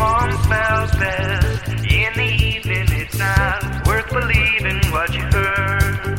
ACAST. 0.00 0.44
Smells 0.44 0.90
best 0.92 1.68
in 1.68 2.12
the 2.14 2.30
evening. 2.44 2.86
It's 2.90 3.18
not 3.18 3.86
worth 3.86 4.08
believing 4.10 4.80
what 4.90 5.12
you 5.14 5.22
heard. 5.22 6.18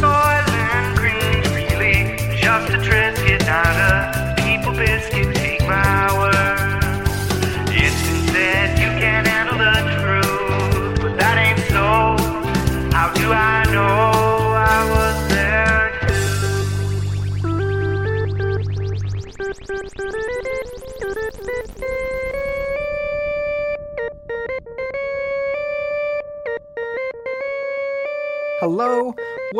Soylent 0.00 0.96
Green's 0.96 1.48
really 1.54 2.16
just 2.40 2.72
a 2.72 2.78
Triscuit, 2.78 3.44
not 3.46 3.76
a 3.76 4.34
people 4.42 4.72
biscuit. 4.72 5.31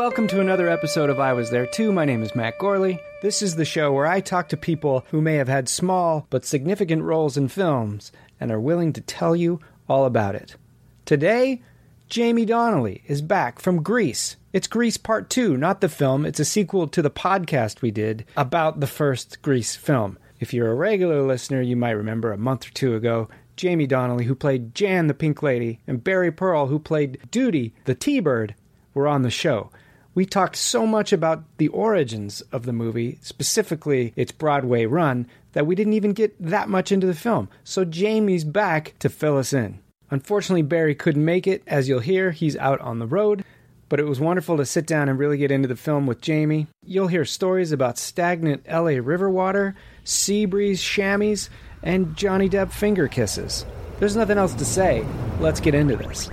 Welcome 0.02 0.26
to 0.28 0.40
another 0.40 0.68
episode 0.68 1.10
of 1.10 1.20
I 1.20 1.32
Was 1.32 1.50
There 1.50 1.64
Too. 1.64 1.92
My 1.92 2.04
name 2.04 2.24
is 2.24 2.34
Matt 2.34 2.58
Gorley. 2.58 3.00
This 3.22 3.40
is 3.40 3.54
the 3.54 3.64
show 3.64 3.92
where 3.92 4.04
I 4.04 4.18
talk 4.18 4.48
to 4.48 4.56
people 4.56 5.06
who 5.12 5.22
may 5.22 5.36
have 5.36 5.46
had 5.46 5.68
small 5.68 6.26
but 6.28 6.44
significant 6.44 7.04
roles 7.04 7.36
in 7.36 7.46
films 7.46 8.10
and 8.40 8.50
are 8.50 8.58
willing 8.58 8.92
to 8.94 9.00
tell 9.00 9.36
you 9.36 9.60
all 9.88 10.04
about 10.04 10.34
it. 10.34 10.56
Today, 11.04 11.62
Jamie 12.08 12.44
Donnelly 12.44 13.04
is 13.06 13.22
back 13.22 13.60
from 13.60 13.84
Grease. 13.84 14.34
It's 14.52 14.66
Grease 14.66 14.96
Part 14.96 15.30
2, 15.30 15.56
not 15.56 15.80
the 15.80 15.88
film. 15.88 16.26
It's 16.26 16.40
a 16.40 16.44
sequel 16.44 16.88
to 16.88 17.00
the 17.00 17.08
podcast 17.08 17.80
we 17.80 17.92
did 17.92 18.24
about 18.36 18.80
the 18.80 18.88
first 18.88 19.40
Grease 19.40 19.76
film. 19.76 20.18
If 20.40 20.52
you're 20.52 20.72
a 20.72 20.74
regular 20.74 21.22
listener, 21.22 21.60
you 21.60 21.76
might 21.76 21.92
remember 21.92 22.32
a 22.32 22.36
month 22.36 22.66
or 22.66 22.72
two 22.72 22.96
ago, 22.96 23.28
Jamie 23.54 23.86
Donnelly, 23.86 24.24
who 24.24 24.34
played 24.34 24.74
Jan 24.74 25.06
the 25.06 25.14
Pink 25.14 25.44
Lady, 25.44 25.78
and 25.86 26.02
Barry 26.02 26.32
Pearl, 26.32 26.66
who 26.66 26.80
played 26.80 27.20
Doody 27.30 27.72
the 27.84 27.94
T 27.94 28.18
Bird, 28.18 28.56
were 28.94 29.06
on 29.06 29.22
the 29.22 29.30
show. 29.30 29.70
We 30.14 30.26
talked 30.26 30.56
so 30.56 30.86
much 30.86 31.12
about 31.12 31.44
the 31.56 31.68
origins 31.68 32.42
of 32.52 32.64
the 32.64 32.72
movie, 32.72 33.18
specifically 33.22 34.12
its 34.14 34.32
Broadway 34.32 34.84
run, 34.84 35.26
that 35.52 35.66
we 35.66 35.74
didn't 35.74 35.94
even 35.94 36.12
get 36.12 36.34
that 36.38 36.68
much 36.68 36.92
into 36.92 37.06
the 37.06 37.14
film. 37.14 37.48
So 37.64 37.84
Jamie's 37.84 38.44
back 38.44 38.94
to 38.98 39.08
fill 39.08 39.38
us 39.38 39.52
in. 39.52 39.78
Unfortunately, 40.10 40.62
Barry 40.62 40.94
couldn't 40.94 41.24
make 41.24 41.46
it. 41.46 41.62
As 41.66 41.88
you'll 41.88 42.00
hear, 42.00 42.30
he's 42.30 42.56
out 42.58 42.80
on 42.80 42.98
the 42.98 43.06
road. 43.06 43.44
But 43.88 44.00
it 44.00 44.06
was 44.06 44.20
wonderful 44.20 44.56
to 44.58 44.66
sit 44.66 44.86
down 44.86 45.08
and 45.08 45.18
really 45.18 45.38
get 45.38 45.50
into 45.50 45.68
the 45.68 45.76
film 45.76 46.06
with 46.06 46.20
Jamie. 46.20 46.66
You'll 46.84 47.08
hear 47.08 47.24
stories 47.24 47.72
about 47.72 47.98
stagnant 47.98 48.66
LA 48.66 48.98
river 49.02 49.30
water, 49.30 49.74
sea 50.04 50.46
breeze 50.46 50.82
chamois, 50.82 51.48
and 51.82 52.16
Johnny 52.16 52.48
Depp 52.48 52.72
finger 52.72 53.08
kisses. 53.08 53.66
There's 53.98 54.16
nothing 54.16 54.38
else 54.38 54.54
to 54.54 54.64
say. 54.64 55.06
Let's 55.40 55.60
get 55.60 55.74
into 55.74 55.96
this. 55.96 56.28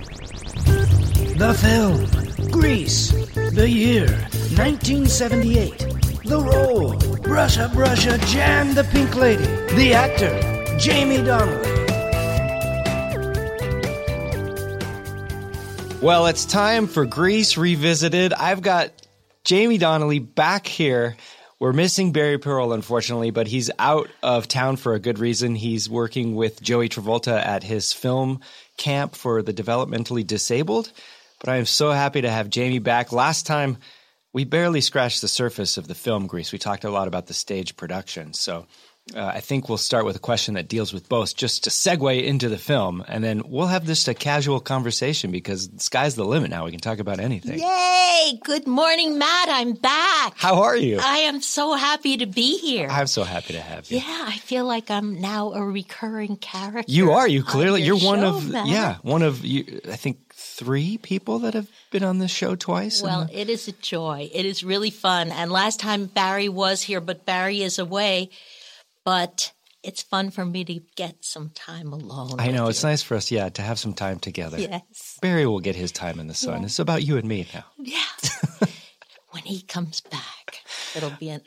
The 1.40 1.54
film 1.54 2.50
Grease. 2.50 3.12
The 3.54 3.66
year 3.66 4.08
1978. 4.58 5.78
The 6.22 6.38
role 6.38 6.92
Brusha 6.92 7.66
Brusha 7.70 8.22
Jan 8.26 8.74
the 8.74 8.84
Pink 8.84 9.16
Lady. 9.16 9.46
The 9.74 9.94
actor 9.94 10.76
Jamie 10.78 11.24
Donnelly. 11.24 11.70
Well, 16.02 16.26
it's 16.26 16.44
time 16.44 16.86
for 16.86 17.06
Grease 17.06 17.56
Revisited. 17.56 18.34
I've 18.34 18.60
got 18.60 18.90
Jamie 19.42 19.78
Donnelly 19.78 20.18
back 20.18 20.66
here. 20.66 21.16
We're 21.58 21.72
missing 21.72 22.12
Barry 22.12 22.36
Pearl, 22.36 22.74
unfortunately, 22.74 23.30
but 23.30 23.46
he's 23.46 23.70
out 23.78 24.10
of 24.22 24.46
town 24.46 24.76
for 24.76 24.92
a 24.92 24.98
good 24.98 25.18
reason. 25.18 25.54
He's 25.54 25.88
working 25.88 26.34
with 26.34 26.60
Joey 26.60 26.90
Travolta 26.90 27.42
at 27.42 27.62
his 27.62 27.94
film 27.94 28.40
camp 28.76 29.14
for 29.14 29.40
the 29.40 29.54
developmentally 29.54 30.26
disabled. 30.26 30.92
But 31.40 31.48
I 31.48 31.56
am 31.56 31.66
so 31.66 31.90
happy 31.90 32.20
to 32.20 32.30
have 32.30 32.50
Jamie 32.50 32.78
back. 32.78 33.12
Last 33.12 33.46
time, 33.46 33.78
we 34.32 34.44
barely 34.44 34.80
scratched 34.80 35.22
the 35.22 35.28
surface 35.28 35.76
of 35.78 35.88
the 35.88 35.94
film 35.94 36.26
Grease. 36.26 36.52
We 36.52 36.58
talked 36.58 36.84
a 36.84 36.90
lot 36.90 37.08
about 37.08 37.26
the 37.26 37.34
stage 37.34 37.76
production. 37.76 38.34
So 38.34 38.66
uh, 39.14 39.24
I 39.24 39.40
think 39.40 39.68
we'll 39.68 39.78
start 39.78 40.04
with 40.04 40.16
a 40.16 40.20
question 40.20 40.54
that 40.54 40.68
deals 40.68 40.92
with 40.92 41.08
both, 41.08 41.34
just 41.34 41.64
to 41.64 41.70
segue 41.70 42.22
into 42.22 42.48
the 42.48 42.58
film, 42.58 43.02
and 43.08 43.24
then 43.24 43.42
we'll 43.46 43.66
have 43.66 43.84
just 43.84 44.06
a 44.06 44.14
casual 44.14 44.60
conversation 44.60 45.32
because 45.32 45.68
the 45.68 45.80
sky's 45.80 46.14
the 46.14 46.24
limit 46.24 46.50
now. 46.50 46.64
We 46.64 46.70
can 46.70 46.80
talk 46.80 47.00
about 47.00 47.18
anything. 47.18 47.58
Yay! 47.58 48.38
Good 48.44 48.68
morning, 48.68 49.18
Matt. 49.18 49.48
I'm 49.48 49.72
back. 49.72 50.34
How 50.36 50.62
are 50.62 50.76
you? 50.76 51.00
I 51.02 51.18
am 51.20 51.40
so 51.40 51.74
happy 51.74 52.18
to 52.18 52.26
be 52.26 52.58
here. 52.58 52.86
I'm 52.88 53.08
so 53.08 53.24
happy 53.24 53.54
to 53.54 53.60
have 53.60 53.90
you. 53.90 53.98
yeah, 53.98 54.24
I 54.28 54.36
feel 54.36 54.64
like 54.64 54.90
I'm 54.90 55.20
now 55.20 55.54
a 55.54 55.62
recurring 55.62 56.36
character. 56.36 56.92
You 56.92 57.12
are. 57.12 57.26
You 57.26 57.42
clearly. 57.42 57.82
your 57.82 57.96
You're 57.96 58.06
one 58.06 58.20
show, 58.20 58.36
of. 58.36 58.50
Matt. 58.50 58.68
Yeah, 58.68 58.98
one 59.02 59.22
of. 59.22 59.44
You, 59.44 59.80
I 59.90 59.96
think 59.96 60.29
three 60.60 60.98
people 60.98 61.38
that 61.40 61.54
have 61.54 61.68
been 61.90 62.04
on 62.04 62.18
this 62.18 62.30
show 62.30 62.54
twice. 62.54 63.02
Well, 63.02 63.22
And- 63.22 63.30
it 63.32 63.48
is 63.48 63.66
a 63.66 63.72
joy. 63.72 64.28
It 64.32 64.44
is 64.44 64.62
really 64.62 64.90
fun. 64.90 65.30
And 65.32 65.50
last 65.50 65.80
time 65.80 66.04
Barry 66.04 66.50
was 66.50 66.82
here, 66.82 67.00
but 67.00 67.24
Barry 67.24 67.62
is 67.62 67.78
away. 67.78 68.28
But 69.04 69.52
it's 69.82 70.02
fun 70.02 70.30
for 70.30 70.44
me 70.44 70.62
to 70.66 70.80
get 70.96 71.24
some 71.24 71.48
time 71.54 71.94
alone. 71.94 72.38
I 72.38 72.50
know 72.50 72.68
it's 72.68 72.82
you. 72.82 72.90
nice 72.90 73.02
for 73.02 73.14
us. 73.16 73.30
Yeah, 73.30 73.48
to 73.48 73.62
have 73.62 73.78
some 73.78 73.94
time 73.94 74.18
together. 74.18 74.60
Yes. 74.60 75.18
Barry 75.22 75.46
will 75.46 75.60
get 75.60 75.76
his 75.76 75.92
time 75.92 76.20
in 76.20 76.26
the 76.26 76.34
sun. 76.34 76.64
It's 76.64 76.78
about 76.78 77.02
you 77.02 77.16
and 77.16 77.26
me 77.26 77.46
now. 77.54 77.64
Yeah. 77.78 78.04
when 79.30 79.44
he 79.44 79.62
comes 79.62 80.02
back, 80.02 80.60
it'll 80.94 81.16
be 81.18 81.30
an, 81.30 81.40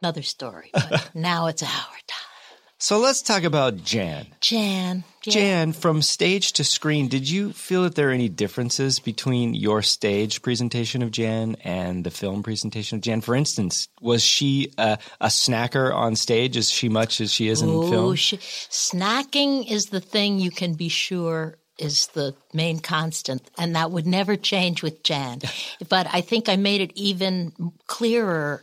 another 0.00 0.22
story. 0.22 0.70
But 0.72 1.10
now 1.14 1.46
it's 1.48 1.62
our 1.62 1.68
time. 1.68 2.58
So 2.78 2.98
let's 2.98 3.20
talk 3.20 3.42
about 3.44 3.84
Jan. 3.84 4.28
Jan. 4.40 5.04
Jan, 5.32 5.72
from 5.72 6.02
stage 6.02 6.52
to 6.54 6.64
screen, 6.64 7.08
did 7.08 7.28
you 7.28 7.52
feel 7.52 7.82
that 7.82 7.94
there 7.94 8.10
are 8.10 8.12
any 8.12 8.28
differences 8.28 8.98
between 8.98 9.54
your 9.54 9.82
stage 9.82 10.42
presentation 10.42 11.02
of 11.02 11.10
Jan 11.10 11.56
and 11.64 12.04
the 12.04 12.10
film 12.10 12.42
presentation 12.42 12.96
of 12.96 13.02
Jan? 13.02 13.20
For 13.20 13.34
instance, 13.34 13.88
was 14.00 14.22
she 14.22 14.72
a, 14.78 14.98
a 15.20 15.28
snacker 15.28 15.94
on 15.94 16.16
stage 16.16 16.56
as 16.56 16.70
she 16.70 16.88
much 16.88 17.20
as 17.20 17.32
she 17.32 17.48
is 17.48 17.62
in 17.62 17.68
Oh, 17.70 17.90
film? 17.90 18.16
she, 18.16 18.36
snacking 18.38 19.70
is 19.70 19.86
the 19.86 20.00
thing 20.00 20.38
you 20.38 20.50
can 20.50 20.74
be 20.74 20.88
sure 20.88 21.56
is 21.78 22.06
the 22.08 22.34
main 22.52 22.78
constant, 22.78 23.50
and 23.58 23.74
that 23.74 23.90
would 23.90 24.06
never 24.06 24.36
change 24.36 24.82
with 24.82 25.02
Jan. 25.02 25.40
but 25.88 26.06
I 26.12 26.20
think 26.20 26.48
I 26.48 26.56
made 26.56 26.80
it 26.80 26.92
even 26.94 27.52
clearer 27.86 28.62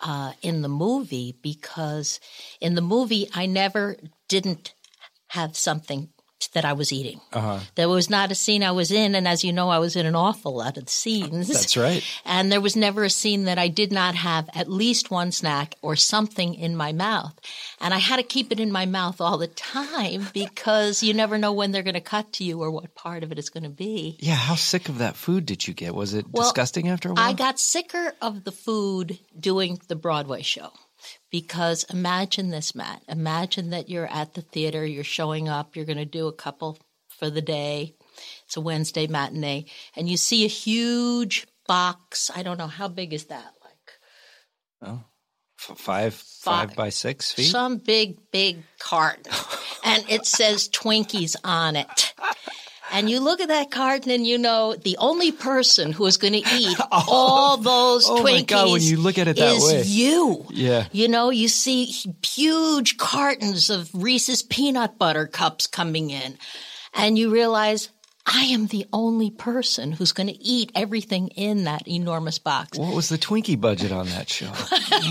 uh, 0.00 0.32
in 0.42 0.62
the 0.62 0.68
movie 0.68 1.36
because 1.42 2.20
in 2.60 2.74
the 2.74 2.80
movie 2.82 3.28
I 3.34 3.46
never 3.46 3.96
didn't 4.28 4.74
have 5.30 5.56
something 5.56 6.08
that 6.54 6.64
I 6.64 6.72
was 6.72 6.90
eating. 6.90 7.20
Uh-huh. 7.34 7.60
There 7.74 7.88
was 7.88 8.08
not 8.08 8.32
a 8.32 8.34
scene 8.34 8.64
I 8.64 8.70
was 8.70 8.90
in, 8.90 9.14
and 9.14 9.28
as 9.28 9.44
you 9.44 9.52
know, 9.52 9.68
I 9.68 9.78
was 9.78 9.94
in 9.94 10.06
an 10.06 10.14
awful 10.14 10.56
lot 10.56 10.78
of 10.78 10.88
scenes. 10.88 11.48
That's 11.48 11.76
right. 11.76 12.02
And 12.24 12.50
there 12.50 12.60
was 12.60 12.76
never 12.76 13.04
a 13.04 13.10
scene 13.10 13.44
that 13.44 13.58
I 13.58 13.68
did 13.68 13.92
not 13.92 14.14
have 14.14 14.48
at 14.54 14.70
least 14.70 15.10
one 15.10 15.32
snack 15.32 15.74
or 15.82 15.96
something 15.96 16.54
in 16.54 16.76
my 16.76 16.92
mouth. 16.92 17.38
And 17.80 17.92
I 17.92 17.98
had 17.98 18.16
to 18.16 18.22
keep 18.22 18.50
it 18.52 18.60
in 18.60 18.72
my 18.72 18.86
mouth 18.86 19.20
all 19.20 19.36
the 19.36 19.48
time 19.48 20.28
because 20.32 21.02
you 21.02 21.12
never 21.12 21.36
know 21.38 21.52
when 21.52 21.72
they're 21.72 21.82
going 21.82 21.94
to 21.94 22.00
cut 22.00 22.32
to 22.34 22.44
you 22.44 22.62
or 22.62 22.70
what 22.70 22.94
part 22.94 23.22
of 23.22 23.32
it 23.32 23.38
is 23.38 23.50
going 23.50 23.64
to 23.64 23.68
be. 23.68 24.16
Yeah, 24.20 24.34
how 24.36 24.54
sick 24.54 24.88
of 24.88 24.98
that 24.98 25.16
food 25.16 25.44
did 25.44 25.66
you 25.68 25.74
get? 25.74 25.94
Was 25.94 26.14
it 26.14 26.26
Well, 26.30 26.44
disgusting 26.44 26.88
after 26.88 27.10
a 27.10 27.14
while? 27.14 27.28
I 27.28 27.32
got 27.34 27.58
sicker 27.58 28.14
of 28.22 28.44
the 28.44 28.52
food 28.52 29.18
doing 29.38 29.78
the 29.88 29.96
Broadway 29.96 30.42
show. 30.42 30.72
Because 31.30 31.84
imagine 31.84 32.50
this, 32.50 32.74
Matt. 32.74 33.02
Imagine 33.08 33.70
that 33.70 33.88
you're 33.88 34.06
at 34.10 34.34
the 34.34 34.42
theater, 34.42 34.84
you're 34.84 35.04
showing 35.04 35.48
up, 35.48 35.76
you're 35.76 35.84
going 35.84 35.98
to 35.98 36.04
do 36.04 36.26
a 36.28 36.32
couple 36.32 36.78
for 37.08 37.30
the 37.30 37.42
day. 37.42 37.94
It's 38.46 38.56
a 38.56 38.60
Wednesday 38.60 39.06
matinee, 39.06 39.66
and 39.96 40.08
you 40.08 40.16
see 40.16 40.44
a 40.44 40.48
huge 40.48 41.46
box. 41.66 42.30
I 42.34 42.42
don't 42.42 42.58
know 42.58 42.66
how 42.66 42.88
big 42.88 43.12
is 43.12 43.26
that? 43.26 43.52
Like 43.62 45.00
F- 45.68 45.78
five, 45.78 46.14
five 46.14 46.74
by 46.74 46.88
six 46.88 47.32
feet. 47.32 47.50
some 47.50 47.78
big, 47.78 48.18
big 48.30 48.62
carton, 48.78 49.32
and 49.84 50.04
it 50.08 50.26
says 50.26 50.68
Twinkies 50.68 51.36
on 51.44 51.76
it. 51.76 52.14
And 52.92 53.08
you 53.08 53.20
look 53.20 53.40
at 53.40 53.48
that 53.48 53.70
carton, 53.70 54.10
and 54.10 54.26
you 54.26 54.38
know 54.38 54.74
the 54.74 54.96
only 54.98 55.32
person 55.32 55.92
who 55.92 56.06
is 56.06 56.16
going 56.16 56.32
to 56.32 56.42
eat 56.54 56.76
oh. 56.92 57.04
all 57.08 57.56
those 57.56 58.08
oh 58.08 58.22
Twinkies 58.22 58.32
my 58.32 58.42
God, 58.42 58.70
when 58.72 58.82
you 58.82 58.96
look 58.96 59.18
at 59.18 59.28
it 59.28 59.36
that 59.36 59.54
is 59.54 59.64
way. 59.64 59.82
you. 59.82 60.46
Yeah. 60.50 60.86
You 60.92 61.08
know, 61.08 61.30
you 61.30 61.48
see 61.48 61.84
huge 62.24 62.96
cartons 62.96 63.70
of 63.70 63.90
Reese's 63.94 64.42
peanut 64.42 64.98
butter 64.98 65.26
cups 65.26 65.66
coming 65.66 66.10
in, 66.10 66.36
and 66.94 67.18
you 67.18 67.30
realize 67.30 67.90
I 68.32 68.44
am 68.44 68.66
the 68.68 68.86
only 68.92 69.30
person 69.30 69.90
who's 69.92 70.12
going 70.12 70.28
to 70.28 70.38
eat 70.40 70.70
everything 70.76 71.28
in 71.28 71.64
that 71.64 71.88
enormous 71.88 72.38
box. 72.38 72.78
What 72.78 72.94
was 72.94 73.08
the 73.08 73.18
Twinkie 73.18 73.60
budget 73.60 73.90
on 73.92 74.06
that 74.10 74.28
show? 74.28 74.52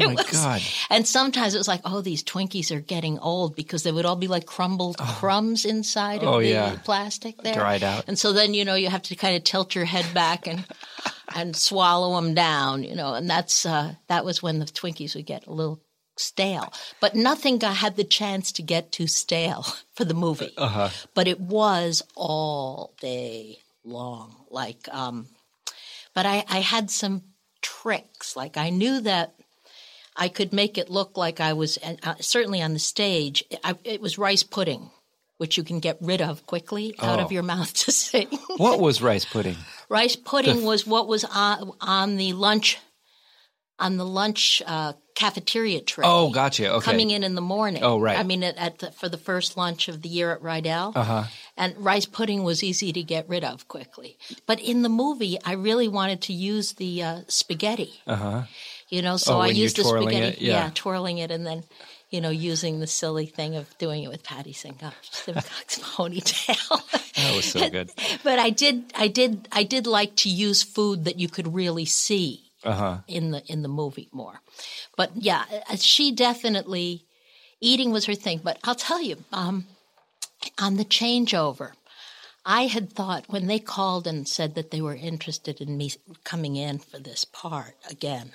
Oh 0.02 0.14
my 0.14 0.24
God. 0.32 0.62
And 0.90 1.06
sometimes 1.08 1.56
it 1.56 1.58
was 1.58 1.68
like, 1.68 1.82
oh, 1.84 2.02
these 2.02 2.24
Twinkies 2.24 2.74
are 2.76 2.80
getting 2.80 3.18
old 3.20 3.56
because 3.56 3.84
they 3.84 3.92
would 3.92 4.06
all 4.06 4.16
be 4.16 4.28
like 4.28 4.46
crumbled 4.46 4.98
crumbs 4.98 5.66
inside 5.66 6.22
of 6.22 6.30
Oh, 6.30 6.40
the 6.40 6.48
yeah. 6.50 6.78
plastic 6.84 7.42
there. 7.42 7.56
Dried 7.56 7.84
out. 7.84 8.06
And 8.08 8.18
so 8.18 8.32
then, 8.32 8.54
you 8.54 8.64
know, 8.66 8.76
you 8.76 8.90
have 8.90 9.02
to 9.04 9.16
kind 9.16 9.36
of 9.36 9.44
tilt 9.44 9.76
your 9.76 9.86
head 9.86 10.06
back 10.14 10.48
and 10.48 10.66
and 11.36 11.56
swallow 11.56 12.16
them 12.22 12.34
down, 12.34 12.84
you 12.84 12.96
know, 12.96 13.14
and 13.14 13.30
that's 13.30 13.66
uh, 13.66 13.94
that 14.08 14.24
was 14.26 14.42
when 14.44 14.60
the 14.60 14.66
Twinkies 14.66 15.16
would 15.16 15.26
get 15.26 15.48
a 15.48 15.52
little 15.52 15.82
stale. 16.20 16.74
But 17.00 17.16
nothing 17.16 17.58
got, 17.58 17.78
had 17.78 17.96
the 17.96 18.04
chance 18.04 18.52
to 18.54 18.62
get 18.62 18.92
too 18.92 19.08
stale 19.08 19.66
for 19.94 20.06
the 20.06 20.14
movie. 20.14 20.54
Uh-huh. 20.58 20.90
But 21.14 21.28
it 21.28 21.40
was 21.40 22.04
all 22.16 22.94
day 23.00 23.60
long. 23.84 24.36
Like, 24.50 24.88
um, 24.92 25.28
but 26.14 26.26
I, 26.26 26.44
I 26.50 26.60
had 26.60 26.90
some 26.92 27.24
tricks. 27.62 28.36
Like 28.36 28.58
I 28.58 28.70
knew 28.70 29.02
that 29.02 29.36
I 30.16 30.28
could 30.28 30.54
make 30.54 30.78
it 30.78 30.90
look 30.90 31.18
like 31.18 31.40
I 31.40 31.54
was 31.54 31.78
uh, 31.84 32.16
certainly 32.20 32.62
on 32.62 32.74
the 32.74 32.80
stage. 32.80 33.44
I, 33.64 33.76
it 33.84 34.02
was 34.02 34.18
rice 34.18 34.44
pudding, 34.44 34.90
which 35.38 35.58
you 35.58 35.64
can 35.64 35.80
get 35.80 35.98
rid 36.02 36.22
of 36.22 36.46
quickly 36.46 36.94
out 37.00 37.20
of 37.20 37.32
your 37.32 37.44
mouth 37.44 37.74
to 37.74 37.92
sing. 37.92 38.28
What 38.58 38.80
was 38.80 39.02
rice 39.02 39.26
pudding? 39.26 39.56
rice 39.88 40.16
pudding 40.16 40.64
was 40.64 40.86
what 40.86 41.08
was 41.08 41.24
on, 41.26 41.72
on 41.82 42.18
the 42.18 42.34
lunch 42.34 42.78
on 43.80 43.98
the 43.98 44.06
lunch 44.06 44.62
uh, 44.66 44.94
cafeteria 45.16 45.82
tray. 45.82 46.06
Oh, 46.08 46.30
gotcha. 46.32 46.72
Okay. 46.74 46.86
Coming 46.86 47.12
in 47.12 47.24
in 47.24 47.36
the 47.36 47.42
morning. 47.42 47.84
Oh, 47.84 48.00
right. 48.00 48.18
I 48.20 48.24
mean, 48.24 48.44
at, 48.44 48.58
at 48.58 48.80
the, 48.80 48.92
for 48.92 49.10
the 49.10 49.18
first 49.18 49.58
lunch 49.58 49.88
of 49.88 50.02
the 50.02 50.10
year 50.10 50.32
at 50.32 50.42
Rydell. 50.42 50.94
Uh-huh. 50.96 51.24
And 51.58 51.76
rice 51.78 52.06
pudding 52.06 52.44
was 52.44 52.64
easy 52.64 52.94
to 52.94 53.04
get 53.04 53.28
rid 53.28 53.44
of 53.44 53.68
quickly. 53.68 54.18
But 54.46 54.60
in 54.62 54.82
the 54.82 54.90
movie, 54.90 55.38
I 55.44 55.54
really 55.54 55.88
wanted 55.88 56.22
to 56.24 56.34
use 56.34 56.74
the 56.74 57.04
uh, 57.04 57.22
spaghetti. 57.28 57.94
Uh-huh. 58.08 58.44
You 58.90 59.02
know, 59.02 59.18
so 59.18 59.36
Oh, 59.36 59.40
I 59.40 59.48
used 59.48 59.76
the 59.78 59.84
spaghetti. 59.84 60.38
it, 60.38 60.42
yeah. 60.42 60.72
twirling 60.74 61.18
it 61.20 61.32
and 61.32 61.46
then, 61.46 61.64
you 62.10 62.22
know, 62.22 62.30
using 62.32 62.80
the 62.80 62.88
silly 62.88 63.26
thing 63.28 63.56
of 63.56 63.78
doing 63.78 64.04
it 64.04 64.08
with 64.10 64.24
Patty 64.24 64.54
Simcox, 64.54 64.96
Simcox 65.12 65.80
ponytail. 65.96 67.14
That 67.16 67.36
was 67.36 67.46
so 67.46 67.70
good. 67.70 67.92
but 68.24 68.40
I 68.40 68.50
did, 68.50 68.92
I 68.96 69.08
did, 69.08 69.48
I 69.52 69.64
did 69.64 69.86
like 69.86 70.16
to 70.18 70.30
use 70.30 70.64
food 70.64 71.06
that 71.06 71.20
you 71.20 71.28
could 71.30 71.54
really 71.54 71.86
see 71.86 72.49
Uh-huh. 72.64 72.98
in 73.08 73.32
the 73.32 73.42
in 73.48 73.62
the 73.62 73.70
movie 73.70 74.10
more. 74.12 74.42
But 74.98 75.12
yeah, 75.16 75.46
uh, 75.70 75.78
she 75.78 76.12
definitely 76.12 77.06
eating 77.62 77.92
was 77.92 78.06
her 78.06 78.16
thing. 78.16 78.42
But 78.44 78.60
I'll 78.64 78.76
tell 78.76 79.02
you, 79.02 79.18
um, 79.32 79.66
on 80.60 80.76
the 80.78 80.86
changeover, 80.86 81.72
I 82.46 82.64
had 82.64 82.92
thought 82.92 83.26
when 83.28 83.48
they 83.48 83.60
called 83.60 84.08
and 84.08 84.28
said 84.28 84.56
that 84.56 84.72
they 84.72 84.82
were 84.82 84.96
interested 84.96 85.62
in 85.62 85.78
me 85.78 85.92
coming 86.24 86.56
in 86.56 86.80
for 86.80 87.00
this 87.00 87.26
part 87.26 87.76
again. 87.90 88.32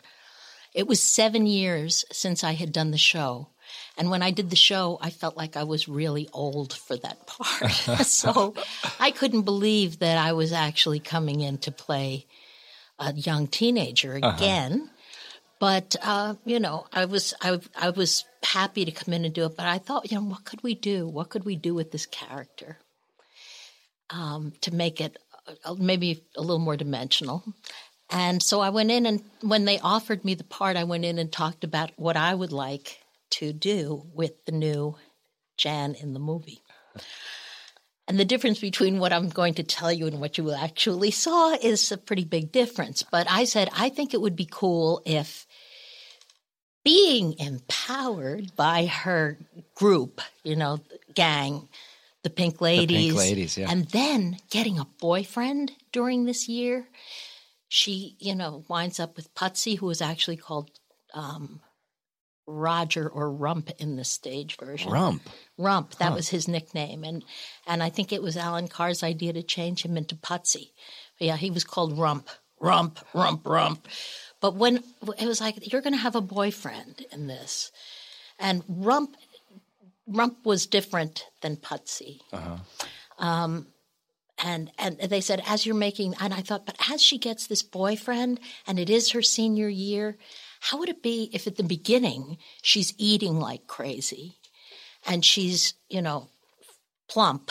It 0.75 0.89
was 0.89 1.03
seven 1.03 1.47
years 1.47 2.05
since 2.11 2.43
I 2.43 2.53
had 2.53 2.73
done 2.73 2.91
the 2.91 2.99
show. 2.99 3.49
And 3.97 4.11
when 4.11 4.23
I 4.23 4.31
did 4.31 4.51
the 4.51 4.57
show, 4.57 4.99
I 5.01 5.11
felt 5.11 5.37
like 5.37 5.57
I 5.57 5.63
was 5.63 5.89
really 5.89 6.29
old 6.33 6.73
for 6.73 6.97
that 6.97 7.27
part. 7.27 7.71
so 8.07 8.55
I 9.01 9.11
couldn't 9.11 9.43
believe 9.43 10.01
that 10.01 10.19
I 10.19 10.33
was 10.33 10.53
actually 10.53 11.01
coming 11.01 11.41
in 11.41 11.59
to 11.59 11.71
play 11.71 12.27
a 12.99 13.13
young 13.13 13.47
teenager 13.47 14.15
again. 14.15 14.91
But 15.61 15.97
uh, 16.03 16.35
you 16.45 16.61
know, 16.61 16.87
I 16.93 17.05
was 17.07 17.35
I, 17.41 17.61
I 17.77 17.91
was 17.91 18.25
happy 18.43 18.85
to 18.85 18.91
come 18.91 19.15
in 19.15 19.25
and 19.25 19.35
do 19.35 19.47
it. 19.47 19.57
But 19.57 19.67
I 19.67 19.79
thought, 19.79 20.11
you 20.11 20.19
know, 20.19 20.25
what 20.27 20.45
could 20.45 20.63
we 20.63 20.75
do? 20.75 21.07
What 21.07 21.31
could 21.31 21.45
we 21.45 21.57
do 21.57 21.75
with 21.75 21.91
this 21.91 22.07
character 22.07 22.79
um, 24.11 24.53
to 24.63 24.75
make 24.75 25.01
it 25.01 25.17
uh, 25.65 25.75
maybe 25.75 26.25
a 26.37 26.41
little 26.41 26.59
more 26.59 26.77
dimensional? 26.77 27.45
And 28.11 28.43
so 28.43 28.61
I 28.61 28.71
went 28.71 28.91
in, 28.91 29.07
and 29.07 29.23
when 29.41 29.65
they 29.65 29.79
offered 29.79 30.25
me 30.25 30.35
the 30.35 30.45
part, 30.45 30.77
I 30.77 30.85
went 30.85 31.05
in 31.05 31.19
and 31.19 31.33
talked 31.33 31.65
about 31.65 31.93
what 31.97 32.17
I 32.17 32.35
would 32.35 32.53
like 32.53 32.99
to 33.31 33.53
do 33.53 34.07
with 34.13 34.45
the 34.45 34.53
new 34.53 34.97
Jan 35.57 35.95
in 35.95 36.13
the 36.13 36.21
movie. 36.21 36.61
And 38.07 38.21
the 38.21 38.25
difference 38.25 38.59
between 38.59 38.99
what 38.99 39.13
I'm 39.13 39.31
going 39.31 39.55
to 39.55 39.63
tell 39.63 39.91
you 39.91 40.07
and 40.07 40.21
what 40.21 40.37
you 40.37 40.53
actually 40.53 41.11
saw 41.11 41.55
is 41.55 41.91
a 41.91 41.97
pretty 41.97 42.25
big 42.25 42.53
difference. 42.53 43.03
But 43.03 43.27
I 43.31 43.45
said, 43.45 43.71
I 43.75 43.89
think 43.89 44.13
it 44.13 44.21
would 44.21 44.37
be 44.37 44.49
cool 44.51 45.03
if 45.07 45.47
being 46.85 47.39
empowered 47.39 48.55
by 48.57 48.85
her 48.87 49.39
group, 49.75 50.21
you 50.43 50.55
know, 50.55 50.81
gang, 51.15 51.69
the 52.23 52.31
Pink 52.31 52.61
Ladies, 52.61 53.15
Ladies, 53.15 53.57
yeah. 53.57 53.71
and 53.71 53.87
then 53.87 54.39
getting 54.51 54.79
a 54.79 54.87
boyfriend 55.01 55.73
during 55.93 56.27
this 56.27 56.47
year, 56.47 56.87
she, 57.69 58.17
you 58.19 58.35
know, 58.35 58.65
winds 58.69 59.01
up 59.01 59.17
with 59.17 59.35
Putsy, 59.35 59.79
who 59.79 59.89
is 59.89 60.03
actually 60.03 60.37
called 60.37 60.71
um, 61.15 61.61
Roger 62.47 63.09
or 63.09 63.31
Rump 63.31 63.71
in 63.79 63.97
the 63.97 64.05
stage 64.05 64.57
version. 64.57 64.91
Rump. 64.91 65.23
Rump, 65.57 65.97
that 65.97 66.15
was 66.15 66.29
his 66.29 66.49
nickname, 66.49 67.05
and 67.05 67.25
and 67.67 67.83
I 67.83 67.89
think 67.89 68.13
it 68.13 68.23
was 68.23 68.37
Allan 68.37 68.69
Carr's 68.69 69.03
idea 69.03 69.33
to 69.33 69.43
change 69.43 69.85
him 69.85 69.97
into 69.97 70.15
Putsy. 70.15 70.71
But 71.19 71.27
yeah, 71.27 71.37
he 71.37 71.51
was 71.51 71.65
called 71.65 71.99
Rump, 71.99 72.29
Rump, 72.61 73.01
Rump, 73.15 73.47
Rump. 73.47 73.89
But 74.41 74.57
when 74.57 74.83
it 75.19 75.27
was 75.27 75.41
like 75.41 75.73
you're 75.73 75.81
going 75.81 75.95
to 75.95 75.99
have 75.99 76.17
a 76.17 76.21
boyfriend 76.21 77.07
in 77.13 77.27
this, 77.29 77.73
and 78.39 78.63
Rump, 78.69 79.17
Rump 80.07 80.45
was 80.45 80.67
different 80.67 81.25
than 81.41 81.57
Putsy. 81.57 82.21
Um, 83.19 83.69
and 84.43 84.71
and 84.79 84.99
they 84.99 85.21
said 85.21 85.43
as 85.47 85.65
you're 85.65 85.75
making, 85.75 86.15
and 86.21 86.35
I 86.35 86.41
thought, 86.41 86.67
but 86.67 86.77
as 86.91 87.03
she 87.03 87.19
gets 87.19 87.47
this 87.47 87.63
boyfriend, 87.63 88.41
and 88.67 88.79
it 88.79 88.91
is 88.91 89.13
her 89.13 89.23
senior 89.23 89.69
year, 89.69 90.19
how 90.71 90.79
would 90.79 90.89
it 90.89 91.03
be 91.03 91.31
if 91.33 91.47
at 91.47 91.57
the 91.57 91.63
beginning 91.63 92.39
she's 92.63 92.95
eating 92.99 93.39
like 93.39 93.67
crazy? 93.67 94.39
and 95.07 95.25
she's, 95.25 95.75
you 95.89 96.03
know, 96.03 96.29
plump. 97.09 97.51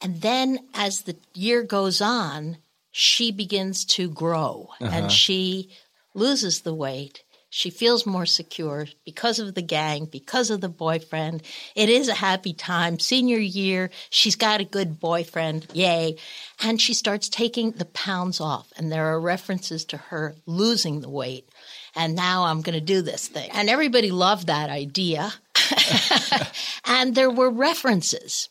And 0.00 0.20
then 0.20 0.58
as 0.74 1.02
the 1.02 1.16
year 1.34 1.62
goes 1.62 2.00
on, 2.00 2.58
she 2.90 3.32
begins 3.32 3.84
to 3.84 4.08
grow 4.08 4.70
and 4.80 4.88
uh-huh. 4.88 5.08
she 5.08 5.70
loses 6.14 6.60
the 6.60 6.74
weight. 6.74 7.24
She 7.48 7.70
feels 7.70 8.04
more 8.04 8.26
secure 8.26 8.88
because 9.04 9.38
of 9.38 9.54
the 9.54 9.62
gang, 9.62 10.06
because 10.06 10.50
of 10.50 10.60
the 10.60 10.68
boyfriend. 10.68 11.42
It 11.76 11.88
is 11.88 12.08
a 12.08 12.14
happy 12.14 12.52
time. 12.52 12.98
Senior 12.98 13.38
year, 13.38 13.90
she's 14.10 14.34
got 14.34 14.60
a 14.60 14.64
good 14.64 14.98
boyfriend. 14.98 15.68
Yay. 15.72 16.16
And 16.60 16.80
she 16.80 16.94
starts 16.94 17.28
taking 17.28 17.70
the 17.70 17.84
pounds 17.84 18.40
off. 18.40 18.72
And 18.76 18.90
there 18.90 19.06
are 19.06 19.20
references 19.20 19.84
to 19.86 19.96
her 19.96 20.34
losing 20.46 21.00
the 21.00 21.08
weight. 21.08 21.48
And 21.96 22.16
now 22.16 22.44
I'm 22.44 22.60
going 22.62 22.74
to 22.74 22.84
do 22.84 23.02
this 23.02 23.28
thing. 23.28 23.50
And 23.52 23.70
everybody 23.70 24.10
loved 24.10 24.48
that 24.48 24.68
idea. 24.70 25.32
and 26.84 27.14
there 27.14 27.30
were 27.30 27.50
references. 27.50 28.48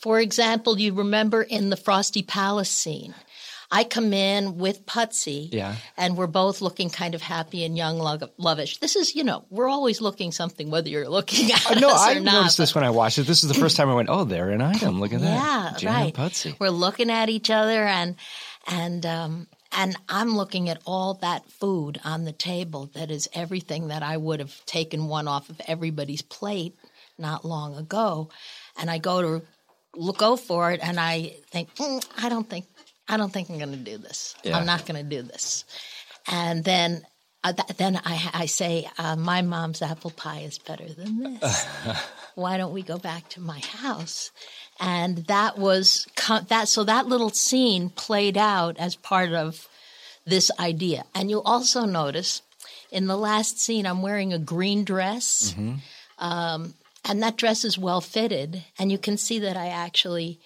For 0.00 0.18
example, 0.18 0.78
you 0.78 0.94
remember 0.94 1.42
in 1.42 1.70
the 1.70 1.76
Frosty 1.76 2.22
Palace 2.22 2.70
scene, 2.70 3.14
I 3.72 3.84
come 3.84 4.12
in 4.12 4.56
with 4.56 4.84
Putsy, 4.84 5.48
Yeah. 5.52 5.76
and 5.96 6.16
we're 6.16 6.26
both 6.26 6.60
looking 6.60 6.90
kind 6.90 7.14
of 7.14 7.22
happy 7.22 7.64
and 7.64 7.76
young, 7.76 7.98
lo- 7.98 8.18
lovish. 8.40 8.80
This 8.80 8.96
is, 8.96 9.14
you 9.14 9.22
know, 9.22 9.44
we're 9.50 9.68
always 9.68 10.00
looking 10.00 10.32
something, 10.32 10.70
whether 10.70 10.88
you're 10.88 11.08
looking 11.08 11.52
at 11.52 11.80
no, 11.80 11.90
us 11.90 12.00
I 12.00 12.16
or 12.16 12.20
not. 12.20 12.32
noticed 12.34 12.58
this 12.58 12.74
when 12.74 12.82
I 12.82 12.90
watched 12.90 13.18
it. 13.18 13.28
This 13.28 13.44
is 13.44 13.48
the 13.48 13.54
first 13.54 13.76
time 13.76 13.88
I 13.88 13.94
went, 13.94 14.08
"Oh, 14.10 14.24
they're 14.24 14.50
an 14.50 14.60
item. 14.60 14.98
Look 14.98 15.12
at 15.12 15.20
Yeah, 15.20 15.68
that." 15.70 15.78
Jan 15.78 15.92
right. 15.94 16.14
Putsy. 16.14 16.56
We're 16.58 16.70
looking 16.70 17.10
at 17.10 17.28
each 17.28 17.48
other 17.50 17.84
and 17.84 18.16
and 18.66 19.06
um 19.06 19.46
and 19.72 19.96
I'm 20.08 20.36
looking 20.36 20.68
at 20.68 20.82
all 20.84 21.14
that 21.14 21.50
food 21.50 22.00
on 22.04 22.24
the 22.24 22.32
table 22.32 22.90
that 22.94 23.10
is 23.10 23.28
everything 23.32 23.88
that 23.88 24.02
I 24.02 24.16
would 24.16 24.40
have 24.40 24.64
taken 24.66 25.06
one 25.06 25.28
off 25.28 25.48
of 25.48 25.60
everybody's 25.66 26.22
plate 26.22 26.76
not 27.18 27.44
long 27.44 27.76
ago. 27.76 28.30
And 28.78 28.90
I 28.90 28.98
go 28.98 29.22
to 29.22 29.46
look 29.94 30.18
go 30.18 30.36
for 30.36 30.72
it 30.72 30.80
and 30.82 30.98
I 30.98 31.36
think, 31.50 31.74
"Mm, 31.76 32.04
I 32.18 32.28
don't 32.28 32.48
think 32.48 32.66
I 33.08 33.16
don't 33.16 33.32
think 33.32 33.50
I'm 33.50 33.58
going 33.58 33.72
to 33.72 33.76
do 33.76 33.98
this. 33.98 34.36
Yeah. 34.44 34.56
I'm 34.56 34.66
not 34.66 34.86
going 34.86 35.02
to 35.02 35.16
do 35.16 35.22
this. 35.22 35.64
And 36.28 36.62
then 36.62 37.02
uh, 37.42 37.52
th- 37.52 37.78
then 37.78 38.00
I, 38.04 38.30
I 38.34 38.46
say, 38.46 38.88
uh, 38.98 39.16
my 39.16 39.42
mom's 39.42 39.80
apple 39.82 40.10
pie 40.10 40.40
is 40.40 40.58
better 40.58 40.88
than 40.88 41.22
this. 41.22 41.66
Why 42.34 42.56
don't 42.56 42.72
we 42.72 42.82
go 42.82 42.98
back 42.98 43.28
to 43.30 43.40
my 43.40 43.60
house? 43.60 44.30
And 44.78 45.18
that 45.26 45.58
was 45.58 46.06
that. 46.48 46.68
So 46.68 46.84
that 46.84 47.06
little 47.06 47.30
scene 47.30 47.90
played 47.90 48.36
out 48.36 48.78
as 48.78 48.94
part 48.96 49.32
of 49.32 49.68
this 50.26 50.50
idea. 50.58 51.04
And 51.14 51.30
you'll 51.30 51.40
also 51.42 51.84
notice 51.84 52.42
in 52.90 53.06
the 53.06 53.16
last 53.16 53.60
scene, 53.60 53.86
I'm 53.86 54.02
wearing 54.02 54.32
a 54.32 54.38
green 54.38 54.84
dress, 54.84 55.54
um, 56.18 56.74
and 57.04 57.22
that 57.22 57.36
dress 57.36 57.64
is 57.64 57.78
well 57.78 58.00
fitted. 58.00 58.64
And 58.78 58.92
you 58.92 58.98
can 58.98 59.16
see 59.16 59.38
that 59.40 59.56
I 59.56 59.68
actually 59.68 60.40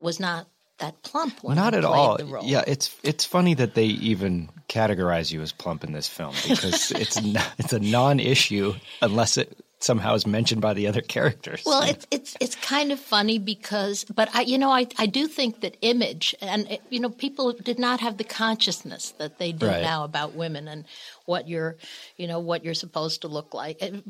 was 0.00 0.18
not 0.18 0.46
that 0.84 1.02
plump 1.02 1.42
when 1.42 1.56
Not 1.56 1.74
I 1.74 1.78
at 1.78 1.84
all. 1.84 2.18
Yeah, 2.42 2.62
it's 2.66 2.94
it's 3.02 3.24
funny 3.24 3.54
that 3.54 3.74
they 3.74 3.86
even 3.86 4.50
categorize 4.68 5.32
you 5.32 5.40
as 5.42 5.52
plump 5.52 5.84
in 5.84 5.92
this 5.92 6.08
film 6.08 6.34
because 6.46 6.90
it's 7.02 7.22
not, 7.22 7.52
it's 7.58 7.72
a 7.72 7.80
non-issue 7.80 8.74
unless 9.02 9.36
it 9.36 9.58
somehow 9.80 10.14
is 10.14 10.26
mentioned 10.26 10.62
by 10.62 10.72
the 10.72 10.86
other 10.86 11.02
characters. 11.02 11.62
Well, 11.66 11.82
it's 11.82 12.06
it's 12.10 12.36
it's 12.40 12.56
kind 12.56 12.90
of 12.92 12.98
funny 13.00 13.38
because, 13.38 14.04
but 14.04 14.28
I, 14.34 14.42
you 14.42 14.56
know, 14.58 14.70
I 14.70 14.86
I 14.98 15.06
do 15.06 15.26
think 15.26 15.60
that 15.60 15.76
image 15.82 16.34
and 16.40 16.70
it- 16.70 16.82
you 16.90 17.00
know, 17.00 17.10
people 17.10 17.52
did 17.52 17.78
not 17.78 18.00
have 18.00 18.16
the 18.16 18.24
consciousness 18.24 19.10
that 19.18 19.38
they 19.38 19.52
do 19.52 19.66
Right. 19.66 19.82
now 19.82 20.04
about 20.04 20.34
women 20.34 20.68
and 20.68 20.84
what 21.26 21.48
you're, 21.48 21.76
you 22.16 22.26
know, 22.26 22.40
what 22.40 22.64
you're 22.64 22.74
supposed 22.74 23.22
to 23.22 23.28
look 23.28 23.52
like. 23.54 23.82
It, 23.82 24.04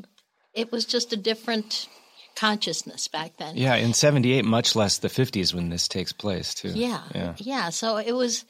it 0.53 0.71
was 0.71 0.85
just 0.85 1.11
a 1.13 1.17
different 1.17 1.87
consciousness 2.35 3.07
back 3.07 3.37
then. 3.37 3.55
yeah, 3.57 3.75
in 3.75 3.93
'78, 3.93 4.45
much 4.45 4.75
less 4.75 4.97
the 4.97 5.07
'50s 5.07 5.53
when 5.53 5.69
this 5.69 5.87
takes 5.87 6.11
place 6.13 6.53
too. 6.53 6.69
Yeah, 6.69 7.01
yeah. 7.13 7.33
yeah. 7.37 7.69
So 7.69 7.97
it 7.97 8.13
was. 8.13 8.45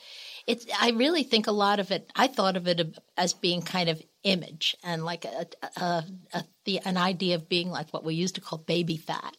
it, 0.48 0.66
I 0.80 0.92
really 0.92 1.24
think 1.24 1.48
a 1.48 1.52
lot 1.52 1.80
of 1.80 1.92
it. 1.92 2.10
I 2.16 2.28
thought 2.28 2.56
of 2.58 2.68
it 2.68 2.98
as 3.18 3.34
being 3.34 3.62
kind 3.62 3.90
of 3.90 4.02
image 4.24 4.76
and 4.84 5.06
like 5.06 5.24
a, 5.26 5.46
a, 5.80 6.04
a 6.34 6.44
the 6.66 6.80
an 6.86 6.98
idea 6.98 7.36
of 7.36 7.48
being 7.48 7.70
like 7.70 7.94
what 7.94 8.04
we 8.04 8.16
used 8.16 8.36
to 8.36 8.42
call 8.42 8.58
baby 8.60 8.98
fat. 8.98 9.36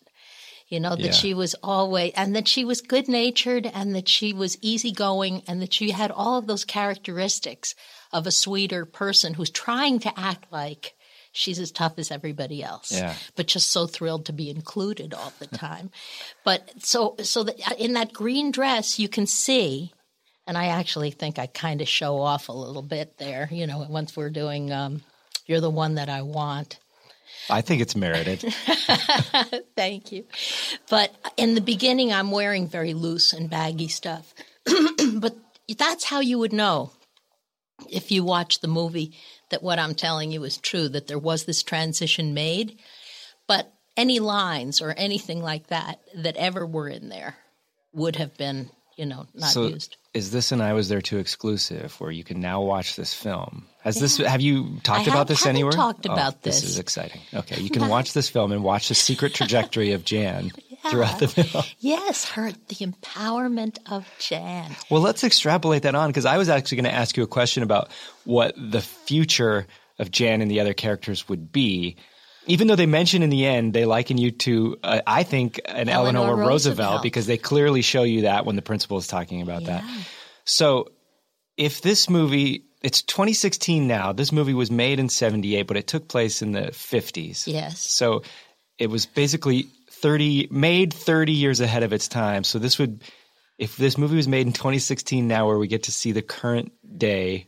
You 0.68 0.80
know 0.80 0.96
that 0.96 1.04
Yeah. 1.04 1.12
she 1.12 1.32
was 1.32 1.54
always 1.62 2.12
and 2.16 2.34
that 2.34 2.48
she 2.48 2.64
was 2.64 2.80
good 2.80 3.06
natured 3.08 3.70
and 3.72 3.94
that 3.94 4.08
she 4.08 4.32
was 4.32 4.58
easygoing 4.62 5.42
and 5.46 5.62
that 5.62 5.72
she 5.72 5.92
had 5.92 6.10
all 6.10 6.38
of 6.38 6.48
those 6.48 6.64
characteristics 6.64 7.76
of 8.12 8.26
a 8.26 8.32
sweeter 8.32 8.84
person 8.84 9.34
who's 9.34 9.50
trying 9.50 10.00
to 10.00 10.12
act 10.18 10.50
like 10.50 10.94
she's 11.36 11.58
as 11.58 11.70
tough 11.70 11.98
as 11.98 12.10
everybody 12.10 12.62
else 12.62 12.90
Yeah. 12.92 13.14
but 13.36 13.46
just 13.46 13.70
so 13.70 13.86
thrilled 13.86 14.24
to 14.26 14.32
be 14.32 14.48
included 14.50 15.12
all 15.14 15.32
the 15.38 15.46
time. 15.46 15.90
but 16.44 16.72
so 16.82 17.14
so 17.22 17.44
that 17.44 17.78
in 17.78 17.92
that 17.92 18.12
green 18.12 18.50
dress 18.50 18.98
you 18.98 19.08
can 19.08 19.26
see, 19.26 19.92
and 20.46 20.56
I 20.56 20.66
actually 20.66 21.10
think 21.10 21.38
I 21.38 21.46
kind 21.46 21.80
of 21.80 21.88
show 21.88 22.20
off 22.20 22.48
a 22.48 22.52
little 22.52 22.82
bit 22.82 23.18
there. 23.18 23.48
You 23.50 23.66
know, 23.66 23.84
once 23.88 24.16
we're 24.16 24.30
doing, 24.30 24.72
um, 24.72 25.02
you're 25.46 25.60
the 25.60 25.70
one 25.70 25.96
that 25.96 26.08
I 26.08 26.22
want. 26.22 26.78
I 27.50 27.60
think 27.60 27.80
it's 27.82 27.94
merited. 27.94 28.40
Thank 29.76 30.10
you. 30.12 30.24
But 30.88 31.14
in 31.36 31.54
the 31.54 31.60
beginning, 31.60 32.12
I'm 32.12 32.30
wearing 32.30 32.66
very 32.66 32.94
loose 32.94 33.32
and 33.32 33.50
baggy 33.50 33.88
stuff. 33.88 34.34
but 35.14 35.36
that's 35.78 36.04
how 36.04 36.20
you 36.20 36.38
would 36.38 36.52
know 36.52 36.90
if 37.90 38.10
you 38.10 38.24
watch 38.24 38.60
the 38.60 38.68
movie 38.68 39.12
that 39.50 39.62
what 39.62 39.78
I'm 39.78 39.94
telling 39.94 40.32
you 40.32 40.44
is 40.44 40.58
true, 40.58 40.88
that 40.88 41.06
there 41.06 41.18
was 41.18 41.44
this 41.44 41.62
transition 41.62 42.34
made. 42.34 42.78
But 43.46 43.72
any 43.96 44.18
lines 44.20 44.80
or 44.80 44.92
anything 44.96 45.42
like 45.42 45.68
that 45.68 46.00
that 46.16 46.36
ever 46.36 46.66
were 46.66 46.88
in 46.88 47.08
there 47.08 47.36
would 47.92 48.16
have 48.16 48.36
been, 48.36 48.70
you 48.96 49.06
know, 49.06 49.26
not 49.34 49.50
so, 49.50 49.68
used. 49.68 49.96
is 50.12 50.30
this 50.32 50.52
an 50.52 50.60
"I 50.60 50.72
Was 50.74 50.88
There 50.88 51.00
Too" 51.00 51.18
exclusive, 51.18 51.94
where 52.00 52.10
you 52.10 52.24
can 52.24 52.40
now 52.40 52.60
watch 52.60 52.96
this 52.96 53.14
film? 53.14 53.66
Has 53.82 54.00
this? 54.00 54.16
Have 54.18 54.40
you 54.40 54.80
talked 54.82 55.08
I 55.08 55.12
about 55.12 55.28
this 55.28 55.46
anywhere? 55.46 55.72
talked 55.72 56.06
Oh, 56.08 56.12
about 56.12 56.42
This 56.42 56.60
this. 56.60 56.70
is 56.70 56.78
exciting. 56.78 57.20
Okay, 57.32 57.60
you 57.60 57.70
can 57.70 57.88
watch 57.88 58.12
this 58.12 58.28
film 58.28 58.50
and 58.52 58.64
watch 58.64 58.88
the 58.88 58.94
secret 58.94 59.32
trajectory 59.38 59.92
of 59.92 60.04
Jan 60.04 60.50
throughout 60.90 61.18
the 61.18 61.28
film. 61.28 61.64
Yes, 61.78 62.24
her 62.30 62.52
the 62.52 62.74
empowerment 62.76 63.78
of 63.90 64.06
Jan. 64.18 64.74
Well, 64.90 65.02
let's 65.02 65.24
extrapolate 65.24 65.82
that 65.82 65.94
on 65.94 66.08
because 66.10 66.24
I 66.24 66.38
was 66.38 66.48
actually 66.48 66.76
going 66.76 66.92
to 66.92 66.94
ask 66.98 67.16
you 67.16 67.22
a 67.22 67.28
question 67.28 67.62
about 67.62 67.90
what 68.24 68.54
the 68.56 68.80
future 68.80 69.66
of 69.98 70.10
Jan 70.10 70.42
and 70.42 70.50
the 70.50 70.60
other 70.60 70.74
characters 70.74 71.28
would 71.28 71.52
be. 71.52 71.96
Even 72.48 72.68
though 72.68 72.76
they 72.76 72.86
mention 72.86 73.22
in 73.22 73.30
the 73.30 73.44
end, 73.44 73.72
they 73.72 73.84
liken 73.86 74.18
you 74.18 74.30
to, 74.30 74.76
uh, 74.84 75.00
I 75.06 75.24
think, 75.24 75.60
an 75.64 75.88
Eleanor, 75.88 76.18
Eleanor 76.20 76.36
Roosevelt, 76.36 76.78
Roosevelt. 76.78 77.02
because 77.02 77.26
they 77.26 77.38
clearly 77.38 77.82
show 77.82 78.04
you 78.04 78.22
that 78.22 78.46
when 78.46 78.54
the 78.54 78.62
principal 78.62 78.98
is 78.98 79.06
talking 79.08 79.42
about 79.42 79.64
that. 79.64 79.82
So 80.44 80.90
if 81.56 81.82
this 81.82 82.08
movie, 82.08 82.64
it's 82.82 83.02
2016 83.02 83.88
now, 83.88 84.12
this 84.12 84.30
movie 84.30 84.54
was 84.54 84.70
made 84.70 85.00
in 85.00 85.08
78, 85.08 85.62
but 85.62 85.76
it 85.76 85.88
took 85.88 86.06
place 86.06 86.40
in 86.40 86.52
the 86.52 86.68
50s. 86.68 87.48
Yes. 87.48 87.80
So 87.80 88.22
it 88.78 88.90
was 88.90 89.06
basically 89.06 89.66
30 90.02 90.48
made 90.50 90.92
30 90.92 91.32
years 91.32 91.60
ahead 91.60 91.82
of 91.82 91.92
its 91.92 92.08
time. 92.08 92.44
So 92.44 92.58
this 92.58 92.78
would 92.78 93.02
if 93.58 93.76
this 93.76 93.96
movie 93.96 94.16
was 94.16 94.28
made 94.28 94.46
in 94.46 94.52
2016 94.52 95.26
now 95.26 95.46
where 95.46 95.58
we 95.58 95.66
get 95.68 95.84
to 95.84 95.92
see 95.92 96.12
the 96.12 96.22
current 96.22 96.72
day 96.98 97.46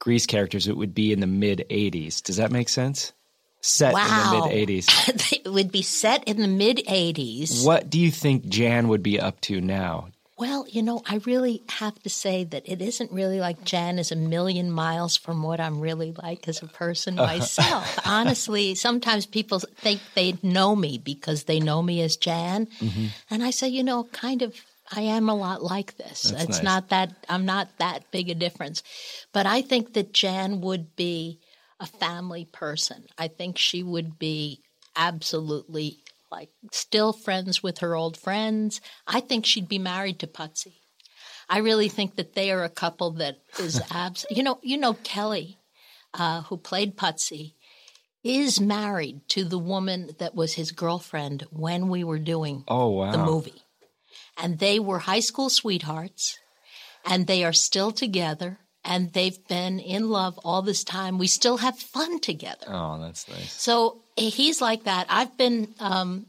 Grease 0.00 0.26
characters 0.26 0.68
it 0.68 0.76
would 0.76 0.94
be 0.94 1.12
in 1.12 1.20
the 1.20 1.26
mid 1.26 1.64
80s. 1.70 2.22
Does 2.22 2.36
that 2.36 2.52
make 2.52 2.68
sense? 2.68 3.12
Set 3.60 3.94
Wow. 3.94 4.04
in 4.34 4.40
the 4.40 4.56
mid 4.56 4.68
80s. 4.68 5.42
it 5.46 5.50
would 5.50 5.72
be 5.72 5.82
set 5.82 6.24
in 6.24 6.38
the 6.40 6.48
mid 6.48 6.78
80s. 6.78 7.64
What 7.64 7.88
do 7.88 7.98
you 7.98 8.10
think 8.10 8.46
Jan 8.48 8.88
would 8.88 9.02
be 9.02 9.18
up 9.20 9.40
to 9.42 9.60
now? 9.60 10.08
Well, 10.44 10.66
you 10.68 10.82
know, 10.82 11.00
I 11.06 11.22
really 11.24 11.62
have 11.70 11.98
to 12.02 12.10
say 12.10 12.44
that 12.44 12.68
it 12.70 12.82
isn't 12.82 13.10
really 13.10 13.40
like 13.40 13.64
Jan 13.64 13.98
is 13.98 14.12
a 14.12 14.16
million 14.16 14.70
miles 14.70 15.16
from 15.16 15.42
what 15.42 15.58
I'm 15.58 15.80
really 15.80 16.12
like 16.12 16.46
as 16.48 16.60
a 16.62 16.66
person 16.66 17.18
uh-huh. 17.18 17.38
myself. 17.38 17.98
Honestly, 18.04 18.74
sometimes 18.74 19.24
people 19.24 19.60
think 19.60 20.02
they 20.14 20.36
know 20.42 20.76
me 20.76 20.98
because 20.98 21.44
they 21.44 21.60
know 21.60 21.80
me 21.80 22.02
as 22.02 22.18
Jan. 22.18 22.66
Mm-hmm. 22.66 23.06
And 23.30 23.42
I 23.42 23.52
say, 23.52 23.68
you 23.68 23.82
know, 23.82 24.04
kind 24.04 24.42
of, 24.42 24.54
I 24.92 25.00
am 25.00 25.30
a 25.30 25.34
lot 25.34 25.62
like 25.62 25.96
this. 25.96 26.24
That's 26.24 26.44
it's 26.44 26.56
nice. 26.56 26.62
not 26.62 26.88
that, 26.90 27.14
I'm 27.26 27.46
not 27.46 27.70
that 27.78 28.10
big 28.10 28.28
a 28.28 28.34
difference. 28.34 28.82
But 29.32 29.46
I 29.46 29.62
think 29.62 29.94
that 29.94 30.12
Jan 30.12 30.60
would 30.60 30.94
be 30.94 31.40
a 31.80 31.86
family 31.86 32.44
person. 32.44 33.06
I 33.16 33.28
think 33.28 33.56
she 33.56 33.82
would 33.82 34.18
be 34.18 34.60
absolutely 34.94 36.03
like 36.34 36.50
still 36.72 37.12
friends 37.12 37.62
with 37.62 37.78
her 37.78 37.94
old 37.94 38.16
friends. 38.16 38.80
I 39.06 39.20
think 39.20 39.46
she'd 39.46 39.68
be 39.68 39.78
married 39.78 40.18
to 40.20 40.26
Putsy. 40.26 40.74
I 41.48 41.58
really 41.58 41.88
think 41.88 42.16
that 42.16 42.34
they 42.34 42.50
are 42.50 42.64
a 42.64 42.68
couple 42.82 43.12
that 43.12 43.36
is 43.60 43.80
abs. 43.90 44.26
you 44.30 44.42
know, 44.42 44.58
you 44.62 44.76
know 44.76 44.94
Kelly, 44.94 45.58
uh, 46.12 46.42
who 46.42 46.56
played 46.56 46.96
Putsy, 46.96 47.54
is 48.22 48.60
married 48.60 49.20
to 49.28 49.44
the 49.44 49.58
woman 49.58 50.10
that 50.18 50.34
was 50.34 50.54
his 50.54 50.72
girlfriend 50.72 51.46
when 51.50 51.88
we 51.88 52.02
were 52.02 52.18
doing 52.18 52.64
Oh 52.66 52.88
wow. 52.88 53.12
the 53.12 53.18
movie, 53.18 53.62
and 54.36 54.58
they 54.58 54.78
were 54.80 55.00
high 55.00 55.20
school 55.20 55.50
sweethearts, 55.50 56.38
and 57.04 57.26
they 57.26 57.44
are 57.44 57.52
still 57.52 57.92
together. 57.92 58.58
And 58.86 59.14
they've 59.14 59.42
been 59.48 59.78
in 59.80 60.10
love 60.10 60.38
all 60.44 60.60
this 60.60 60.84
time. 60.84 61.16
We 61.16 61.26
still 61.26 61.56
have 61.56 61.78
fun 61.78 62.20
together. 62.20 62.66
Oh, 62.68 63.00
that's 63.00 63.26
nice. 63.30 63.50
So 63.50 64.03
he's 64.16 64.60
like 64.60 64.84
that. 64.84 65.06
I've 65.08 65.36
been 65.36 65.74
um, 65.80 66.26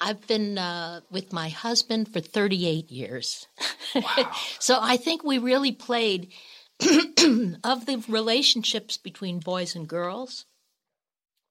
I've 0.00 0.26
been 0.26 0.58
uh, 0.58 1.00
with 1.10 1.32
my 1.32 1.48
husband 1.50 2.12
for 2.12 2.20
38 2.20 2.90
years. 2.90 3.46
Wow. 3.94 4.32
so 4.58 4.78
I 4.80 4.96
think 4.96 5.22
we 5.22 5.38
really 5.38 5.72
played 5.72 6.32
of 6.80 7.86
the 7.86 8.02
relationships 8.08 8.96
between 8.96 9.38
boys 9.40 9.76
and 9.76 9.86
girls. 9.86 10.46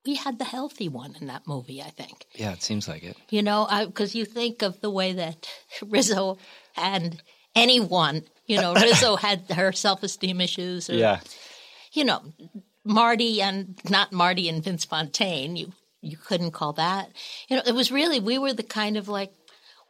We 0.05 0.15
had 0.15 0.39
the 0.39 0.45
healthy 0.45 0.87
one 0.89 1.15
in 1.19 1.27
that 1.27 1.45
movie, 1.45 1.81
I 1.81 1.89
think. 1.89 2.25
Yeah, 2.33 2.53
it 2.53 2.63
seems 2.63 2.87
like 2.87 3.03
it. 3.03 3.17
You 3.29 3.43
know, 3.43 3.67
because 3.85 4.15
you 4.15 4.25
think 4.25 4.61
of 4.63 4.79
the 4.81 4.89
way 4.89 5.13
that 5.13 5.47
Rizzo 5.85 6.37
and 6.75 7.21
anyone, 7.55 8.23
you 8.47 8.59
know, 8.59 8.73
Rizzo 8.75 9.17
had 9.17 9.41
her 9.51 9.71
self 9.73 10.01
esteem 10.01 10.41
issues. 10.41 10.89
Or, 10.89 10.93
Yeah. 10.95 11.19
you 11.93 12.05
know, 12.05 12.23
Marty 12.85 13.41
and 13.41 13.79
not 13.89 14.11
Marty 14.11 14.49
and 14.49 14.63
Vince 14.63 14.85
Fontaine. 14.85 15.55
You 15.55 15.73
you 16.01 16.17
couldn't 16.17 16.51
call 16.51 16.73
that. 16.73 17.11
You 17.49 17.57
know, 17.57 17.63
it 17.65 17.73
was 17.73 17.91
really 17.91 18.19
we 18.19 18.37
were 18.37 18.53
the 18.53 18.63
kind 18.63 18.97
of 18.97 19.07
like 19.07 19.33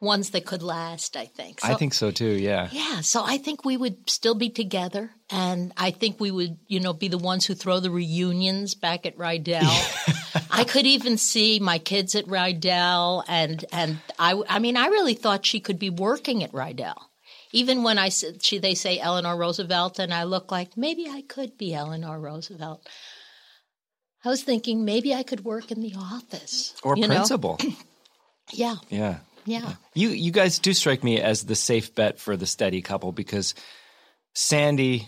ones 0.01 0.29
that 0.31 0.45
could 0.45 0.63
last. 0.63 1.15
I 1.17 1.25
think. 1.25 1.59
I 1.63 1.75
think 1.75 1.93
so 1.93 2.11
too. 2.11 2.31
Yeah. 2.31 2.69
Yeah, 2.71 3.01
so 3.01 3.23
I 3.23 3.37
think 3.37 3.65
we 3.65 3.77
would 3.77 4.09
still 4.09 4.35
be 4.35 4.49
together, 4.49 5.11
and 5.29 5.71
I 5.77 5.91
think 5.91 6.19
we 6.19 6.31
would, 6.31 6.57
you 6.67 6.79
know, 6.79 6.93
be 6.93 7.07
the 7.07 7.17
ones 7.17 7.45
who 7.45 7.53
throw 7.53 7.79
the 7.79 7.91
reunions 7.91 8.75
back 8.75 9.05
at 9.05 9.17
Rydell. 9.17 10.47
I 10.51 10.63
could 10.63 10.85
even 10.85 11.17
see 11.17 11.59
my 11.59 11.79
kids 11.79 12.15
at 12.15 12.25
Rydell, 12.25 13.23
and 13.27 13.63
and 13.71 13.99
I, 14.17 14.41
I 14.47 14.59
mean, 14.59 14.77
I 14.77 14.87
really 14.87 15.15
thought 15.15 15.45
she 15.45 15.59
could 15.59 15.79
be 15.79 15.89
working 15.89 16.43
at 16.43 16.51
Rydell. 16.51 16.97
Even 17.51 17.83
when 17.83 17.97
I 17.97 18.09
said 18.09 18.43
she, 18.43 18.59
they 18.59 18.75
say 18.75 18.99
Eleanor 18.99 19.35
Roosevelt, 19.35 19.99
and 19.99 20.13
I 20.13 20.23
look 20.23 20.51
like 20.51 20.77
maybe 20.77 21.07
I 21.09 21.23
could 21.23 21.57
be 21.57 21.73
Eleanor 21.73 22.19
Roosevelt. 22.19 22.87
I 24.23 24.29
was 24.29 24.43
thinking 24.43 24.85
maybe 24.85 25.13
I 25.13 25.23
could 25.23 25.45
work 25.45 25.71
in 25.71 25.81
the 25.81 25.95
office 25.97 26.75
Or 26.83 26.95
principal. 26.95 27.59
Yeah, 28.51 28.77
yeah. 28.89 29.19
yeah. 29.45 29.73
You 29.93 30.09
you 30.09 30.31
guys 30.31 30.57
do 30.57 30.73
strike 30.73 31.03
me 31.03 31.21
as 31.21 31.43
the 31.43 31.53
safe 31.53 31.93
bet 31.93 32.17
for 32.17 32.35
the 32.35 32.47
steady 32.47 32.81
couple 32.81 33.11
because 33.11 33.53
Sandy 34.33 35.07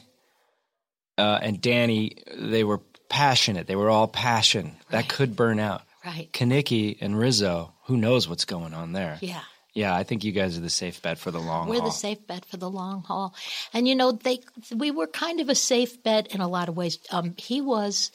uh, 1.18 1.40
and 1.42 1.60
Danny 1.60 2.18
they 2.38 2.64
were 2.64 2.82
passionate. 3.10 3.66
They 3.66 3.76
were 3.76 3.90
all 3.90 4.08
passion. 4.08 4.76
That 4.92 5.10
could 5.10 5.36
burn 5.36 5.60
out. 5.60 5.82
Right. 6.06 6.32
Kenickie 6.32 6.98
and 7.02 7.18
Rizzo, 7.18 7.74
who 7.86 7.98
knows 7.98 8.28
what's 8.28 8.46
going 8.46 8.74
on 8.74 8.94
there? 8.94 9.18
Yeah. 9.22 9.42
Yeah, 9.74 9.96
I 9.96 10.04
think 10.04 10.24
you 10.24 10.34
guys 10.34 10.58
are 10.58 10.62
the 10.62 10.70
safe 10.70 11.02
bet 11.02 11.18
for 11.18 11.32
the 11.32 11.40
long 11.40 11.64
haul. 11.64 11.70
We're 11.70 11.80
haul. 11.80 11.90
the 11.90 11.96
safe 11.96 12.28
bet 12.28 12.46
for 12.46 12.58
the 12.58 12.70
long 12.70 13.04
haul, 13.04 13.34
and 13.74 13.88
you 13.88 13.96
know 13.96 14.12
they 14.12 14.40
we 14.76 14.92
were 14.92 15.08
kind 15.08 15.40
of 15.40 15.50
a 15.50 15.56
safe 15.56 16.04
bet 16.04 16.28
in 16.28 16.42
a 16.42 16.48
lot 16.48 16.68
of 16.68 16.76
ways. 16.76 17.00
Um, 17.10 17.36
he 17.38 17.62
was 17.62 18.12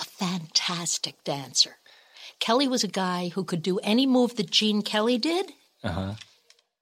a 0.00 0.04
fantastic 0.04 1.22
dancer. 1.22 1.76
Kelly 2.40 2.68
was 2.68 2.84
a 2.84 2.88
guy 2.88 3.28
who 3.28 3.44
could 3.44 3.62
do 3.62 3.78
any 3.78 4.06
move 4.06 4.36
that 4.36 4.50
Gene 4.50 4.82
Kelly 4.82 5.18
did. 5.18 5.52
Uh-huh. 5.82 6.14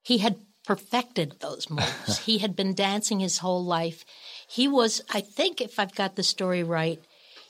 He 0.03 0.19
had 0.19 0.37
perfected 0.67 1.37
those 1.41 1.71
moves. 1.71 2.19
he 2.25 2.39
had 2.39 2.57
been 2.57 2.75
dancing 2.75 3.21
his 3.21 3.39
whole 3.39 3.65
life. 3.65 4.05
He 4.49 4.69
was, 4.69 5.03
I 5.13 5.21
think, 5.21 5.61
if 5.61 5.79
I've 5.79 5.95
got 5.95 6.17
the 6.17 6.23
story 6.23 6.63
right, 6.63 7.01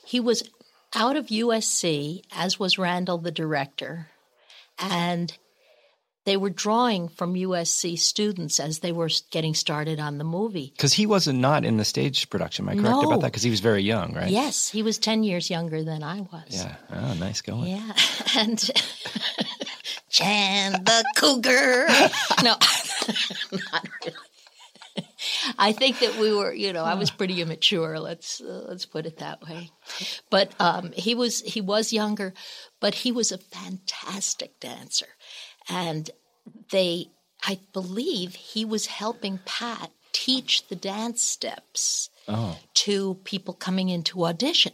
he 0.05 0.19
was 0.19 0.49
out 0.95 1.17
of 1.17 1.27
USC, 1.27 2.21
as 2.31 2.59
was 2.59 2.77
Randal, 2.77 3.17
the 3.17 3.31
director, 3.31 4.07
and 4.79 5.35
they 6.27 6.35
were 6.35 6.49
drawing 6.49 7.07
from 7.07 7.35
USC 7.35 7.97
students 7.97 8.59
as 8.59 8.79
they 8.79 8.91
were 8.91 9.09
getting 9.31 9.53
started 9.53 9.97
on 9.97 10.17
the 10.17 10.25
movie. 10.25 10.73
Because 10.75 10.91
he 10.91 11.05
wasn't 11.05 11.39
not 11.39 11.63
in 11.63 11.77
the 11.77 11.85
stage 11.85 12.29
production. 12.29 12.65
Am 12.65 12.69
I 12.69 12.73
correct 12.73 12.83
No. 13.01 13.01
about 13.03 13.21
that? 13.21 13.27
Because 13.31 13.43
he 13.43 13.49
was 13.49 13.61
very 13.61 13.81
young, 13.81 14.13
right? 14.13 14.29
Yes, 14.29 14.67
he 14.67 14.83
was 14.83 14.97
10 14.97 15.23
years 15.23 15.49
younger 15.49 15.85
than 15.85 16.03
I 16.03 16.19
was. 16.19 16.43
Yeah. 16.49 16.75
Oh, 16.91 17.13
nice 17.13 17.39
going. 17.41 17.69
Yeah. 17.71 17.93
And 18.37 18.59
Jan 20.09 20.73
the 20.83 21.03
Cougar. 21.15 21.87
No, 22.43 22.55
not 23.71 23.87
really. 24.05 24.17
I 25.57 25.71
think 25.71 25.99
that 25.99 26.17
we 26.17 26.33
were, 26.33 26.53
you 26.53 26.73
know, 26.73 26.83
I 26.83 26.95
was 26.95 27.09
pretty 27.11 27.41
immature. 27.41 27.99
Let's 27.99 28.41
uh, 28.41 28.65
let's 28.67 28.85
put 28.85 29.05
it 29.05 29.17
that 29.19 29.41
way. 29.47 29.71
But 30.29 30.51
um, 30.59 30.91
he 30.95 31.15
was 31.15 31.41
he 31.41 31.61
was 31.61 31.93
younger, 31.93 32.33
but 32.79 32.93
he 32.95 33.11
was 33.11 33.31
a 33.31 33.37
fantastic 33.37 34.59
dancer, 34.59 35.07
and 35.69 36.09
they, 36.71 37.07
I 37.45 37.59
believe, 37.73 38.35
he 38.35 38.65
was 38.65 38.85
helping 38.87 39.39
Pat 39.45 39.91
teach 40.13 40.67
the 40.67 40.75
dance 40.75 41.21
steps 41.21 42.09
Oh. 42.29 42.57
to 42.73 43.15
people 43.23 43.53
coming 43.53 43.87
into 43.87 44.25
audition. 44.25 44.73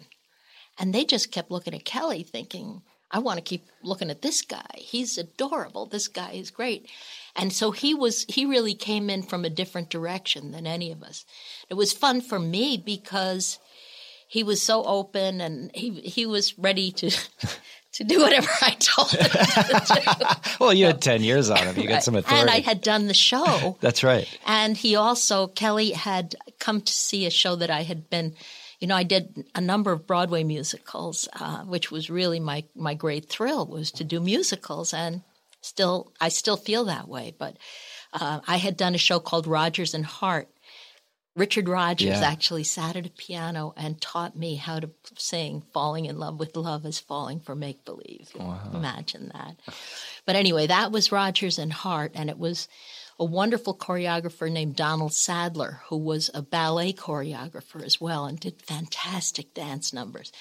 And 0.80 0.92
they 0.94 1.06
just 1.06 1.32
kept 1.32 1.52
looking 1.52 1.76
at 1.76 1.86
Kelly 1.86 2.24
thinking, 2.24 2.82
I 3.12 3.20
want 3.20 3.38
to 3.38 3.44
keep 3.44 3.68
looking 3.84 4.10
at 4.10 4.24
this 4.24 4.42
guy. 4.42 4.66
He's 4.76 5.20
adorable. 5.20 5.86
This 5.86 6.08
guy 6.08 6.32
is 6.32 6.50
great. 6.50 6.90
And 7.36 7.54
so 7.54 7.70
he 7.70 7.94
was 7.94 8.26
he 8.28 8.48
really 8.48 8.74
came 8.74 9.08
in 9.08 9.22
from 9.22 9.46
a 9.46 9.52
different 9.52 9.92
direction 9.92 10.52
than 10.52 10.66
any 10.66 10.92
of 10.92 11.04
us. 11.04 11.26
It 11.70 11.76
was 11.76 11.94
fun 11.94 12.22
for 12.22 12.40
me 12.40 12.76
because 12.84 13.60
he 14.28 14.42
was 14.42 14.64
so 14.64 14.84
open 14.86 15.40
and 15.42 15.70
he 15.76 15.92
he 16.02 16.26
was 16.26 16.58
ready 16.58 16.92
to 16.94 17.12
to 17.94 18.04
do 18.04 18.20
whatever 18.20 18.50
I 18.62 18.72
told 18.80 19.12
him 19.12 19.30
to 19.30 20.02
do. 20.20 20.26
Well, 20.60 20.74
you 20.74 20.86
had 20.86 21.02
10 21.02 21.24
years 21.24 21.50
on 21.50 21.60
him. 21.60 21.78
You 21.78 21.88
got 21.88 22.04
some 22.04 22.16
authority. 22.16 22.42
And 22.42 22.50
I 22.50 22.60
had 22.60 22.82
done 22.82 23.08
the 23.08 23.14
show. 23.14 23.78
That's 23.82 24.04
right. 24.04 24.28
And 24.46 24.76
he 24.78 24.96
also, 24.96 25.48
Kelly 25.48 25.92
had 25.92 26.36
come 26.60 26.82
to 26.82 26.94
see 26.94 27.26
a 27.26 27.30
show 27.30 27.56
that 27.56 27.70
I 27.70 27.84
had 27.84 28.10
been, 28.10 28.36
you 28.80 28.88
know, 28.88 28.96
I 28.96 29.04
did 29.04 29.46
a 29.56 29.62
number 29.62 29.92
of 29.92 30.08
Broadway 30.08 30.44
musicals, 30.44 31.28
uh, 31.40 31.60
which 31.64 31.92
was 31.92 32.10
really 32.10 32.40
my, 32.40 32.64
my 32.76 32.94
great 32.94 33.30
thrill 33.30 33.66
was 33.66 33.92
to 33.94 34.04
do 34.04 34.20
musicals. 34.20 34.94
And 34.94 35.22
still, 35.62 36.12
I 36.20 36.30
still 36.30 36.58
feel 36.58 36.86
that 36.86 37.08
way. 37.08 37.36
But 37.38 37.58
uh, 38.14 38.40
I 38.48 38.58
had 38.58 38.78
done 38.78 38.96
a 38.96 39.00
show 39.00 39.20
called 39.20 39.48
Rodgers 39.48 39.94
and 39.94 40.06
Hart. 40.06 40.48
Richard 41.36 41.68
Rodgers 41.68 42.20
Yeah. 42.20 42.28
actually 42.28 42.64
sat 42.64 42.96
at 42.96 43.08
a 43.08 43.10
piano 43.10 43.74
and 43.76 44.00
taught 44.00 44.36
me 44.36 44.56
how 44.56 44.80
to 44.80 44.92
sing 45.18 45.64
Falling 45.74 46.06
in 46.06 46.20
Love 46.20 46.40
with 46.40 46.56
Love 46.56 46.86
is 46.86 47.00
Falling 47.00 47.40
for 47.40 47.56
Make 47.56 47.84
Believe. 47.86 48.32
Imagine 48.74 49.32
that. 49.34 49.56
But 50.26 50.36
anyway, 50.36 50.68
that 50.68 50.92
was 50.92 51.12
Rodgers 51.12 51.58
and 51.58 51.74
Hart, 51.74 52.12
and 52.14 52.30
it 52.30 52.38
was 52.38 52.68
a 53.20 53.26
wonderful 53.26 53.76
choreographer 53.76 54.52
named 54.52 54.76
Donald 54.76 55.14
Saddler, 55.14 55.82
who 55.88 55.98
was 55.98 56.30
a 56.34 56.42
ballet 56.44 56.94
choreographer 56.94 57.84
as 57.84 58.00
well 58.00 58.26
and 58.26 58.40
did 58.40 58.62
fantastic 58.62 59.54
dance 59.54 59.92
numbers. 59.94 60.32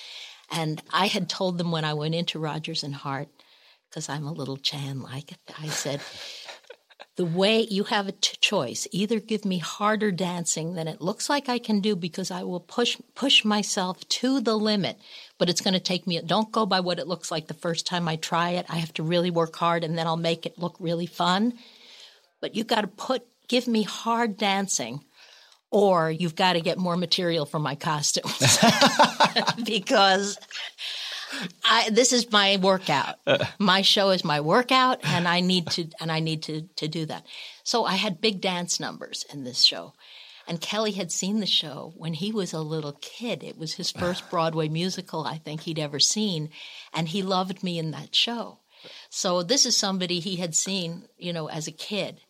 And 0.51 0.83
I 0.93 1.07
had 1.07 1.29
told 1.29 1.57
them 1.57 1.71
when 1.71 1.85
I 1.87 1.95
went 1.95 2.14
into 2.14 2.38
Rodgers 2.38 2.83
and 2.83 2.95
Hart, 2.95 3.29
because 3.88 4.09
I'm 4.09 4.27
a 4.27 4.33
little 4.33 4.57
Chan 4.57 5.01
like 5.03 5.33
it, 5.33 5.38
I 5.59 5.69
said, 5.69 6.01
the 7.16 7.25
way 7.25 7.61
you 7.61 7.85
have 7.85 8.09
a 8.09 8.12
t- 8.12 8.37
choice. 8.40 8.88
Either 8.90 9.20
give 9.20 9.44
me 9.44 9.59
harder 9.59 10.11
dancing 10.11 10.75
than 10.75 10.88
it 10.88 11.01
looks 11.01 11.29
like 11.29 11.48
I 11.48 11.59
can 11.59 11.81
do 11.81 11.94
because 11.94 12.31
I 12.31 12.42
will 12.42 12.61
push 12.61 12.96
push 13.14 13.44
myself 13.44 14.07
to 14.09 14.40
the 14.40 14.57
limit 14.57 14.98
but 15.42 15.51
it's 15.51 15.61
going 15.61 15.75
to 15.75 15.81
take 15.81 16.07
me 16.07 16.20
don't 16.20 16.53
go 16.53 16.64
by 16.64 16.79
what 16.79 17.01
it 17.01 17.09
looks 17.09 17.33
like 17.33 17.48
the 17.48 17.55
first 17.55 17.85
time 17.85 18.07
I 18.07 18.14
try 18.14 18.51
it. 18.51 18.66
I 18.68 18.77
have 18.77 18.94
to 18.94 19.03
really 19.03 19.33
work 19.33 19.57
hard 19.57 19.83
and 19.83 19.98
then 19.98 20.07
I'll 20.07 20.16
make 20.16 20.46
it 20.46 20.57
look 20.57 20.77
really 20.79 21.07
fun. 21.07 21.55
But 22.40 22.55
you've 22.55 22.68
got 22.68 22.83
to 22.83 22.87
put 22.87 23.27
give 23.48 23.66
me 23.66 23.83
hard 23.83 24.37
dancing 24.37 25.05
or 25.72 26.12
you've 26.12 26.37
got 26.37 26.53
to 26.53 26.61
get 26.61 26.79
more 26.79 26.96
material 26.96 27.44
for 27.44 27.59
my 27.59 27.75
costumes. 27.75 28.59
Because 29.64 30.38
I, 31.64 31.90
this 31.90 32.12
is 32.12 32.31
my 32.31 32.57
workout. 32.57 33.16
Uh. 33.27 33.45
my 33.59 33.83
show 33.83 34.11
is 34.11 34.25
my 34.25 34.40
workout, 34.40 35.01
and 35.05 35.27
I 35.27 35.40
need 35.40 35.66
to 35.68 35.88
and 36.01 36.11
I 36.11 36.21
need 36.21 36.42
to 36.45 36.62
to 36.77 36.88
do 36.88 37.07
that. 37.07 37.27
So 37.64 37.85
I 37.85 37.95
had 37.95 38.21
big 38.21 38.40
dance 38.40 38.79
numbers 38.81 39.25
in 39.33 39.45
this 39.45 39.62
show, 39.62 39.95
and 40.47 40.61
Kelly 40.61 40.92
had 40.92 41.12
seen 41.12 41.40
the 41.40 41.47
show 41.47 41.92
when 41.97 42.14
he 42.14 42.33
was 42.33 42.53
a 42.53 42.61
little 42.61 42.99
kid. 43.01 43.42
It 43.42 43.59
was 43.59 43.75
his 43.75 43.90
first 43.90 44.29
Broadway 44.31 44.68
musical 44.68 45.25
I 45.25 45.38
think 45.38 45.62
he'd 45.62 45.79
ever 45.79 46.01
seen, 46.01 46.51
and 46.92 47.09
he 47.09 47.23
loved 47.23 47.62
me 47.62 47.79
in 47.79 47.90
that 47.92 48.14
show. 48.14 48.59
So 49.11 49.42
this 49.42 49.64
is 49.64 49.77
somebody 49.77 50.18
he 50.18 50.37
had 50.37 50.55
seen, 50.55 51.05
you 51.16 51.33
know, 51.33 51.49
as 51.49 51.66
a 51.66 51.73
kid. 51.73 52.21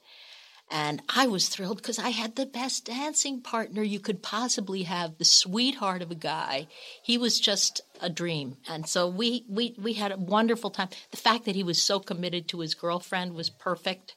And 0.75 1.03
I 1.15 1.27
was 1.27 1.49
thrilled 1.51 1.77
because 1.77 1.99
I 1.99 2.09
had 2.09 2.35
the 2.35 2.47
best 2.47 2.87
dancing 2.87 3.43
partner 3.43 3.83
you 3.83 4.01
could 4.01 4.23
possibly 4.23 4.85
have, 4.85 5.19
the 5.19 5.25
sweetheart 5.27 6.01
of 6.01 6.11
a 6.11 6.15
guy. 6.15 6.67
He 7.03 7.19
was 7.19 7.39
just 7.39 7.83
a 8.01 8.09
dream. 8.09 8.57
And 8.69 8.89
so 8.89 9.07
we, 9.07 9.45
we, 9.51 9.75
we 9.79 9.93
had 9.93 10.13
a 10.13 10.17
wonderful 10.17 10.71
time. 10.71 10.89
The 11.11 11.19
fact 11.19 11.45
that 11.45 11.55
he 11.55 11.63
was 11.63 11.83
so 11.83 12.01
committed 12.01 12.49
to 12.49 12.61
his 12.61 12.75
girlfriend 12.75 13.35
was 13.35 13.51
perfect 13.51 14.15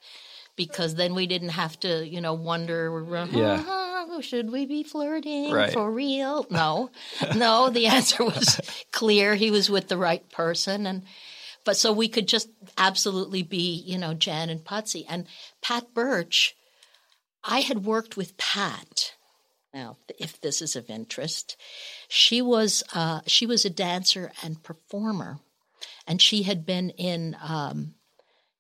because 0.55 0.95
then 0.95 1.13
we 1.13 1.27
didn't 1.27 1.49
have 1.49 1.77
to, 1.81 2.07
you 2.07 2.21
know, 2.21 2.33
wonder, 2.33 3.03
Yeah. 3.33 3.61
"Ah, 3.67 4.21
should 4.21 4.49
we 4.49 4.65
be 4.65 4.83
flirting 4.83 5.51
Right. 5.51 5.73
for 5.73 5.91
real? 5.91 6.47
No, 6.49 6.89
no, 7.35 7.69
the 7.69 7.87
answer 7.97 8.23
was 8.23 8.61
clear. 8.93 9.35
He 9.35 9.51
was 9.51 9.69
with 9.69 9.89
the 9.89 9.97
right 9.97 10.27
person. 10.31 10.87
And, 10.87 11.03
but 11.65 11.75
so 11.75 11.91
we 11.91 12.07
could 12.07 12.27
just 12.27 12.49
absolutely 12.77 13.43
be, 13.43 13.83
you 13.85 13.97
know, 13.97 14.13
Jan 14.13 14.49
and 14.49 14.63
Putsy. 14.63 15.03
And 15.09 15.25
Pat 15.61 15.93
Birch, 15.93 16.55
I 17.43 17.61
had 17.61 17.85
worked 17.85 18.15
with 18.15 18.37
Pat. 18.37 19.13
Now, 19.73 19.97
if 20.19 20.39
this 20.39 20.61
is 20.61 20.77
of 20.77 20.89
interest, 20.89 21.57
she 22.07 22.41
was 22.41 22.81
uh, 22.93 23.21
she 23.27 23.45
was 23.45 23.65
a 23.65 23.69
dancer 23.69 24.31
and 24.41 24.63
performer, 24.63 25.39
and 26.07 26.21
she 26.21 26.43
had 26.43 26.65
been 26.65 26.91
in, 26.91 27.35
um, 27.41 27.95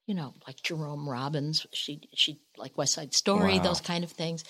you 0.07 0.13
know, 0.13 0.33
like 0.45 0.61
Jerome 0.61 1.07
Robbins. 1.07 1.65
She 1.71 2.01
she 2.13 2.41
like 2.57 2.77
West 2.77 2.93
Side 2.95 3.13
Story, 3.13 3.59
those 3.59 3.79
kind 3.79 4.03
of 4.03 4.11
things. 4.11 4.43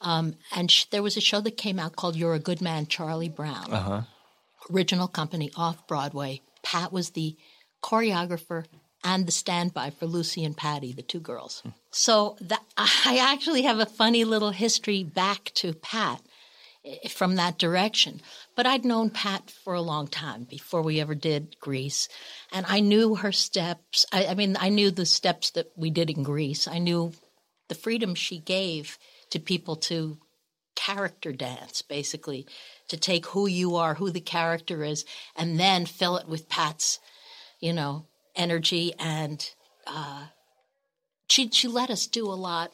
Um, 0.00 0.34
and 0.56 0.68
sh- 0.68 0.86
there 0.86 1.04
was 1.04 1.16
a 1.16 1.20
show 1.20 1.40
that 1.40 1.56
came 1.56 1.78
out 1.78 1.94
called 1.94 2.16
"You're 2.16 2.34
a 2.34 2.40
Good 2.40 2.60
Man, 2.60 2.88
Charlie 2.88 3.28
Brown." 3.28 3.72
Uh-huh. 3.72 4.02
Original 4.72 5.06
company 5.06 5.52
off 5.56 5.86
Broadway. 5.86 6.40
Pat 6.64 6.92
was 6.92 7.10
the 7.10 7.36
choreographer 7.82 8.64
and 9.04 9.26
the 9.26 9.32
standby 9.32 9.90
for 9.90 10.06
Lucy 10.06 10.44
and 10.44 10.56
Patty, 10.56 10.92
the 10.92 11.02
two 11.02 11.20
girls. 11.20 11.62
So 11.90 12.36
I 12.76 13.18
actually 13.20 13.62
have 13.62 13.78
a 13.78 13.86
funny 13.86 14.24
little 14.24 14.50
history 14.50 15.04
back 15.04 15.52
to 15.54 15.72
Pat 15.72 16.20
eh, 16.84 17.08
from 17.08 17.36
that 17.36 17.58
direction. 17.58 18.20
But 18.56 18.66
I'd 18.66 18.84
known 18.84 19.10
Pat 19.10 19.50
for 19.50 19.74
a 19.74 19.80
long 19.80 20.08
time 20.08 20.44
before 20.44 20.82
we 20.82 21.00
ever 21.00 21.14
did 21.14 21.58
Grease. 21.60 22.08
and 22.52 22.66
I 22.68 22.80
knew 22.80 23.14
her 23.14 23.32
steps. 23.32 24.04
I, 24.12 24.26
I 24.26 24.34
mean, 24.34 24.56
I 24.58 24.68
knew 24.68 24.90
the 24.90 25.06
steps 25.06 25.50
that 25.52 25.70
we 25.76 25.90
did 25.90 26.10
in 26.10 26.24
Grease. 26.24 26.66
I 26.66 26.78
knew 26.78 27.12
the 27.68 27.74
freedom 27.74 28.14
she 28.14 28.38
gave 28.38 28.98
to 29.30 29.38
people 29.38 29.76
to 29.76 30.18
character 30.74 31.32
dance, 31.32 31.82
basically, 31.82 32.46
to 32.88 32.96
take 32.96 33.26
who 33.26 33.46
you 33.46 33.76
are, 33.76 33.94
who 33.94 34.10
the 34.10 34.20
character 34.20 34.82
is, 34.84 35.04
and 35.36 35.58
then 35.58 35.86
fill 35.86 36.16
it 36.16 36.28
with 36.28 36.48
Pat's, 36.48 36.98
you 37.60 37.72
know, 37.72 38.06
energy. 38.36 38.92
And 38.98 39.48
uh, 39.86 40.26
she 41.28 41.48
she 41.50 41.68
let 41.68 41.90
us 41.90 42.06
do 42.06 42.26
a 42.26 42.34
lot 42.34 42.72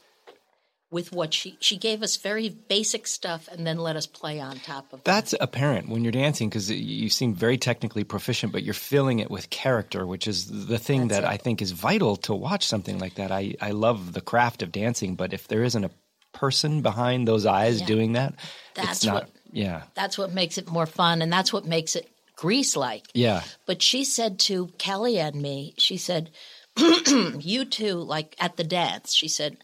with 0.91 1.11
what 1.13 1.35
she 1.35 1.57
she 1.61 1.77
gave 1.77 2.03
us 2.05 2.17
very 2.17 2.49
basic 2.49 3.07
stuff 3.07 3.49
and 3.51 3.67
then 3.67 3.79
let 3.79 3.97
us 3.97 4.07
play 4.07 4.39
on 4.39 4.57
top 4.61 4.93
of 4.93 5.01
that. 5.01 5.05
That's 5.05 5.35
apparent 5.41 5.89
when 5.89 6.05
you're 6.05 6.13
dancing 6.13 6.49
because 6.49 6.71
you 6.71 7.09
seem 7.09 7.35
very 7.35 7.59
technically 7.59 8.05
proficient, 8.05 8.53
but 8.53 8.63
you're 8.63 8.75
filling 8.75 9.19
it 9.19 9.31
with 9.31 9.51
character, 9.51 10.07
which 10.07 10.29
is 10.29 10.67
the 10.67 10.79
thing 10.79 11.09
That's 11.09 11.21
that 11.23 11.25
it. 11.29 11.33
I 11.35 11.37
think 11.37 11.61
is 11.63 11.73
vital 11.73 12.15
to 12.19 12.35
watch 12.35 12.65
something 12.67 12.99
like 13.01 13.15
that. 13.17 13.33
I, 13.33 13.55
I 13.61 13.73
love 13.73 14.13
the 14.13 14.21
craft 14.21 14.63
of 14.63 14.71
dancing, 14.71 15.17
but 15.17 15.33
if 15.33 15.49
there 15.49 15.65
isn't 15.65 15.83
a 15.85 15.91
person 16.33 16.81
behind 16.83 17.27
those 17.27 17.45
eyes 17.47 17.81
Yeah. 17.81 17.87
doing 17.87 18.13
that, 18.13 18.35
That's 18.75 18.99
it's 18.99 19.05
not. 19.07 19.15
what- 19.15 19.31
yeah, 19.53 19.83
That's 19.95 20.19
what 20.19 20.33
makes 20.33 20.59
it 20.59 20.69
more 20.69 20.87
fun, 20.87 21.23
and 21.23 21.33
that's 21.33 21.53
what 21.53 21.65
makes 21.65 21.95
it 21.95 22.09
Grease 22.37 22.77
like. 22.77 23.05
yeah. 23.15 23.43
But 23.67 23.81
she 23.83 24.05
said 24.05 24.39
to 24.41 24.69
Kelly 24.79 25.19
and 25.19 25.41
me, 25.41 25.75
she 25.79 25.97
said, 25.97 26.31
You 26.77 27.65
two, 27.65 27.95
like 27.95 28.35
at 28.41 28.57
the 28.57 28.65
dance, 28.65 29.15
she 29.15 29.29
said, 29.29 29.59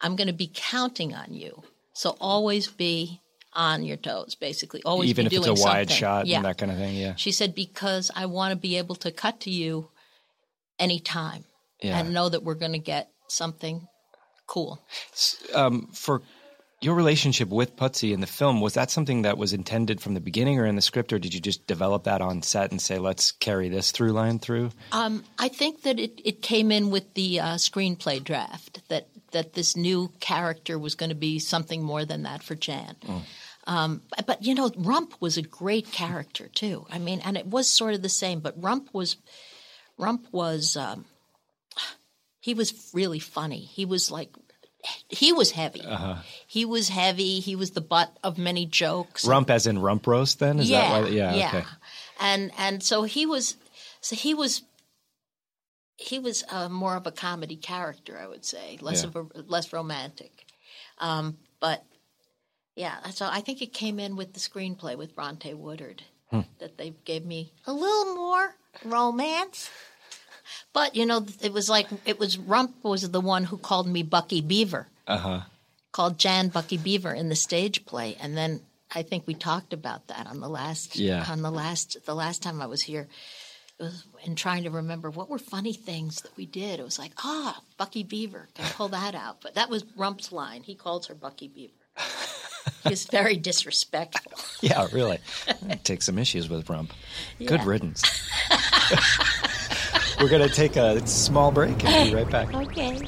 I'm 0.00 0.16
going 0.16 0.26
to 0.26 0.32
be 0.32 0.50
counting 0.52 1.14
on 1.14 1.32
you. 1.34 1.62
So 1.92 2.16
always 2.20 2.66
be 2.68 3.20
on 3.52 3.82
your 3.84 3.96
toes, 3.96 4.34
basically. 4.34 4.82
Always 4.84 5.10
Even 5.10 5.28
be 5.28 5.36
if 5.36 5.40
it's 5.40 5.46
a 5.48 5.52
wide 5.64 5.88
something. 5.88 5.96
shot 5.96 6.26
Yeah. 6.26 6.36
and 6.38 6.46
that 6.46 6.58
kind 6.58 6.72
of 6.72 6.78
thing. 6.78 6.96
Yeah. 6.96 7.14
She 7.16 7.32
said, 7.32 7.54
Because 7.54 8.10
I 8.14 8.26
want 8.26 8.52
to 8.52 8.56
be 8.56 8.76
able 8.78 8.94
to 8.96 9.10
cut 9.12 9.40
to 9.40 9.50
you 9.50 9.90
anytime 10.78 11.44
Yeah. 11.82 11.98
and 11.98 12.12
know 12.14 12.28
that 12.28 12.42
we're 12.42 12.54
going 12.54 12.72
to 12.72 12.78
get 12.78 13.10
something 13.28 13.86
cool. 14.46 14.80
um, 15.54 15.88
for 15.92 16.22
your 16.80 16.94
relationship 16.94 17.48
with 17.48 17.76
Putsy 17.76 18.12
in 18.12 18.20
the 18.20 18.26
film, 18.26 18.60
was 18.60 18.74
that 18.74 18.90
something 18.90 19.22
that 19.22 19.36
was 19.36 19.52
intended 19.52 20.00
from 20.00 20.14
the 20.14 20.20
beginning 20.20 20.58
or 20.58 20.64
in 20.64 20.76
the 20.76 20.82
script, 20.82 21.12
or 21.12 21.18
did 21.18 21.34
you 21.34 21.40
just 21.40 21.66
develop 21.66 22.04
that 22.04 22.22
on 22.22 22.42
set 22.42 22.70
and 22.70 22.80
say, 22.80 22.98
let's 22.98 23.32
carry 23.32 23.68
this 23.68 23.90
through 23.90 24.12
line 24.12 24.38
through? 24.38 24.70
Um, 24.92 25.24
I 25.38 25.48
think 25.48 25.82
that 25.82 25.98
it, 25.98 26.20
it 26.24 26.40
came 26.42 26.72
in 26.72 26.90
with 26.90 27.12
the 27.14 27.40
uh, 27.40 27.54
screenplay 27.54 28.22
draft 28.22 28.80
that 28.88 29.08
that 29.32 29.52
this 29.52 29.76
new 29.76 30.10
character 30.18 30.76
was 30.76 30.96
going 30.96 31.10
to 31.10 31.14
be 31.14 31.38
something 31.38 31.84
more 31.84 32.04
than 32.04 32.24
that 32.24 32.42
for 32.42 32.56
Jan. 32.56 32.96
Um, 33.66 34.02
but, 34.10 34.26
but, 34.26 34.44
you 34.44 34.56
know, 34.56 34.72
Rump 34.76 35.14
was 35.20 35.36
a 35.36 35.42
great 35.42 35.92
character 35.92 36.48
too. 36.48 36.84
I 36.90 36.98
mean, 36.98 37.20
and 37.20 37.36
it 37.36 37.46
was 37.46 37.70
sort 37.70 37.94
of 37.94 38.02
the 38.02 38.08
same, 38.08 38.40
but 38.40 38.60
Rump 38.60 38.88
was 38.92 39.16
Rump 39.96 40.26
was 40.32 40.76
um, 40.76 41.04
he 42.40 42.54
was 42.54 42.90
really 42.92 43.20
funny. 43.20 43.60
He 43.60 43.84
was 43.84 44.10
like 44.10 44.30
he 45.08 45.32
was 45.32 45.50
heavy. 45.52 45.82
He 46.46 46.64
was 46.64 46.88
heavy. 46.88 47.40
He 47.40 47.54
was 47.56 47.72
the 47.72 47.80
butt 47.80 48.16
of 48.22 48.38
many 48.38 48.66
jokes. 48.66 49.26
Rump 49.26 49.50
as 49.50 49.66
in 49.66 49.78
rump 49.78 50.06
roast, 50.06 50.38
then? 50.38 50.58
Is 50.58 50.70
yeah, 50.70 50.80
that 50.92 51.02
why? 51.02 51.08
Yeah, 51.08 51.34
yeah. 51.34 51.48
okay. 51.48 51.64
And 52.20 52.50
and 52.58 52.82
so 52.82 53.02
he 53.02 53.26
was, 53.26 53.56
so 54.00 54.16
he 54.16 54.34
was, 54.34 54.62
he 55.96 56.18
was 56.18 56.44
uh, 56.50 56.68
more 56.68 56.96
of 56.96 57.06
a 57.06 57.12
comedy 57.12 57.56
character, 57.56 58.18
I 58.18 58.26
would 58.26 58.44
say, 58.44 58.78
less 58.80 59.02
Yeah. 59.02 59.08
of 59.08 59.16
a 59.16 59.42
less 59.46 59.72
romantic. 59.72 60.44
Um, 60.98 61.38
but 61.60 61.84
yeah, 62.76 63.10
so 63.10 63.28
I 63.30 63.40
think 63.40 63.60
it 63.62 63.72
came 63.72 63.98
in 63.98 64.16
with 64.16 64.32
the 64.32 64.40
screenplay 64.40 64.96
with 64.96 65.14
Bronte 65.14 65.52
Woodard 65.54 66.02
Hmm. 66.30 66.42
that 66.60 66.78
they 66.78 66.94
gave 67.04 67.26
me 67.26 67.52
a 67.66 67.72
little 67.72 68.14
more 68.14 68.54
romance. 68.84 69.68
But 70.72 70.94
you 70.96 71.06
know, 71.06 71.26
it 71.42 71.52
was 71.52 71.68
like 71.68 71.88
it 72.04 72.18
was 72.18 72.38
Rump 72.38 72.76
was 72.82 73.10
the 73.10 73.20
one 73.20 73.44
who 73.44 73.56
called 73.58 73.86
me 73.88 74.02
Bucky 74.02 74.40
Beaver 74.40 74.88
Uh 75.06 75.16
huh. 75.18 75.40
called 75.92 76.18
Jan 76.18 76.48
Bucky 76.48 76.76
Beaver 76.76 77.12
in 77.12 77.28
the 77.28 77.36
stage 77.36 77.84
play, 77.86 78.16
and 78.20 78.36
then 78.36 78.60
I 78.94 79.02
think 79.02 79.26
we 79.26 79.34
talked 79.34 79.72
about 79.72 80.08
that 80.08 80.26
on 80.26 80.40
the 80.40 80.48
last 80.48 80.96
Yeah. 80.96 81.24
on 81.28 81.42
the 81.42 81.50
last 81.50 81.96
the 82.06 82.14
last 82.14 82.42
time 82.42 82.60
I 82.62 82.66
was 82.66 82.82
here. 82.82 83.08
It 83.78 83.84
was 83.84 84.04
in 84.24 84.34
trying 84.36 84.64
to 84.64 84.70
remember 84.70 85.08
what 85.10 85.30
were 85.30 85.38
funny 85.38 85.72
things 85.72 86.20
that 86.20 86.36
we 86.36 86.44
did. 86.44 86.80
It 86.80 86.84
was 86.84 86.98
like 86.98 87.12
ah, 87.24 87.62
Bucky 87.78 88.02
Beaver 88.02 88.48
can 88.54 88.66
pull 88.72 88.88
that 88.88 89.14
out, 89.14 89.40
but 89.40 89.54
that 89.54 89.70
was 89.70 89.84
Rump's 89.96 90.30
line. 90.32 90.62
He 90.64 90.74
calls 90.74 91.06
her 91.06 91.14
Bucky 91.14 91.48
Beaver. 91.48 91.72
He's 92.84 93.04
very 93.06 93.36
disrespectful. 93.36 94.32
Yeah, 94.60 94.86
really. 94.92 95.18
Take 95.84 96.02
some 96.02 96.18
issues 96.18 96.48
with 96.50 96.68
rump. 96.68 96.92
Good 97.38 97.64
riddance. 97.64 98.02
We're 100.20 100.28
going 100.28 100.46
to 100.46 100.54
take 100.54 100.76
a 100.76 101.06
small 101.06 101.50
break 101.50 101.82
and 101.84 102.10
be 102.10 102.14
right 102.14 102.30
back. 102.30 102.54
Okay. 102.54 103.00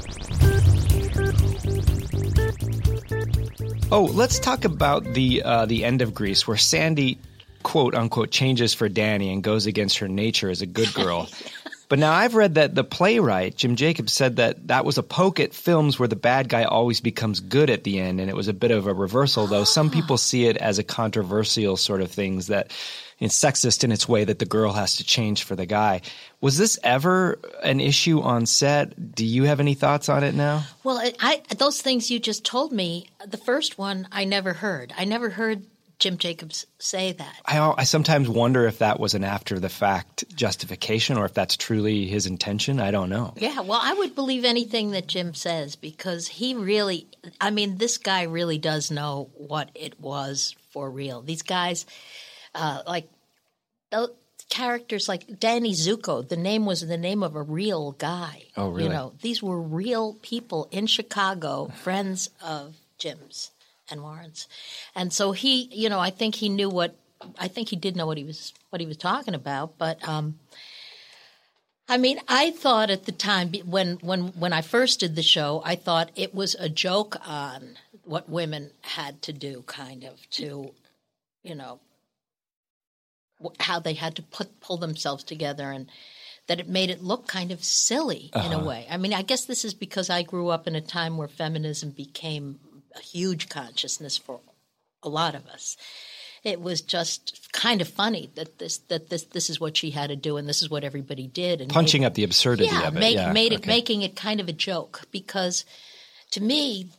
Oh, 3.91 4.05
let's 4.05 4.39
talk 4.39 4.65
about 4.65 5.03
the 5.03 5.43
uh, 5.43 5.67
the 5.67 5.85
end 5.85 6.01
of 6.01 6.15
Grease, 6.15 6.47
where 6.47 6.57
Sandy, 6.57 7.19
quote 7.61 7.93
unquote, 7.93 8.31
changes 8.31 8.73
for 8.73 8.89
Danny 8.89 9.31
and 9.31 9.43
goes 9.43 9.67
against 9.67 9.99
her 9.99 10.07
nature 10.07 10.49
as 10.49 10.63
a 10.63 10.65
good 10.65 10.91
girl. 10.95 11.29
But 11.89 11.99
now 11.99 12.11
I've 12.11 12.35
read 12.35 12.55
that 12.55 12.75
the 12.75 12.83
playwright 12.83 13.55
Jim 13.55 13.75
Jacobs 13.75 14.13
said 14.13 14.37
that 14.37 14.67
that 14.67 14.85
was 14.85 14.97
a 14.97 15.03
poke 15.03 15.39
at 15.39 15.53
films 15.53 15.99
where 15.99 16.07
the 16.07 16.15
bad 16.15 16.49
guy 16.49 16.63
always 16.63 17.01
becomes 17.01 17.39
good 17.39 17.69
at 17.69 17.83
the 17.83 17.99
end, 17.99 18.19
and 18.19 18.29
it 18.29 18.35
was 18.35 18.47
a 18.47 18.53
bit 18.53 18.71
of 18.71 18.87
a 18.87 18.93
reversal. 18.93 19.47
Though 19.47 19.63
some 19.63 19.87
ah. 19.87 19.91
people 19.91 20.17
see 20.17 20.45
it 20.45 20.57
as 20.57 20.79
a 20.79 20.83
controversial 20.83 21.77
sort 21.77 22.01
of 22.01 22.11
things 22.11 22.47
that 22.47 22.71
it's 23.19 23.39
sexist 23.39 23.83
in 23.83 23.91
its 23.91 24.07
way 24.07 24.23
that 24.25 24.39
the 24.39 24.45
girl 24.45 24.73
has 24.73 24.97
to 24.97 25.03
change 25.03 25.43
for 25.43 25.55
the 25.55 25.65
guy. 25.65 26.01
Was 26.41 26.57
this 26.57 26.77
ever 26.83 27.39
an 27.63 27.79
issue 27.79 28.19
on 28.19 28.45
set? 28.45 29.15
Do 29.15 29.25
you 29.25 29.43
have 29.45 29.59
any 29.59 29.75
thoughts 29.75 30.09
on 30.09 30.23
it 30.23 30.35
now? 30.35 30.65
Well, 30.83 30.97
I, 30.97 31.13
I, 31.19 31.41
those 31.57 31.81
things 31.81 32.11
you 32.11 32.19
just 32.19 32.43
told 32.43 32.73
me, 32.73 33.09
the 33.25 33.37
first 33.37 33.77
one 33.77 34.07
I 34.11 34.25
never 34.25 34.53
heard. 34.53 34.93
I 34.97 35.05
never 35.05 35.29
heard 35.29 35.65
Jim 35.99 36.17
Jacobs 36.17 36.65
say 36.79 37.13
that. 37.13 37.35
I, 37.45 37.73
I 37.77 37.83
sometimes 37.83 38.27
wonder 38.27 38.65
if 38.65 38.79
that 38.79 38.99
was 38.99 39.13
an 39.13 39.23
after 39.23 39.59
the 39.59 39.69
fact 39.69 40.25
justification 40.35 41.17
or 41.17 41.25
if 41.25 41.33
that's 41.33 41.55
truly 41.55 42.05
his 42.07 42.25
intention. 42.25 42.79
I 42.79 42.91
don't 42.91 43.09
know. 43.09 43.33
Yeah, 43.37 43.61
well, 43.61 43.79
I 43.81 43.93
would 43.93 44.15
believe 44.15 44.43
anything 44.43 44.91
that 44.91 45.07
Jim 45.07 45.33
says 45.33 45.75
because 45.75 46.27
he 46.27 46.55
really, 46.55 47.07
I 47.39 47.51
mean, 47.51 47.77
this 47.77 47.97
guy 47.97 48.23
really 48.23 48.57
does 48.57 48.91
know 48.91 49.29
what 49.35 49.69
it 49.75 49.99
was 49.99 50.55
for 50.71 50.89
real. 50.89 51.21
These 51.21 51.43
guys, 51.43 51.85
uh, 52.53 52.81
like, 52.85 53.07
characters 54.49 55.07
like 55.07 55.39
Danny 55.39 55.71
Zuko, 55.71 56.27
the 56.27 56.37
name 56.37 56.65
was 56.65 56.85
the 56.85 56.97
name 56.97 57.23
of 57.23 57.35
a 57.35 57.41
real 57.41 57.93
guy. 57.93 58.43
Oh, 58.57 58.69
really? 58.69 58.83
You 58.83 58.89
know, 58.89 59.13
these 59.21 59.41
were 59.41 59.61
real 59.61 60.15
people 60.21 60.67
in 60.71 60.87
Chicago, 60.87 61.71
friends 61.81 62.29
of 62.43 62.75
Jim's 62.97 63.51
and 63.89 64.01
Warren's. 64.01 64.47
And 64.95 65.11
so 65.11 65.31
he, 65.31 65.69
you 65.71 65.89
know, 65.89 65.99
I 65.99 66.09
think 66.09 66.35
he 66.35 66.49
knew 66.49 66.69
what, 66.69 66.95
I 67.37 67.47
think 67.47 67.69
he 67.69 67.75
did 67.75 67.95
know 67.95 68.05
what 68.05 68.17
he 68.17 68.23
was, 68.23 68.53
what 68.69 68.81
he 68.81 68.87
was 68.87 68.97
talking 68.97 69.35
about, 69.35 69.77
but, 69.77 70.07
um, 70.07 70.39
I 71.87 71.97
mean, 71.97 72.19
I 72.27 72.51
thought 72.51 72.89
at 72.89 73.05
the 73.05 73.11
time 73.11 73.51
when 73.65 73.97
when 73.97 74.27
when 74.39 74.53
I 74.53 74.61
first 74.61 75.01
did 75.01 75.15
the 75.15 75.21
show, 75.21 75.61
I 75.65 75.75
thought 75.75 76.11
it 76.15 76.33
was 76.33 76.55
a 76.55 76.69
joke 76.69 77.17
on 77.27 77.77
what 78.05 78.29
women 78.29 78.71
had 78.81 79.21
to 79.23 79.33
do, 79.33 79.63
kind 79.67 80.05
of 80.05 80.29
to, 80.31 80.73
you 81.43 81.55
know, 81.55 81.81
how 83.59 83.79
they 83.79 83.93
had 83.95 84.15
to 84.15 84.21
put 84.21 84.61
pull 84.61 84.77
themselves 84.77 85.25
together, 85.25 85.71
and 85.71 85.89
that 86.47 86.61
it 86.61 86.69
made 86.69 86.89
it 86.89 87.03
look 87.03 87.27
kind 87.27 87.51
of 87.51 87.63
silly 87.63 88.31
in 88.33 88.53
a 88.53 88.63
way. 88.63 88.87
I 88.89 88.95
mean, 88.95 89.13
I 89.13 89.21
guess 89.21 89.45
this 89.45 89.65
is 89.65 89.73
because 89.73 90.09
I 90.09 90.23
grew 90.23 90.47
up 90.49 90.67
in 90.67 90.75
a 90.75 90.81
time 90.81 91.17
where 91.17 91.27
feminism 91.27 91.89
became 91.91 92.59
a 92.95 92.99
huge 93.01 93.49
consciousness 93.49 94.17
for 94.17 94.39
a 95.03 95.09
lot 95.09 95.35
of 95.35 95.45
us 95.47 95.75
it 96.43 96.59
was 96.59 96.81
just 96.81 97.49
kind 97.53 97.79
of 97.81 97.87
funny 97.87 98.29
that 98.35 98.59
this 98.59 98.77
that 98.89 99.09
this 99.09 99.23
this 99.23 99.49
is 99.49 99.59
what 99.59 99.77
she 99.77 99.91
had 99.91 100.07
to 100.09 100.15
do 100.15 100.37
and 100.37 100.47
this 100.47 100.61
is 100.61 100.69
what 100.69 100.83
everybody 100.83 101.27
did 101.27 101.61
and 101.61 101.71
Punching 101.71 102.01
made- 102.01 102.07
up 102.07 102.13
the 102.15 102.23
absurdity 102.23 102.69
yeah, 102.69 102.87
of 102.87 102.95
it. 102.95 102.99
make, 102.99 103.15
yeah, 103.15 103.31
made 103.31 103.53
it 103.53 103.65
making 103.65 104.01
it 104.01 104.15
kind 104.15 104.39
of 104.39 104.47
a 104.49 104.53
joke 104.53 105.01
because 105.11 105.65
to 106.31 106.41
me 106.41 106.89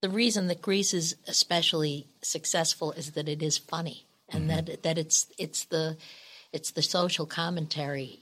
the 0.00 0.08
reason 0.10 0.48
that 0.48 0.60
Grease 0.60 0.92
is 0.94 1.14
especially 1.28 2.06
successful 2.22 2.90
is 2.92 3.12
that 3.12 3.28
it 3.28 3.42
is 3.42 3.56
funny 3.58 4.04
and 4.28 4.48
Mm-hmm. 4.50 4.66
that 4.66 4.82
that 4.82 4.98
it's 4.98 5.26
it's 5.38 5.64
the 5.66 5.96
it's 6.52 6.70
the 6.72 6.82
social 6.82 7.26
commentary 7.26 8.20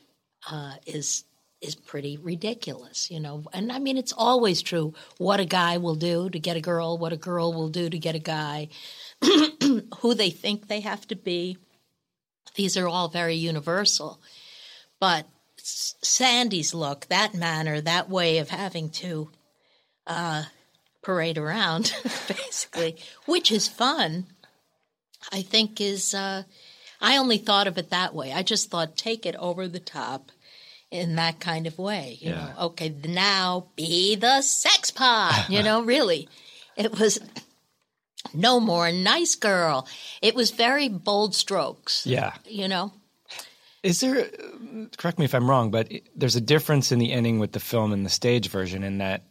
uh, 0.51 0.75
is 0.87 1.25
is 1.61 1.75
pretty 1.75 2.16
ridiculous, 2.16 3.11
you 3.11 3.20
know. 3.20 3.44
And 3.53 3.70
I 3.70 3.79
mean, 3.79 3.99
it's 3.99 4.14
always 4.16 4.62
true. 4.62 4.94
What 5.18 5.40
a 5.40 5.44
guy 5.44 5.77
will 5.77 5.94
do 5.94 6.31
to 6.31 6.38
get 6.38 6.57
a 6.57 6.61
girl, 6.61 6.96
what 6.96 7.12
a 7.12 7.18
girl 7.18 7.53
will 7.53 7.68
do 7.68 7.90
to 7.90 7.99
get 7.99 8.14
a 8.14 8.20
guy, 8.20 8.68
who 9.23 10.14
they 10.14 10.31
think 10.31 10.68
they 10.68 10.81
have 10.81 11.07
to 11.09 11.16
be. 11.16 11.59
These 12.55 12.77
are 12.77 12.88
all 12.88 13.09
very 13.09 13.35
universal. 13.35 14.20
But 14.99 15.27
Sandy's 15.57 16.75
look, 16.75 17.07
that 17.07 17.35
manner, 17.35 17.81
that 17.81 18.09
way 18.09 18.38
of 18.38 18.49
having 18.49 18.90
to 18.90 19.31
uh, 20.07 20.44
parade 21.03 21.38
around, 21.38 21.92
basically, 22.29 22.96
which 23.27 23.53
is 23.53 23.68
fun. 23.68 24.27
I 25.31 25.42
think 25.42 25.81
is. 25.81 26.14
Uh, 26.14 26.44
I 27.03 27.16
only 27.16 27.38
thought 27.38 27.66
of 27.66 27.79
it 27.79 27.90
that 27.90 28.14
way. 28.14 28.33
I 28.33 28.42
just 28.42 28.70
thought 28.70 28.96
take 28.96 29.25
it 29.27 29.37
over 29.37 29.68
the 29.68 29.81
top 29.81 30.33
in 30.90 31.16
that 31.16 31.40
kind 31.40 31.66
of 31.66 31.79
way. 31.79 32.18
You 32.20 32.31
Yeah. 32.31 32.37
know, 32.37 32.53
okay, 32.66 32.94
now 33.05 33.66
be 33.76 34.16
the 34.16 34.42
sex 34.42 34.90
pot. 34.90 35.46
You 35.50 35.62
know, 35.62 35.83
really, 35.83 36.29
it 36.76 36.98
was 36.98 37.18
no 38.35 38.61
more 38.61 38.90
nice 38.92 39.35
girl. 39.35 39.87
It 40.22 40.35
was 40.35 40.50
very 40.50 40.88
bold 40.88 41.35
strokes. 41.35 42.07
Yeah. 42.07 42.35
You 42.46 42.68
know, 42.68 42.92
Is 43.83 44.00
there, 44.00 44.29
correct 44.98 45.18
me 45.18 45.24
if 45.24 45.35
I'm 45.35 45.48
wrong, 45.48 45.70
but 45.70 45.90
there's 46.14 46.37
a 46.37 46.40
difference 46.40 46.92
in 46.92 46.98
the 46.98 47.12
ending 47.12 47.38
with 47.38 47.53
the 47.53 47.61
film 47.61 47.92
and 47.92 48.05
the 48.05 48.11
stage 48.11 48.48
version 48.50 48.83
in 48.85 48.98
that, 48.98 49.22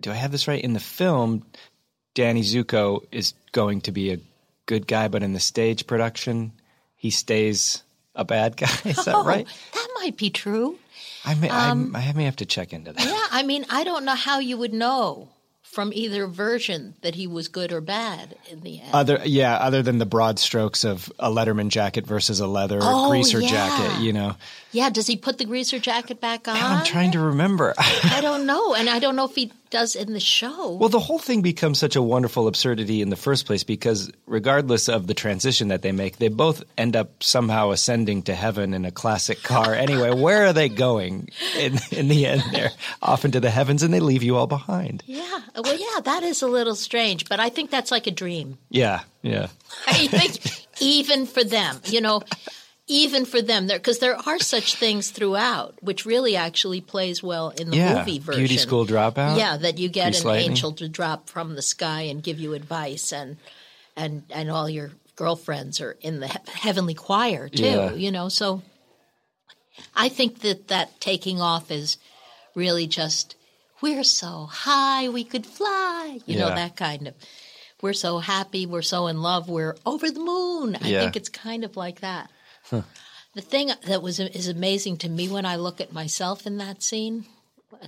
do 0.00 0.10
I 0.10 0.14
have 0.14 0.32
this 0.32 0.48
right? 0.48 0.62
In 0.64 0.72
the 0.72 0.80
film, 0.80 1.44
Danny 2.14 2.40
Zuko 2.40 3.04
is 3.12 3.34
going 3.52 3.82
to 3.82 3.92
be 3.92 4.12
a 4.12 4.18
good 4.66 4.86
guy, 4.86 5.08
but 5.08 5.22
in 5.22 5.34
the 5.34 5.40
stage 5.40 5.86
production, 5.86 6.52
he 6.96 7.10
stays 7.10 7.82
a 8.14 8.24
bad 8.24 8.56
guy. 8.56 8.70
Is 8.86 9.04
that 9.04 9.14
oh, 9.14 9.24
right? 9.26 9.46
that 9.74 9.83
might 10.04 10.16
be 10.18 10.30
true. 10.30 10.78
I 11.24 11.34
may, 11.34 11.48
I'm- 11.48 11.94
um, 11.94 11.96
I 11.96 12.12
may 12.12 12.24
have 12.24 12.36
to 12.36 12.46
check 12.46 12.72
into 12.72 12.92
that. 12.92 13.04
Yeah, 13.04 13.26
I 13.30 13.42
mean, 13.42 13.64
I 13.70 13.84
don't 13.84 14.04
know 14.04 14.14
how 14.14 14.38
you 14.38 14.58
would 14.58 14.74
know 14.74 15.28
from 15.62 15.92
either 15.92 16.26
version 16.28 16.94
that 17.02 17.14
he 17.16 17.26
was 17.26 17.48
good 17.48 17.72
or 17.72 17.80
bad 17.80 18.36
in 18.50 18.60
the 18.60 18.80
end. 18.80 18.90
Other, 18.92 19.20
yeah, 19.24 19.56
other 19.56 19.82
than 19.82 19.98
the 19.98 20.06
broad 20.06 20.38
strokes 20.38 20.84
of 20.84 21.10
a 21.18 21.28
Letterman 21.30 21.68
jacket 21.68 22.06
versus 22.06 22.38
a 22.38 22.46
leather 22.46 22.78
Oh, 22.80 23.08
greaser 23.10 23.40
yeah. 23.40 23.48
jacket, 23.48 24.00
you 24.02 24.12
know. 24.12 24.36
yeah, 24.72 24.88
does 24.90 25.06
he 25.08 25.16
put 25.16 25.38
the 25.38 25.44
greaser 25.46 25.78
jacket 25.80 26.20
back 26.20 26.46
on? 26.46 26.56
I'm 26.56 26.84
trying 26.84 27.10
to 27.12 27.18
remember. 27.18 27.74
I 27.78 28.20
don't 28.20 28.46
know, 28.46 28.74
and 28.74 28.88
I 28.88 28.98
don't 29.00 29.16
know 29.16 29.24
if 29.24 29.34
he 29.34 29.50
does 29.74 29.96
in 29.96 30.12
the 30.12 30.20
show. 30.20 30.76
Well, 30.76 30.88
the 30.88 31.00
whole 31.00 31.18
thing 31.18 31.42
becomes 31.42 31.80
such 31.80 31.96
a 31.96 32.02
wonderful 32.02 32.46
absurdity 32.46 33.02
in 33.02 33.10
the 33.10 33.16
first 33.16 33.44
place 33.44 33.64
because, 33.64 34.08
regardless 34.24 34.88
of 34.88 35.08
the 35.08 35.14
transition 35.14 35.66
that 35.66 35.82
they 35.82 35.90
make, 35.90 36.18
they 36.18 36.28
both 36.28 36.62
end 36.78 36.94
up 36.94 37.20
somehow 37.24 37.72
ascending 37.72 38.22
to 38.22 38.36
heaven 38.36 38.72
in 38.72 38.84
a 38.84 38.92
classic 38.92 39.42
car. 39.42 39.74
anyway, 39.74 40.14
where 40.14 40.46
are 40.46 40.52
they 40.52 40.68
going 40.68 41.28
in 41.58 41.80
in 41.90 42.06
the 42.06 42.24
end? 42.24 42.44
They're 42.52 42.70
off 43.02 43.24
into 43.24 43.40
the 43.40 43.50
heavens, 43.50 43.82
and 43.82 43.92
they 43.92 43.98
leave 43.98 44.22
you 44.22 44.36
all 44.36 44.46
behind. 44.46 45.02
yeah, 45.06 45.40
well, 45.56 45.76
yeah, 45.76 46.00
that 46.04 46.22
is 46.22 46.40
a 46.40 46.46
little 46.46 46.76
strange, 46.76 47.28
but 47.28 47.40
I 47.40 47.48
think 47.48 47.70
that's 47.70 47.90
like 47.90 48.06
a 48.06 48.12
dream. 48.12 48.58
Yeah, 48.70 49.00
yeah, 49.22 49.48
I 49.88 50.06
think 50.06 50.66
even 50.80 51.26
for 51.26 51.42
them, 51.42 51.80
you 51.86 52.00
know, 52.00 52.22
even 52.86 53.24
for 53.24 53.40
them, 53.40 53.66
there 53.66 53.78
because 53.78 53.98
there 53.98 54.16
are 54.16 54.38
such 54.38 54.74
things 54.84 55.10
throughout, 55.10 55.74
which 55.82 56.04
really 56.04 56.36
actually 56.36 56.80
plays 56.80 57.22
well 57.22 57.50
in 57.50 57.70
the 57.70 57.76
yeah. 57.76 57.98
movie 57.98 58.18
version. 58.18 58.40
Beauty 58.40 58.58
school 58.58 58.86
dropout. 58.86 59.38
Yeah, 59.38 59.56
that 59.56 59.78
you 59.78 59.88
get 59.88 60.18
an 60.18 60.26
lightning. 60.26 60.50
angel 60.50 60.72
to 60.72 60.88
drop 60.88 61.28
from 61.28 61.54
the 61.54 61.62
sky 61.62 62.02
and 62.02 62.22
give 62.22 62.38
you 62.38 62.52
advice, 62.54 63.12
and 63.12 63.36
and 63.96 64.24
and 64.30 64.50
all 64.50 64.68
your 64.68 64.90
girlfriends 65.16 65.80
are 65.80 65.96
in 66.00 66.20
the 66.20 66.28
he- 66.28 66.38
heavenly 66.54 66.94
choir 66.94 67.48
too. 67.48 67.64
Yeah. 67.64 67.94
You 67.94 68.10
know, 68.10 68.28
so 68.28 68.62
I 69.94 70.08
think 70.08 70.40
that 70.40 70.68
that 70.68 71.00
taking 71.00 71.40
off 71.40 71.70
is 71.70 71.96
really 72.54 72.86
just 72.86 73.34
we're 73.80 74.04
so 74.04 74.46
high 74.50 75.08
we 75.08 75.24
could 75.24 75.46
fly. 75.46 76.20
You 76.26 76.38
know 76.38 76.48
that 76.48 76.76
kind 76.76 77.08
of. 77.08 77.14
We're 77.82 77.92
so 77.92 78.18
happy. 78.18 78.64
We're 78.64 78.80
so 78.82 79.08
in 79.08 79.20
love. 79.20 79.48
We're 79.48 79.76
over 79.84 80.10
the 80.10 80.20
moon. 80.20 80.76
I 80.80 80.88
Yeah. 80.88 81.00
think 81.00 81.16
it's 81.16 81.28
kind 81.28 81.64
of 81.64 81.76
like 81.76 82.00
that. 82.00 82.30
The 82.70 83.40
thing 83.40 83.70
that 83.86 84.02
was 84.02 84.20
is 84.20 84.48
amazing 84.48 84.98
to 84.98 85.08
me 85.08 85.28
when 85.28 85.44
I 85.44 85.56
look 85.56 85.80
at 85.80 85.92
myself 85.92 86.46
in 86.46 86.58
that 86.58 86.82
scene, 86.82 87.26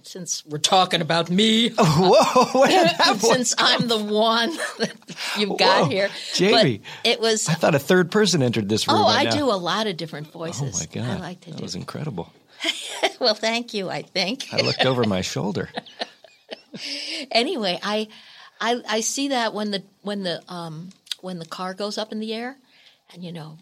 since 0.03 0.45
we're 0.45 0.59
talking 0.59 1.01
about 1.01 1.31
me, 1.31 1.71
Whoa, 1.79 2.59
where 2.61 2.69
did 2.89 2.99
that 2.99 3.17
voice 3.17 3.31
since 3.33 3.55
I'm 3.59 3.89
the 3.89 3.99
one 4.03 4.51
that 4.79 4.95
you've 5.39 5.59
got 5.59 5.85
Whoa, 5.85 5.89
here, 5.89 6.11
Jamie. 6.35 6.79
But 6.79 7.11
it 7.11 7.21
was. 7.21 7.49
I 7.49 7.55
thought 7.55 7.75
a 7.75 7.79
third 7.79 8.11
person 8.11 8.43
entered 8.43 8.69
this 8.69 8.89
room. 8.89 8.99
Oh, 8.99 9.05
right 9.05 9.27
I 9.27 9.31
now. 9.31 9.37
do 9.37 9.45
a 9.47 9.57
lot 9.57 9.87
of 9.87 9.97
different 9.97 10.33
voices. 10.33 10.75
Oh 10.75 10.79
my 10.79 10.87
god, 11.07 11.19
I 11.19 11.21
like 11.21 11.41
to 11.43 11.51
that 11.51 11.57
do. 11.59 11.63
was 11.63 11.75
incredible. 11.75 12.33
well, 13.21 13.35
thank 13.35 13.75
you. 13.75 13.89
I 13.89 14.03
think. 14.03 14.49
I 14.53 14.59
looked 14.63 14.85
over 14.85 15.05
my 15.05 15.21
shoulder. 15.21 15.69
anyway, 17.31 17.79
I, 17.83 18.09
I 18.61 18.83
I 18.89 19.01
see 19.01 19.29
that 19.29 19.55
when 19.55 19.71
the 19.71 19.83
when 20.03 20.23
the 20.23 20.43
um 20.53 20.91
when 21.21 21.39
the 21.39 21.47
car 21.47 21.75
goes 21.75 21.99
up 21.99 22.13
in 22.13 22.21
the 22.21 22.35
air, 22.35 22.57
and 23.13 23.23
you 23.23 23.33
know, 23.33 23.59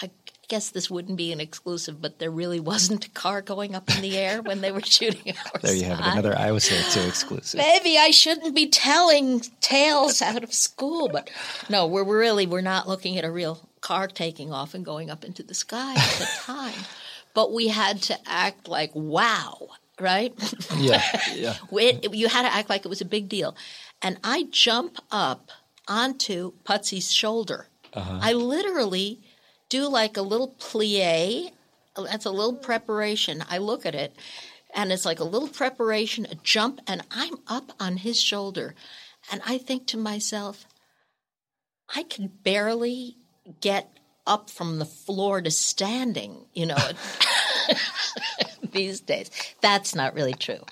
I 0.00 0.10
guess 0.54 0.70
this 0.70 0.88
wouldn't 0.88 1.18
be 1.18 1.32
an 1.32 1.40
exclusive, 1.40 2.00
but 2.00 2.20
there 2.20 2.30
really 2.30 2.60
wasn't 2.60 3.04
a 3.04 3.10
car 3.10 3.42
going 3.42 3.74
up 3.74 3.92
in 3.92 4.00
the 4.02 4.16
air 4.16 4.40
when 4.40 4.60
they 4.60 4.70
were 4.70 4.80
shooting. 4.96 5.34
There 5.62 5.74
you 5.74 5.82
have 5.86 5.98
it, 5.98 6.06
another 6.12 6.38
I 6.38 6.52
was 6.52 6.64
here 6.64 6.80
too 6.92 7.00
exclusive. 7.08 7.58
Maybe 7.58 7.98
I 7.98 8.12
shouldn't 8.12 8.54
be 8.54 8.68
telling 8.68 9.40
tales 9.60 10.22
out 10.22 10.44
of 10.44 10.52
school, 10.54 11.08
but 11.08 11.28
no, 11.68 11.88
we're 11.88 12.04
really 12.04 12.46
we're 12.46 12.60
not 12.60 12.86
looking 12.86 13.18
at 13.18 13.24
a 13.24 13.32
real 13.32 13.68
car 13.80 14.06
taking 14.06 14.52
off 14.52 14.74
and 14.74 14.84
going 14.84 15.10
up 15.10 15.24
into 15.24 15.42
the 15.42 15.54
sky 15.54 15.94
at 15.94 16.18
the 16.20 16.28
time. 16.42 16.78
But 17.34 17.52
we 17.52 17.66
had 17.66 18.00
to 18.02 18.16
act 18.24 18.68
like 18.68 18.92
wow, 18.94 19.70
right? 19.98 20.32
Yeah, 20.76 21.02
yeah. 21.34 21.56
It- 21.72 22.14
you 22.14 22.28
had 22.28 22.42
to 22.42 22.54
act 22.54 22.70
like 22.70 22.84
it 22.84 22.88
was 22.88 23.00
a 23.00 23.04
big 23.16 23.28
deal. 23.28 23.56
And 24.00 24.18
I 24.22 24.46
jump 24.52 25.00
up 25.10 25.50
onto 25.88 26.52
Putsy's 26.62 27.10
shoulder. 27.12 27.66
Uh-huh. 27.92 28.20
I 28.22 28.32
literally 28.34 29.20
do 29.74 29.88
like 29.88 30.16
a 30.16 30.22
little 30.22 30.54
plie. 30.60 31.50
That's 31.96 32.26
a 32.26 32.30
little 32.30 32.54
preparation. 32.54 33.42
I 33.50 33.58
look 33.58 33.84
at 33.84 33.96
it, 33.96 34.14
and 34.72 34.92
it's 34.92 35.04
like 35.04 35.18
a 35.18 35.24
little 35.24 35.48
preparation, 35.48 36.28
a 36.30 36.36
jump, 36.36 36.80
and 36.86 37.02
I'm 37.10 37.34
up 37.48 37.72
on 37.80 37.96
his 37.96 38.20
shoulder. 38.20 38.76
And 39.32 39.42
I 39.44 39.58
think 39.58 39.88
to 39.88 39.96
myself, 39.96 40.66
I 41.92 42.04
can 42.04 42.28
barely 42.44 43.16
get 43.60 43.90
up 44.24 44.48
from 44.48 44.78
the 44.78 44.84
floor 44.84 45.42
to 45.42 45.50
standing, 45.50 46.46
you 46.54 46.66
know. 46.66 46.76
these 48.72 49.00
days. 49.00 49.30
That's 49.60 49.94
not 49.94 50.14
really 50.14 50.34
true. 50.34 50.64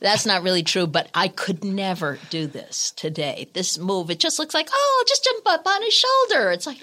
That's 0.00 0.24
not 0.26 0.42
really 0.42 0.62
true, 0.62 0.86
but 0.86 1.08
I 1.14 1.28
could 1.28 1.64
never 1.64 2.18
do 2.30 2.46
this 2.46 2.90
today. 2.92 3.48
This 3.52 3.78
move, 3.78 4.10
it 4.10 4.18
just 4.18 4.38
looks 4.38 4.54
like, 4.54 4.68
oh, 4.72 5.04
just 5.06 5.24
jump 5.24 5.46
up 5.46 5.66
on 5.66 5.82
his 5.82 5.92
shoulder. 5.94 6.50
It's 6.50 6.66
like, 6.66 6.82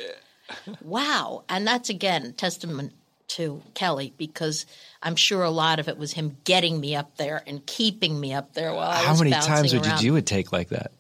wow. 0.82 1.44
And 1.50 1.66
that's 1.68 1.90
again 1.90 2.34
testament 2.34 2.94
to 3.30 3.62
Kelly 3.76 4.14
because 4.18 4.66
I'm 5.02 5.16
sure 5.16 5.44
a 5.44 5.50
lot 5.50 5.80
of 5.80 5.88
it 5.88 5.98
was 5.98 6.12
him 6.14 6.38
getting 6.44 6.80
me 6.80 6.96
up 6.96 7.16
there 7.18 7.42
and 7.48 7.66
keeping 7.66 8.20
me 8.20 8.34
up 8.34 8.54
there 8.54 8.74
while 8.74 8.90
I 8.90 8.98
How 9.04 9.16
many 9.16 9.32
times 9.32 9.74
would 9.74 9.86
you 9.86 9.98
do 9.98 10.16
a 10.18 10.22
take 10.22 10.52
like 10.52 10.70
that? 10.70 10.92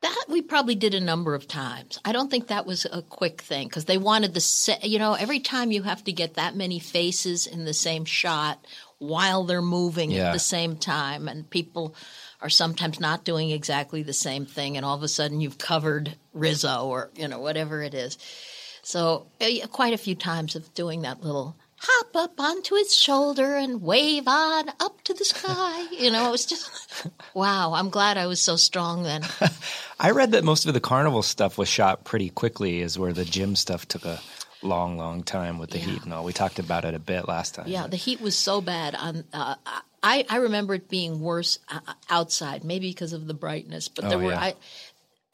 That 0.00 0.24
we 0.28 0.42
probably 0.42 0.76
did 0.76 0.94
a 0.94 1.00
number 1.00 1.34
of 1.34 1.48
times. 1.48 1.98
I 2.04 2.12
don't 2.12 2.30
think 2.30 2.48
that 2.48 2.66
was 2.66 2.84
a 2.84 3.02
quick 3.02 3.42
thing 3.42 3.66
because 3.66 3.86
they 3.86 3.98
wanted 3.98 4.32
the 4.32 4.78
you 4.82 4.98
know 5.00 5.14
every 5.14 5.40
time 5.40 5.72
you 5.72 5.82
have 5.82 6.04
to 6.04 6.12
get 6.12 6.34
that 6.34 6.54
many 6.54 6.78
faces 6.78 7.48
in 7.48 7.64
the 7.64 7.74
same 7.74 8.04
shot 8.04 8.64
while 8.98 9.42
they're 9.44 9.60
moving 9.62 10.12
Yeah. 10.12 10.28
at 10.28 10.32
the 10.34 10.38
same 10.38 10.76
time, 10.76 11.26
and 11.26 11.48
people 11.50 11.96
are 12.40 12.48
sometimes 12.48 13.00
not 13.00 13.24
doing 13.24 13.50
exactly 13.50 14.02
the 14.02 14.12
same 14.12 14.46
thing, 14.46 14.76
and 14.76 14.86
all 14.86 14.96
of 14.96 15.02
a 15.02 15.08
sudden 15.08 15.40
you've 15.40 15.58
covered 15.58 16.16
Rizzo 16.32 16.86
or 16.86 17.10
you 17.14 17.28
know 17.28 17.40
whatever 17.40 17.82
it 17.82 17.94
is. 17.94 18.18
So 18.82 19.26
uh, 19.40 19.66
quite 19.68 19.92
a 19.92 19.98
few 19.98 20.14
times 20.14 20.56
of 20.56 20.72
doing 20.74 21.02
that 21.02 21.22
little 21.22 21.56
hop 21.80 22.16
up 22.16 22.40
onto 22.40 22.74
his 22.74 22.94
shoulder 22.94 23.56
and 23.56 23.82
wave 23.82 24.26
on 24.26 24.68
up 24.80 25.02
to 25.02 25.14
the 25.14 25.24
sky. 25.24 25.86
You 25.98 26.12
know, 26.12 26.28
it 26.28 26.30
was 26.30 26.46
just 26.46 26.70
wow. 27.34 27.72
I'm 27.74 27.90
glad 27.90 28.16
I 28.16 28.26
was 28.26 28.40
so 28.40 28.56
strong 28.56 29.02
then. 29.02 29.22
I 30.00 30.12
read 30.12 30.32
that 30.32 30.44
most 30.44 30.64
of 30.64 30.74
the 30.74 30.80
carnival 30.80 31.22
stuff 31.22 31.58
was 31.58 31.68
shot 31.68 32.04
pretty 32.04 32.30
quickly, 32.30 32.80
is 32.80 32.98
where 32.98 33.12
the 33.12 33.24
gym 33.24 33.56
stuff 33.56 33.86
took 33.88 34.04
a 34.04 34.20
long, 34.62 34.96
long 34.96 35.24
time 35.24 35.58
with 35.58 35.70
the 35.70 35.78
heat 35.78 36.04
and 36.04 36.12
all. 36.12 36.24
We 36.24 36.32
talked 36.32 36.60
about 36.60 36.84
it 36.84 36.94
a 36.94 37.00
bit 37.00 37.26
last 37.26 37.56
time. 37.56 37.66
Yeah, 37.66 37.88
the 37.88 37.96
heat 37.96 38.20
was 38.20 38.36
so 38.36 38.60
bad. 38.60 38.94
On 38.94 39.24
uh, 39.32 39.56
I 40.02 40.24
I 40.28 40.36
remember 40.36 40.74
it 40.74 40.88
being 40.88 41.20
worse 41.20 41.58
uh, 41.68 41.80
outside, 42.08 42.64
maybe 42.64 42.88
because 42.90 43.12
of 43.12 43.26
the 43.26 43.34
brightness. 43.34 43.88
But 43.88 44.08
there 44.08 44.18
Oh, 44.18 44.22
were 44.22 44.32
yeah. 44.32 44.40
I, 44.40 44.54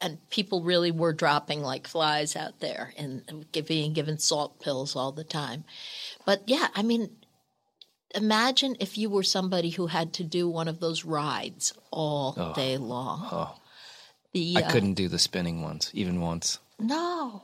and 0.01 0.17
people 0.29 0.61
really 0.61 0.91
were 0.91 1.13
dropping 1.13 1.61
like 1.61 1.87
flies 1.87 2.35
out 2.35 2.59
there 2.59 2.93
and 2.97 3.45
being 3.67 3.93
given 3.93 4.19
salt 4.19 4.59
pills 4.59 4.95
all 4.95 5.11
the 5.11 5.23
time. 5.23 5.63
But 6.25 6.43
yeah, 6.47 6.67
I 6.75 6.83
mean, 6.83 7.09
imagine 8.13 8.75
if 8.79 8.97
you 8.97 9.09
were 9.09 9.23
somebody 9.23 9.69
who 9.69 9.87
had 9.87 10.13
to 10.13 10.23
do 10.23 10.49
one 10.49 10.67
of 10.67 10.79
those 10.79 11.05
rides 11.05 11.73
all 11.91 12.53
day 12.55 12.77
long. 12.77 13.55
The, 14.33 14.57
I 14.57 14.61
uh, 14.63 14.71
couldn't 14.71 14.95
do 14.95 15.07
the 15.07 15.19
spinning 15.19 15.61
ones, 15.61 15.91
even 15.93 16.19
once. 16.19 16.59
no, 16.77 17.41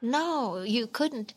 no, 0.00 0.62
you 0.62 0.88
couldn't. 0.88 1.34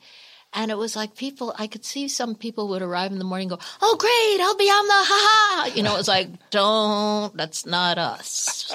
And 0.56 0.72
it 0.72 0.78
was 0.78 0.96
like 0.96 1.16
people, 1.16 1.54
I 1.60 1.68
could 1.68 1.84
see 1.84 2.08
some 2.08 2.34
people 2.34 2.70
would 2.70 2.82
arrive 2.82 3.12
in 3.12 3.20
the 3.20 3.26
morning 3.26 3.50
go, 3.50 3.60
Oh, 3.82 3.96
great, 4.00 4.42
I'll 4.42 4.56
be 4.56 4.64
on 4.64 4.88
the 4.88 4.94
ha 4.94 5.06
ha. 5.06 5.72
You 5.76 5.84
know, 5.84 5.94
it 5.94 5.98
was 5.98 6.08
like, 6.08 6.30
Don't, 6.50 7.36
that's 7.36 7.66
not 7.66 7.98
us. 7.98 8.74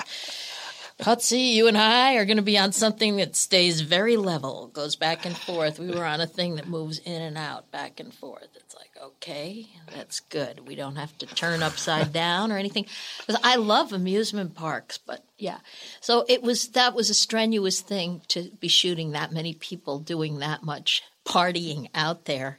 Hutzy, 1.00 1.54
you 1.54 1.66
and 1.66 1.78
I 1.78 2.16
are 2.16 2.26
going 2.26 2.36
to 2.36 2.42
be 2.42 2.58
on 2.58 2.72
something 2.72 3.16
that 3.16 3.34
stays 3.34 3.80
very 3.80 4.18
level, 4.18 4.66
goes 4.74 4.96
back 4.96 5.24
and 5.24 5.34
forth. 5.34 5.78
We 5.78 5.90
were 5.90 6.04
on 6.04 6.20
a 6.20 6.26
thing 6.26 6.56
that 6.56 6.68
moves 6.68 6.98
in 6.98 7.22
and 7.22 7.38
out, 7.38 7.70
back 7.70 8.00
and 8.00 8.12
forth. 8.12 8.48
It's 8.54 8.74
like, 8.74 8.90
okay, 9.02 9.66
that's 9.94 10.20
good. 10.20 10.68
We 10.68 10.74
don't 10.74 10.96
have 10.96 11.16
to 11.18 11.26
turn 11.26 11.62
upside 11.62 12.12
down 12.12 12.52
or 12.52 12.58
anything. 12.58 12.84
I 13.42 13.56
love 13.56 13.94
amusement 13.94 14.54
parks, 14.54 14.98
but 14.98 15.24
yeah. 15.38 15.60
So 16.02 16.26
it 16.28 16.42
was 16.42 16.68
that 16.68 16.94
was 16.94 17.08
a 17.08 17.14
strenuous 17.14 17.80
thing 17.80 18.20
to 18.28 18.50
be 18.60 18.68
shooting 18.68 19.12
that 19.12 19.32
many 19.32 19.54
people 19.54 20.00
doing 20.00 20.40
that 20.40 20.62
much 20.62 21.02
partying 21.30 21.88
out 21.94 22.24
there. 22.24 22.58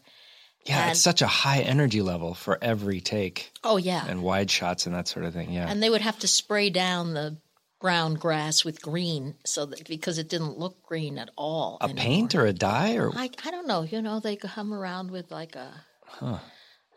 Yeah, 0.66 0.82
And- 0.84 0.92
it's 0.92 1.02
such 1.02 1.22
a 1.22 1.28
high 1.28 1.62
energy 1.62 2.02
level 2.02 2.34
for 2.36 2.58
every 2.62 3.02
take 3.02 3.52
Oh 3.64 3.78
yeah, 3.78 4.06
and 4.08 4.22
wide 4.22 4.52
shots 4.52 4.86
and 4.86 4.94
that 4.96 5.08
sort 5.08 5.26
of 5.26 5.34
thing. 5.34 5.52
Yeah. 5.52 5.68
and 5.70 5.82
they 5.82 5.90
would 5.90 6.02
have 6.02 6.20
to 6.20 6.28
spray 6.28 6.70
down 6.70 7.14
the 7.14 7.38
brown 7.80 8.14
grass 8.14 8.64
with 8.64 8.80
green 8.80 9.34
so 9.44 9.66
that 9.66 9.88
because 9.88 10.20
it 10.20 10.30
didn't 10.30 10.60
look 10.60 10.84
green 10.84 11.18
at 11.18 11.30
all. 11.36 11.78
a 11.82 11.90
paint 11.90 12.36
or 12.36 12.46
a 12.46 12.54
dye 12.54 12.94
or 12.96 13.10
I, 13.16 13.32
I 13.44 13.50
don't 13.50 13.66
know. 13.68 13.82
You 13.82 14.04
know, 14.04 14.20
they 14.20 14.36
come 14.36 14.72
around 14.72 15.10
with 15.10 15.32
like 15.32 15.56
a. 15.56 15.84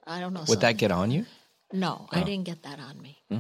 I 0.07 0.21
don't 0.21 0.35
know. 0.35 0.45
would 0.49 0.61
that 0.61 0.77
get 0.77 0.91
on 0.93 1.11
you? 1.11 1.25
No, 1.73 2.07
I 2.13 2.23
didn't 2.23 2.45
get 2.45 2.63
that 2.65 2.79
on 2.79 3.01
me. 3.01 3.17
Hmm. 3.31 3.39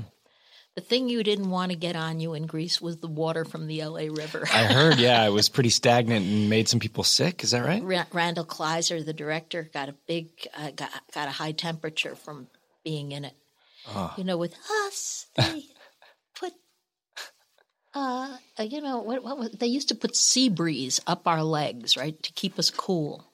The 0.74 0.80
thing 0.80 1.08
you 1.08 1.22
didn't 1.22 1.50
want 1.50 1.70
to 1.70 1.76
get 1.76 1.94
on 1.94 2.18
you 2.18 2.34
in 2.34 2.46
Grease 2.46 2.80
was 2.80 2.96
the 2.96 3.06
water 3.06 3.44
from 3.44 3.68
the 3.68 3.80
L.A. 3.80 4.08
River. 4.08 4.44
I 4.52 4.64
heard, 4.72 4.98
yeah, 4.98 5.24
it 5.24 5.30
was 5.30 5.48
pretty 5.48 5.70
stagnant 5.70 6.26
and 6.26 6.50
made 6.50 6.68
some 6.68 6.80
people 6.80 7.04
sick. 7.04 7.44
Is 7.44 7.52
that 7.52 7.64
right? 7.64 7.82
Ra- 7.82 8.06
Randal 8.12 8.44
Kleiser, 8.44 9.04
the 9.04 9.12
director, 9.12 9.70
got 9.72 9.88
a 9.88 9.94
big, 10.08 10.30
uh, 10.56 10.72
got, 10.72 10.90
got 11.14 11.28
a 11.28 11.30
high 11.30 11.52
temperature 11.52 12.16
from 12.16 12.48
being 12.84 13.12
in 13.12 13.24
it. 13.24 13.34
Ah. 13.86 14.14
You 14.16 14.24
know, 14.24 14.36
with 14.36 14.56
us, 14.86 15.26
they 15.36 15.62
put, 16.34 16.52
uh, 17.94 18.36
uh, 18.58 18.62
you 18.64 18.80
know, 18.80 18.98
what, 18.98 19.22
what 19.22 19.38
was, 19.38 19.50
they 19.52 19.68
used 19.68 19.90
to 19.90 19.94
put 19.94 20.16
sea 20.16 20.48
breeze 20.48 21.00
up 21.06 21.28
our 21.28 21.44
legs, 21.44 21.96
right, 21.96 22.20
to 22.24 22.32
keep 22.32 22.58
us 22.58 22.70
cool. 22.70 23.24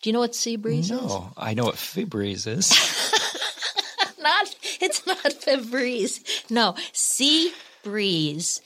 Do 0.00 0.10
you 0.10 0.14
know 0.14 0.20
what 0.20 0.36
sea 0.36 0.54
breeze 0.54 0.92
is? 0.92 1.00
No, 1.00 1.32
I 1.36 1.54
know 1.54 1.64
what 1.64 1.74
Febreze 1.74 2.46
is. 2.46 2.70
not 4.22 4.54
it's 4.80 5.06
not 5.06 5.18
Febreze. 5.24 6.50
No, 6.50 6.74
Sea 6.92 7.52
Breeze 7.82 8.60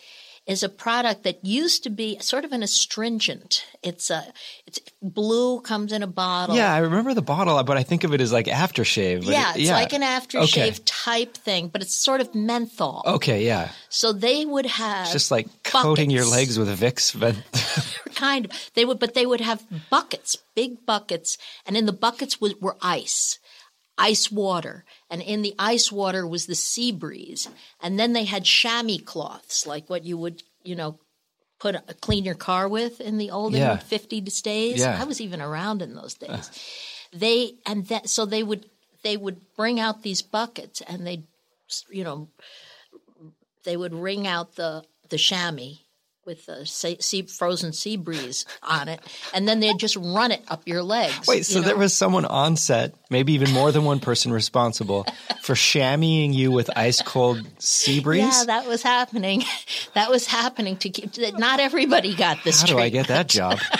is 0.44 0.64
a 0.64 0.68
product 0.68 1.22
that 1.22 1.44
used 1.44 1.84
to 1.84 1.88
be 1.90 2.18
sort 2.18 2.44
of 2.44 2.50
an 2.50 2.64
astringent. 2.64 3.64
It's 3.80 4.10
a 4.10 4.24
it's 4.66 4.80
blue, 5.00 5.60
comes 5.60 5.92
in 5.92 6.02
a 6.02 6.06
bottle. 6.08 6.56
yeah, 6.56 6.74
I 6.74 6.78
remember 6.78 7.14
the 7.14 7.22
bottle, 7.22 7.62
but 7.62 7.76
I 7.76 7.84
think 7.84 8.02
of 8.02 8.12
it 8.12 8.20
as 8.20 8.32
like 8.32 8.46
aftershave. 8.46 9.24
Yeah, 9.24 9.52
it- 9.54 9.60
it's 9.60 9.70
like 9.70 9.92
an 9.92 10.02
aftershave 10.02 10.42
Okay. 10.44 10.74
type 10.84 11.36
thing, 11.36 11.68
but 11.68 11.80
it's 11.80 11.94
sort 11.94 12.20
of 12.20 12.34
menthol. 12.34 13.02
Okay, 13.06 13.46
yeah. 13.46 13.70
So 13.88 14.12
they 14.12 14.44
would 14.44 14.66
have 14.66 15.04
It's 15.04 15.12
just 15.12 15.30
like 15.30 15.46
coating 15.62 16.10
your 16.10 16.24
legs 16.26 16.58
with 16.58 16.68
Vicks. 16.80 17.14
But 17.18 17.36
kind 18.16 18.46
of 18.46 18.70
they 18.74 18.84
would 18.84 18.98
but 18.98 19.14
they 19.14 19.26
would 19.26 19.40
have 19.40 19.62
buckets 19.90 20.36
big 20.56 20.84
buckets 20.84 21.38
and 21.66 21.76
in 21.76 21.86
the 21.86 21.92
buckets 21.92 22.40
was, 22.40 22.54
were 22.60 22.76
ice 22.82 23.38
ice 23.98 24.31
water 24.33 24.85
and 25.11 25.20
in 25.22 25.42
the 25.42 25.55
ice 25.59 25.92
water 25.92 26.26
was 26.26 26.46
the 26.46 26.55
sea 26.55 26.90
breeze 26.92 27.48
and 27.81 27.98
then 28.00 28.12
they 28.14 28.24
had 28.24 28.44
chamois 28.44 28.98
cloths 29.05 29.66
like 29.66 29.88
what 29.90 30.05
you 30.05 30.16
would 30.16 30.42
you 30.64 30.74
know 30.74 30.98
put 31.61 31.76
uh, 31.76 31.81
clean 32.00 32.24
your 32.24 32.35
car 32.35 32.68
with 32.68 33.00
in 33.00 33.18
the 33.18 33.31
olden 33.31 33.61
Yeah. 33.61 33.76
50 33.76 34.20
days 34.20 34.81
Yeah. 34.81 34.98
i 35.00 35.05
was 35.05 35.20
even 35.20 35.40
around 35.42 35.83
in 35.83 35.94
those 35.94 36.14
days 36.14 36.50
they 37.12 37.55
and 37.66 37.87
that 37.88 38.09
so 38.09 38.24
they 38.24 38.42
would 38.42 38.64
they 39.02 39.16
would 39.16 39.40
bring 39.57 39.78
out 39.78 40.02
these 40.02 40.22
buckets 40.22 40.81
and 40.81 41.07
they 41.07 41.24
you 41.90 42.02
know 42.05 42.28
they 43.64 43.76
would 43.76 43.94
wring 43.94 44.26
out 44.26 44.57
the 44.57 44.85
the 45.11 45.18
chamois 45.18 45.76
with 46.24 46.48
a 46.48 46.64
sea, 46.66 46.96
sea, 47.00 47.22
frozen 47.22 47.72
sea 47.72 47.96
breeze 47.96 48.44
on 48.62 48.88
it, 48.88 49.00
and 49.35 49.48
then 49.48 49.61
they'd 49.61 49.78
just 49.78 49.96
run 49.96 50.30
it 50.30 50.42
up 50.48 50.66
your 50.66 50.82
legs. 50.82 51.26
wait, 51.26 51.44
so 51.46 51.61
know? 51.61 51.66
there 51.66 51.76
was 51.76 51.94
someone 51.94 52.24
on 52.24 52.56
set, 52.56 52.94
maybe 53.11 53.32
even 53.32 53.50
more 53.52 53.72
than 53.72 53.85
one 53.85 54.00
person 54.00 54.32
responsible 54.32 55.06
for 55.42 55.54
chamoising 55.54 56.32
you 56.32 56.50
with 56.50 56.70
ice 56.76 57.02
cold 57.02 57.46
sea 57.58 58.00
breeze? 58.00 58.22
Yeah, 58.22 58.44
that 58.46 58.66
was 58.66 58.82
happening. 58.82 59.44
That 59.94 60.11
was 60.11 60.26
happening 60.26 60.76
to 60.78 60.88
keep. 60.88 61.16
Not 61.38 61.61
everybody 61.61 62.14
got 62.14 62.42
this. 62.44 62.62
How 62.62 62.66
do 62.66 62.78
I 62.78 62.88
get 62.88 63.08
that 63.08 63.28
job? 63.28 63.58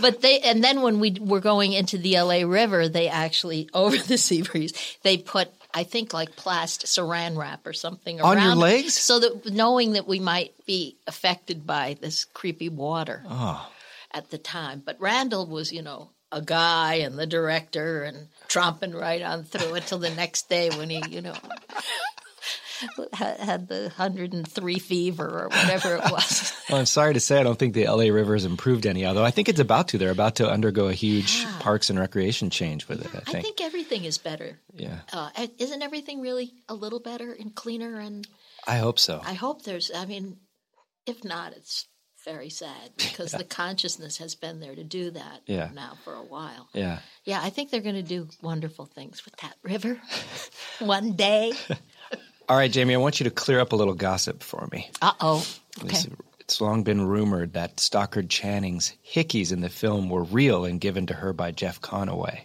But 0.00 0.20
they, 0.22 0.40
and 0.40 0.62
then 0.62 0.82
when 0.82 1.00
we 1.00 1.16
were 1.20 1.40
going 1.40 1.72
into 1.72 1.98
the 1.98 2.20
LA 2.20 2.42
River, 2.42 2.88
they 2.88 3.08
actually 3.08 3.68
over 3.72 3.96
the 3.96 4.18
sea 4.18 4.42
breeze, 4.42 4.72
they 5.02 5.18
put. 5.18 5.48
I 5.74 5.82
think 5.84 6.12
like 6.14 6.36
plastic 6.36 6.88
saran 6.88 7.36
wrap 7.36 7.66
or 7.66 7.72
something 7.72 8.20
On 8.20 8.38
your 8.38 8.46
around 8.48 8.58
legs? 8.60 8.94
so 8.94 9.18
that 9.18 9.50
knowing 9.52 9.92
that 9.94 10.06
we 10.06 10.20
might 10.20 10.54
be 10.66 10.96
affected 11.08 11.66
by 11.66 11.96
this 12.00 12.24
creepy 12.24 12.68
water 12.68 13.24
Oh. 13.28 13.68
at 14.12 14.30
the 14.30 14.38
time. 14.38 14.82
But 14.86 15.00
Randal 15.00 15.46
was, 15.46 15.72
you 15.72 15.82
know, 15.82 16.10
a 16.30 16.40
guy 16.40 16.94
and 16.94 17.18
the 17.18 17.26
director 17.26 18.02
and 18.04 18.28
tromping 18.48 18.94
right 18.94 19.20
on 19.22 19.44
through 19.44 19.74
until 19.74 19.98
the 19.98 20.10
next 20.10 20.48
day 20.48 20.70
when 20.70 20.90
he, 20.90 21.02
you 21.10 21.20
know, 21.20 21.34
had, 23.12 23.68
the 23.68 23.92
103 23.96 24.78
fever 24.78 25.24
or 25.42 25.48
whatever 25.48 25.96
it 25.96 26.02
was. 26.10 26.52
Well, 26.70 26.78
I'm 26.78 26.86
sorry 26.86 27.12
to 27.12 27.20
say, 27.20 27.38
I 27.38 27.42
don't 27.42 27.58
think 27.58 27.74
the 27.74 27.84
LA 27.86 28.04
River 28.04 28.32
has 28.32 28.46
improved 28.46 28.86
any, 28.86 29.04
although 29.04 29.22
I 29.24 29.30
think 29.30 29.50
it's 29.50 29.60
about 29.60 29.88
to. 29.88 29.98
They're 29.98 30.10
about 30.10 30.36
to 30.36 30.48
undergo 30.50 30.88
a 30.88 30.94
huge 30.94 31.44
parks 31.60 31.90
and 31.90 31.98
recreation 31.98 32.48
change 32.48 32.88
with 32.88 33.04
it, 33.04 33.14
I 33.14 33.18
I 33.18 33.20
think. 33.20 33.44
think 33.44 33.60
everything 33.60 34.04
is 34.06 34.16
better. 34.16 34.58
yeah. 34.74 35.00
Uh, 35.12 35.28
isn't 35.58 35.82
everything 35.82 36.22
really 36.22 36.54
a 36.66 36.74
little 36.74 37.00
better 37.00 37.32
and 37.38 37.54
cleaner? 37.54 38.00
And 38.00 38.26
I 38.66 38.76
hope 38.78 38.98
so. 38.98 39.20
I 39.22 39.34
hope 39.34 39.62
there's, 39.64 39.90
I 39.94 40.06
mean, 40.06 40.38
if 41.06 41.22
not, 41.22 41.52
it's 41.52 41.86
very 42.24 42.48
sad 42.48 42.92
because 42.96 43.32
the 43.32 43.44
consciousness 43.44 44.16
has 44.16 44.34
been 44.34 44.58
there 44.60 44.74
to 44.74 44.84
do 44.84 45.10
that 45.10 45.42
Yeah. 45.46 45.68
now 45.74 45.98
for 46.02 46.14
a 46.14 46.22
while. 46.24 46.70
yeah. 46.72 47.00
Yeah, 47.26 47.40
I 47.42 47.50
think 47.50 47.70
they're 47.70 47.80
going 47.82 47.94
to 47.94 48.02
do 48.02 48.28
wonderful 48.42 48.86
things 48.86 49.22
with 49.26 49.36
that 49.42 49.54
river 49.62 50.00
one 50.78 51.12
day. 51.12 51.52
All 52.48 52.56
right, 52.56 52.70
Jamie, 52.70 52.94
I 52.94 52.98
want 52.98 53.20
you 53.20 53.24
to 53.24 53.30
clear 53.30 53.60
up 53.60 53.72
a 53.72 53.76
little 53.76 53.94
gossip 53.94 54.42
for 54.42 54.68
me. 54.70 54.90
Uh 55.00 55.12
oh. 55.20 55.46
Okay. 55.82 55.88
It's, 55.88 56.08
it's 56.40 56.60
long 56.60 56.82
been 56.82 57.06
rumored 57.06 57.54
that 57.54 57.80
Stockard 57.80 58.28
Channing's 58.28 58.94
hickeys 59.06 59.50
in 59.50 59.60
the 59.60 59.70
film 59.70 60.10
were 60.10 60.24
real 60.24 60.64
and 60.64 60.80
given 60.80 61.06
to 61.06 61.14
her 61.14 61.32
by 61.32 61.52
Jeff 61.52 61.80
Conaway. 61.80 62.42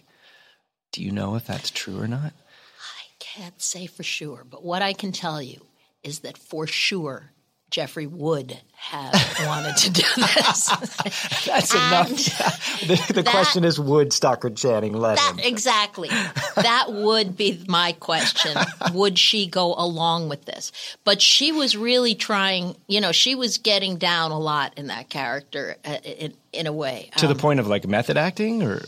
Do 0.92 1.02
you 1.02 1.12
know 1.12 1.36
if 1.36 1.46
that's 1.46 1.70
true 1.70 2.00
or 2.00 2.08
not? 2.08 2.32
I 2.32 3.02
can't 3.18 3.60
say 3.60 3.86
for 3.86 4.02
sure, 4.02 4.44
but 4.48 4.64
what 4.64 4.82
I 4.82 4.94
can 4.94 5.12
tell 5.12 5.42
you 5.42 5.66
is 6.02 6.20
that 6.20 6.38
for 6.38 6.66
sure 6.66 7.32
Jeffrey 7.70 8.06
would 8.06 8.58
have 8.72 9.12
wanted 9.46 9.76
to 9.76 9.90
do 9.90 10.02
this. 10.16 10.66
That's 11.46 11.74
And 11.74 12.08
the 12.88 13.12
the 13.14 13.22
that- 13.22 13.26
question 13.26 13.64
is, 13.64 13.78
would 13.78 14.12
Stockard 14.12 14.56
Channing 14.56 14.92
let 14.94 15.16
that 15.16 15.34
him? 15.38 15.40
exactly. 15.52 16.08
That 16.56 16.86
would 16.88 17.36
be 17.36 17.62
my 17.68 17.92
question. 17.92 18.56
Would 18.94 19.18
she 19.18 19.46
go 19.46 19.74
along 19.74 20.28
with 20.28 20.44
this? 20.46 20.72
But 21.04 21.22
she 21.22 21.52
was 21.52 21.76
really 21.76 22.14
trying, 22.14 22.76
you 22.88 23.00
know, 23.00 23.12
she 23.12 23.34
was 23.34 23.58
getting 23.58 23.96
down 23.98 24.30
a 24.32 24.38
lot 24.38 24.72
in 24.76 24.88
that 24.88 25.08
character 25.08 25.76
uh, 25.84 25.98
in, 26.02 26.34
in 26.52 26.66
a 26.66 26.72
way. 26.72 27.10
To 27.18 27.26
the 27.26 27.34
Um, 27.34 27.38
point 27.38 27.60
of 27.60 27.66
like 27.68 27.86
method 27.86 28.16
acting, 28.16 28.62
or 28.62 28.82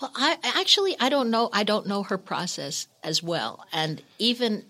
Well, 0.00 0.10
I 0.16 0.36
actually 0.42 0.96
I 1.00 1.08
don't 1.08 1.30
know 1.30 1.48
I 1.52 1.62
don't 1.64 1.86
know 1.86 2.02
her 2.02 2.18
process 2.18 2.88
as 3.02 3.22
well, 3.22 3.64
and 3.72 4.02
even 4.18 4.64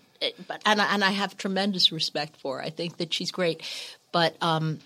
but 0.47 0.61
and 0.65 0.81
I, 0.81 0.93
and 0.93 1.03
I 1.03 1.11
have 1.11 1.37
tremendous 1.37 1.91
respect 1.91 2.37
for 2.37 2.57
her. 2.57 2.63
I 2.63 2.69
think 2.69 2.97
that 2.97 3.13
she's 3.13 3.31
great, 3.31 3.61
but 4.11 4.35
um, 4.41 4.79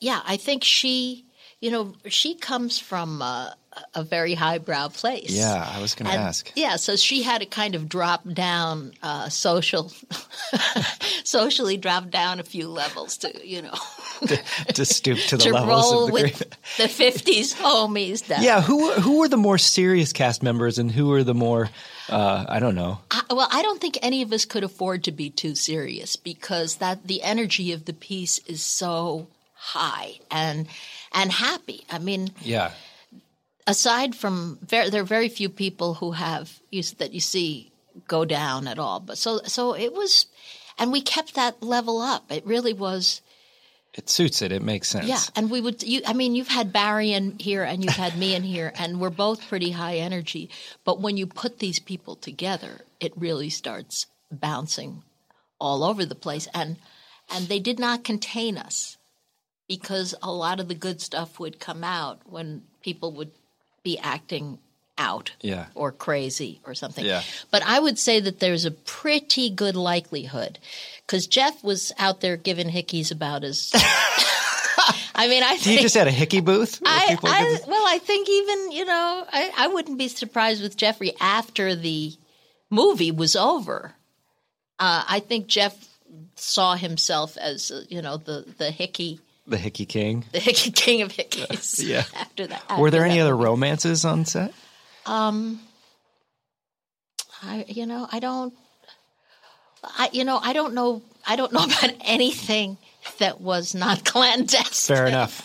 yeah, 0.00 0.20
I 0.26 0.36
think 0.36 0.64
she 0.64 1.24
you 1.60 1.70
know 1.70 1.94
she 2.06 2.34
comes 2.34 2.78
from 2.78 3.22
uh, 3.22 3.50
a 3.94 4.02
very 4.02 4.34
highbrow 4.34 4.88
place. 4.88 5.30
yeah, 5.30 5.68
I 5.74 5.80
was 5.80 5.94
going 5.94 6.10
to 6.10 6.16
ask. 6.16 6.50
Yeah, 6.56 6.76
so 6.76 6.96
she 6.96 7.22
had 7.22 7.40
to 7.40 7.46
kind 7.46 7.74
of 7.74 7.88
drop 7.88 8.28
down 8.28 8.92
uh, 9.02 9.28
social, 9.28 9.92
socially 11.24 11.76
drop 11.76 12.10
down 12.10 12.40
a 12.40 12.42
few 12.42 12.68
levels 12.68 13.16
to 13.18 13.46
you 13.46 13.62
know 13.62 13.74
to 14.74 14.84
stoop 14.84 15.18
to 15.28 15.36
the 15.36 15.42
to 15.44 15.52
levels 15.52 15.92
roll 15.92 16.04
of 16.04 16.06
the 16.08 16.12
with 16.12 16.38
great. 16.38 16.56
the 16.78 16.88
fifties 16.88 17.54
homies. 17.54 18.26
That 18.26 18.42
Yeah, 18.42 18.60
who 18.60 18.92
who 18.92 19.18
were 19.18 19.28
the 19.28 19.36
more 19.36 19.58
serious 19.58 20.12
cast 20.12 20.42
members 20.42 20.78
and 20.78 20.90
who 20.90 21.08
were 21.08 21.24
the 21.24 21.34
more 21.34 21.70
uh, 22.10 22.44
I 22.48 22.58
don't 22.58 22.74
know. 22.74 22.98
I, 23.10 23.22
well, 23.30 23.48
I 23.50 23.62
don't 23.62 23.80
think 23.80 23.98
any 24.02 24.22
of 24.22 24.32
us 24.32 24.44
could 24.44 24.64
afford 24.64 25.04
to 25.04 25.12
be 25.12 25.30
too 25.30 25.54
serious 25.54 26.16
because 26.16 26.76
that 26.76 27.06
the 27.06 27.22
energy 27.22 27.72
of 27.72 27.84
the 27.84 27.92
piece 27.92 28.38
is 28.46 28.62
so 28.62 29.28
high 29.54 30.18
and 30.30 30.66
and 31.12 31.30
happy. 31.32 31.84
I 31.90 31.98
mean, 31.98 32.30
Yeah. 32.42 32.72
aside 33.66 34.14
from 34.14 34.58
very, 34.62 34.90
there 34.90 35.02
are 35.02 35.04
very 35.04 35.28
few 35.28 35.48
people 35.48 35.94
who 35.94 36.12
have 36.12 36.60
you, 36.70 36.82
that 36.98 37.12
you 37.12 37.20
see 37.20 37.72
go 38.08 38.24
down 38.24 38.66
at 38.66 38.78
all. 38.78 39.00
But 39.00 39.18
so 39.18 39.40
so 39.44 39.74
it 39.74 39.92
was, 39.92 40.26
and 40.78 40.92
we 40.92 41.00
kept 41.02 41.34
that 41.34 41.62
level 41.62 42.00
up. 42.00 42.30
It 42.32 42.46
really 42.46 42.72
was. 42.72 43.20
It 43.94 44.08
suits 44.08 44.40
it. 44.40 44.52
It 44.52 44.62
makes 44.62 44.88
sense. 44.88 45.06
Yeah, 45.06 45.20
and 45.34 45.50
we 45.50 45.60
would. 45.60 45.82
You, 45.82 46.02
I 46.06 46.12
mean, 46.12 46.36
you've 46.36 46.48
had 46.48 46.72
Barry 46.72 47.12
in 47.12 47.38
here, 47.38 47.64
and 47.64 47.82
you've 47.82 47.94
had 47.94 48.16
me 48.16 48.34
in 48.34 48.44
here, 48.44 48.72
and 48.76 49.00
we're 49.00 49.10
both 49.10 49.48
pretty 49.48 49.72
high 49.72 49.96
energy. 49.96 50.48
But 50.84 51.00
when 51.00 51.16
you 51.16 51.26
put 51.26 51.58
these 51.58 51.80
people 51.80 52.14
together, 52.14 52.82
it 53.00 53.12
really 53.16 53.50
starts 53.50 54.06
bouncing 54.30 55.02
all 55.58 55.82
over 55.82 56.04
the 56.04 56.14
place, 56.14 56.46
and 56.54 56.76
and 57.32 57.46
they 57.48 57.58
did 57.58 57.80
not 57.80 58.04
contain 58.04 58.56
us 58.56 58.96
because 59.66 60.14
a 60.22 60.32
lot 60.32 60.60
of 60.60 60.68
the 60.68 60.74
good 60.74 61.00
stuff 61.00 61.38
would 61.40 61.60
come 61.60 61.82
out 61.84 62.20
when 62.24 62.62
people 62.82 63.12
would 63.12 63.32
be 63.82 63.98
acting 63.98 64.58
out 65.00 65.32
Yeah. 65.40 65.66
or 65.74 65.90
crazy 65.92 66.60
or 66.64 66.74
something. 66.74 67.04
Yeah. 67.04 67.22
But 67.50 67.62
I 67.64 67.80
would 67.80 67.98
say 67.98 68.20
that 68.20 68.38
there's 68.38 68.64
a 68.64 68.70
pretty 68.70 69.50
good 69.50 69.74
likelihood 69.74 70.58
because 71.06 71.26
Jeff 71.26 71.64
was 71.64 71.90
out 71.98 72.20
there 72.20 72.36
giving 72.36 72.68
hickeys 72.68 73.10
about 73.10 73.42
his. 73.42 73.72
I 75.14 75.28
mean, 75.28 75.42
I 75.42 75.52
You 75.52 75.58
think. 75.58 75.80
just 75.82 75.94
had 75.96 76.06
a 76.06 76.10
hickey 76.12 76.40
booth. 76.40 76.80
I, 76.84 77.18
I, 77.22 77.58
well, 77.66 77.84
I 77.86 77.98
think 77.98 78.28
even 78.28 78.72
you 78.72 78.84
know, 78.84 79.26
I, 79.32 79.50
I 79.58 79.66
wouldn't 79.68 79.98
be 79.98 80.08
surprised 80.08 80.62
with 80.62 80.76
Jeffrey 80.76 81.12
after 81.20 81.74
the 81.74 82.12
movie 82.70 83.10
was 83.10 83.36
over. 83.36 83.94
Uh, 84.78 85.04
I 85.08 85.20
think 85.20 85.46
Jeff 85.46 85.74
saw 86.36 86.74
himself 86.74 87.36
as 87.36 87.70
uh, 87.70 87.82
you 87.90 88.00
know 88.00 88.16
the 88.16 88.46
the 88.56 88.70
hickey 88.70 89.20
the 89.46 89.58
hickey 89.58 89.84
king. 89.84 90.24
the 90.32 90.38
hickey 90.40 90.70
king 90.70 91.02
of 91.02 91.12
hickeys. 91.12 91.82
Yeah. 91.86 92.04
After 92.16 92.46
that, 92.46 92.78
Were 92.78 92.90
there 92.90 93.02
after 93.02 93.10
any 93.10 93.18
that 93.18 93.24
other 93.26 93.36
romances 93.36 94.04
on 94.06 94.24
set? 94.24 94.54
Um, 95.10 95.60
I 97.42 97.64
you 97.68 97.86
know 97.86 98.06
I 98.10 98.20
don't. 98.20 98.54
I 99.82 100.10
you 100.12 100.24
know 100.24 100.38
I 100.40 100.52
don't 100.52 100.74
know 100.74 101.02
I 101.26 101.36
don't 101.36 101.52
know 101.52 101.64
about 101.64 101.92
anything 102.02 102.78
that 103.18 103.40
was 103.40 103.74
not 103.74 104.04
clandestine. 104.12 104.96
Fair 104.96 105.06
enough. 105.06 105.42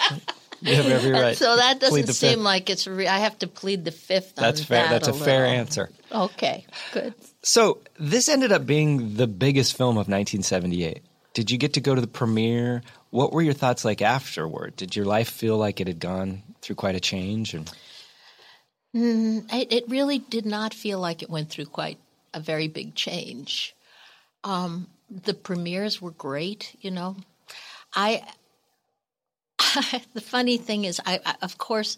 You 0.62 0.76
have 0.76 0.86
every 0.88 1.12
right. 1.22 1.38
So 1.38 1.56
that 1.56 1.80
doesn't 1.80 2.08
seem 2.14 2.30
fifth. 2.32 2.40
like 2.40 2.70
it's. 2.70 2.88
Re- 2.88 3.08
I 3.08 3.20
have 3.20 3.40
to 3.40 3.48
plead 3.48 3.86
the 3.86 3.92
fifth. 3.92 4.36
That's 4.36 4.62
on 4.62 4.66
fair. 4.68 4.84
That 4.84 5.04
That's 5.04 5.08
a 5.08 5.14
fair 5.14 5.46
answer. 5.46 5.90
Okay, 6.12 6.66
good. 6.94 7.14
So 7.42 7.80
this 8.00 8.30
ended 8.30 8.52
up 8.52 8.66
being 8.66 9.16
the 9.16 9.28
biggest 9.28 9.76
film 9.78 9.92
of 9.92 10.08
1978. 10.08 11.02
Did 11.34 11.52
you 11.52 11.58
get 11.58 11.74
to 11.74 11.82
go 11.82 11.94
to 11.94 12.02
the 12.02 12.08
premiere? 12.08 12.82
What 13.10 13.34
were 13.34 13.42
your 13.42 13.54
thoughts 13.54 13.84
like 13.84 14.02
afterward? 14.02 14.76
Did 14.76 14.96
your 14.96 15.06
life 15.06 15.30
feel 15.30 15.58
like 15.58 15.82
it 15.82 15.88
had 15.88 16.00
gone 16.00 16.44
through 16.62 16.78
quite 16.78 16.96
a 16.96 17.00
change? 17.00 17.54
And 17.54 17.70
It, 18.98 19.74
it 19.74 19.90
really 19.90 20.20
did 20.20 20.46
not 20.46 20.74
feel 20.74 21.00
like 21.00 21.22
it 21.22 21.30
went 21.30 21.50
through 21.50 21.66
quite 21.66 21.98
a 22.34 22.40
very 22.40 22.68
big 22.70 22.96
change. 22.96 23.76
Um, 24.44 24.88
the 25.10 25.34
premieres 25.34 26.02
were 26.02 26.12
great, 26.12 26.76
you 26.80 26.92
know. 26.92 27.18
I 27.94 28.24
the 30.14 30.22
funny 30.22 30.58
thing 30.58 30.86
is, 30.86 31.02
I, 31.06 31.20
I 31.26 31.36
of 31.42 31.58
course 31.58 31.98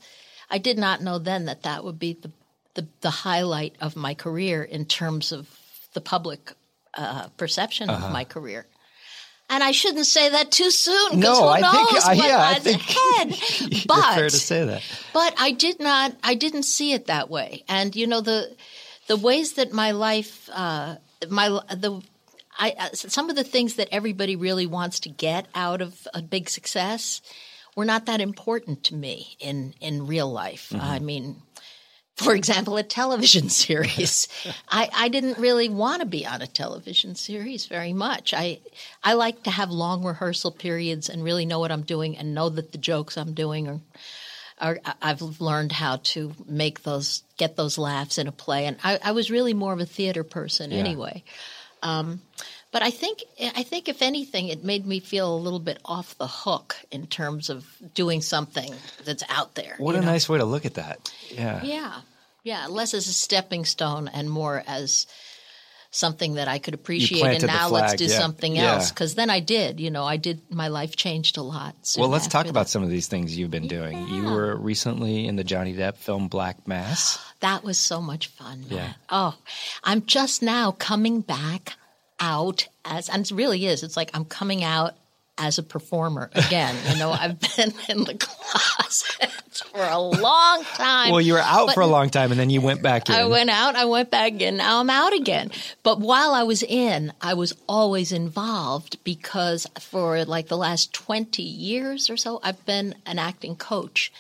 I 0.50 0.58
did 0.58 0.78
not 0.78 1.02
know 1.02 1.20
then 1.20 1.46
that 1.46 1.64
that 1.64 1.84
would 1.84 2.00
be 2.00 2.14
the 2.14 2.32
the, 2.74 2.88
the 3.02 3.10
highlight 3.10 3.76
of 3.82 3.96
my 3.96 4.14
career 4.14 4.64
in 4.64 4.86
terms 4.86 5.32
of 5.32 5.48
the 5.94 6.02
public 6.02 6.54
uh, 6.96 7.28
perception 7.38 7.90
Uh-huh. 7.90 8.06
of 8.08 8.12
my 8.12 8.24
career. 8.24 8.66
And 9.50 9.64
I 9.64 9.72
shouldn't 9.72 10.06
say 10.06 10.30
that 10.30 10.52
too 10.52 10.70
soon. 10.72 11.20
No, 11.22 11.48
I 11.48 11.62
think- 11.62 12.06
uh, 12.06 12.12
yeah, 12.14 12.42
I 12.42 12.60
think 12.60 12.82
ahead. 13.70 13.84
But 13.88 14.16
fair 14.16 14.30
to 14.30 14.38
say 14.38 14.66
that. 14.66 14.84
but 15.14 15.34
I 15.40 15.52
did 15.52 15.80
not. 15.80 16.16
I 16.22 16.36
didn't 16.36 16.64
see 16.64 16.92
it 16.94 17.08
that 17.08 17.30
way. 17.30 17.64
And 17.70 17.96
you 17.96 18.08
know 18.08 18.20
the 18.22 18.56
the 19.08 19.16
ways 19.16 19.54
that 19.54 19.72
my 19.72 19.92
life, 19.92 20.50
uh, 20.54 20.96
my 21.30 21.48
the. 21.74 22.02
I, 22.60 22.74
uh, 22.78 22.90
some 22.94 23.30
of 23.30 23.36
the 23.36 23.44
things 23.44 23.76
that 23.76 23.88
everybody 23.92 24.36
really 24.36 24.66
wants 24.66 25.00
to 25.02 25.10
get 25.10 25.46
out 25.54 25.80
of 25.82 26.08
a 26.16 26.24
big 26.24 26.50
success 26.50 27.22
were 27.76 27.86
not 27.86 28.08
that 28.08 28.20
important 28.20 28.84
to 28.86 28.96
me 28.96 29.38
in 29.40 29.76
in 29.80 30.08
real 30.08 30.30
life. 30.32 30.74
I 30.78 30.98
mean, 31.00 31.42
for 32.18 32.36
example, 32.36 32.78
a 32.78 32.84
television 32.84 33.50
series. 33.64 34.28
I, 34.70 34.90
I 34.94 35.08
didn't 35.10 35.38
really 35.38 35.70
want 35.70 36.02
to 36.02 36.08
be 36.08 36.26
on 36.26 36.42
a 36.42 36.48
television 36.48 37.16
series 37.16 37.68
very 37.68 37.94
much. 37.94 38.34
I 38.34 38.60
I 39.04 39.14
like 39.14 39.44
to 39.44 39.52
have 39.52 39.70
long 39.70 40.04
rehearsal 40.04 40.52
periods 40.52 41.10
and 41.10 41.24
really 41.24 41.46
know 41.46 41.60
what 41.60 41.72
I'm 41.72 41.84
doing 41.84 42.18
and 42.18 42.34
know 42.34 42.50
that 42.50 42.72
the 42.72 42.78
jokes 42.78 43.18
I'm 43.18 43.34
doing 43.34 43.68
are 43.68 43.80
are, 44.60 44.80
I've 45.02 45.22
learned 45.40 45.72
how 45.72 45.98
to 45.98 46.34
make 46.48 46.82
those, 46.82 47.22
get 47.38 47.56
those 47.56 47.78
laughs 47.78 48.18
in 48.18 48.28
a 48.28 48.32
play, 48.32 48.66
and 48.66 48.78
I, 48.84 49.00
I 49.04 49.12
was 49.12 49.30
really 49.30 49.54
more 49.54 49.72
of 49.72 49.80
a 49.80 49.86
theater 49.86 50.24
person 50.24 50.72
anyway. 50.72 51.24
Um, 51.84 52.22
but 52.78 52.86
I 52.86 52.92
think, 52.92 53.24
I 53.42 53.64
think 53.64 53.90
if 53.90 54.04
anything, 54.04 54.50
it 54.50 54.64
made 54.64 54.86
me 54.86 55.00
feel 55.00 55.34
a 55.34 55.36
little 55.36 55.58
bit 55.58 55.80
off 55.84 56.16
the 56.20 56.28
hook 56.28 56.76
in 56.92 57.08
terms 57.08 57.50
of 57.50 57.66
doing 57.96 58.22
something 58.22 58.72
that's 59.04 59.24
out 59.30 59.56
there. 59.56 59.74
What 59.80 59.96
a 59.96 60.02
know? 60.02 60.06
nice 60.06 60.30
way 60.30 60.38
to 60.38 60.46
look 60.46 60.64
at 60.64 60.76
that. 60.76 61.12
Yeah. 61.32 61.64
Yeah, 61.64 62.02
yeah, 62.44 62.68
less 62.68 62.94
as 62.94 63.08
a 63.08 63.14
stepping 63.14 63.66
stone 63.66 64.08
and 64.10 64.30
more 64.30 64.62
as 64.68 65.08
something 65.90 66.36
that 66.36 66.48
I 66.48 66.60
could 66.60 66.76
appreciate. 66.76 67.24
And 67.24 67.48
now 67.48 67.70
let's 67.70 67.96
do 67.96 68.06
yeah. 68.06 68.20
something 68.20 68.56
Yeah. 68.56 68.74
else. 68.76 68.92
Because 68.92 69.16
then 69.16 69.32
I 69.32 69.40
did. 69.40 69.80
You 69.80 69.90
know, 69.90 70.04
I 70.04 70.18
did. 70.18 70.42
My 70.52 70.68
life 70.68 70.96
changed 70.96 71.38
a 71.38 71.42
lot. 71.42 71.74
Well, 71.98 72.10
let's 72.10 72.28
talk 72.28 72.42
after 72.42 72.52
about 72.52 72.66
that. 72.68 72.70
some 72.70 72.84
of 72.84 72.92
these 72.92 73.08
things 73.08 73.36
you've 73.36 73.50
been 73.50 73.68
doing. 73.68 74.08
You 74.08 74.26
were 74.26 74.56
recently 74.56 75.26
in 75.26 75.36
the 75.36 75.44
Johnny 75.44 75.74
Depp 75.74 75.98
film 75.98 76.28
Black 76.28 76.68
Mass. 76.68 77.18
That 77.40 77.64
was 77.64 77.80
so 77.80 78.02
much 78.04 78.28
fun. 78.28 78.66
Yeah. 78.70 78.94
Oh, 79.10 79.36
I'm 79.84 80.06
just 80.06 80.44
now 80.44 80.74
coming 80.74 81.22
back 81.22 81.76
out 82.20 82.68
as, 82.86 83.10
and 83.10 83.26
it 83.26 83.32
really 83.32 83.66
is. 83.66 83.84
It's 83.84 83.98
like 83.98 84.12
I'm 84.14 84.26
coming 84.26 84.64
out 84.64 84.96
as 85.38 85.58
a 85.58 85.64
performer 85.64 86.30
again. 86.34 86.76
You 86.90 86.98
know, 86.98 87.12
I've 87.12 87.40
been 87.58 87.74
in 87.90 88.04
the 88.04 88.16
closet 88.16 89.32
for 89.54 89.82
a 89.82 90.00
long 90.00 90.64
time. 90.64 91.12
Well, 91.12 91.22
you 91.22 91.34
were 91.34 91.40
out 91.40 91.74
for 91.74 91.82
a 91.82 91.88
long 91.88 92.10
time 92.10 92.32
and 92.32 92.40
then 92.40 92.50
you 92.50 92.62
went 92.62 92.82
back 92.82 93.10
in. 93.10 93.16
I 93.16 93.26
went 93.26 93.50
out, 93.50 93.76
I 93.76 93.86
went 93.86 94.10
back 94.10 94.42
in, 94.42 94.58
now 94.58 94.80
I'm 94.80 94.90
out 94.90 95.14
again. 95.14 95.52
But 95.84 96.00
while 96.00 96.32
I 96.32 96.44
was 96.44 96.64
in, 96.64 97.14
I 97.22 97.34
was 97.34 97.54
always 97.68 98.12
involved 98.12 99.04
because 99.04 99.68
for 99.80 100.26
like 100.26 100.48
the 100.48 100.58
last 100.58 100.94
20 100.94 101.42
years 101.44 102.10
or 102.10 102.18
so, 102.18 102.40
I've 102.44 102.66
been 102.66 102.96
an 103.06 103.20
acting 103.20 103.56
coach. 103.56 104.12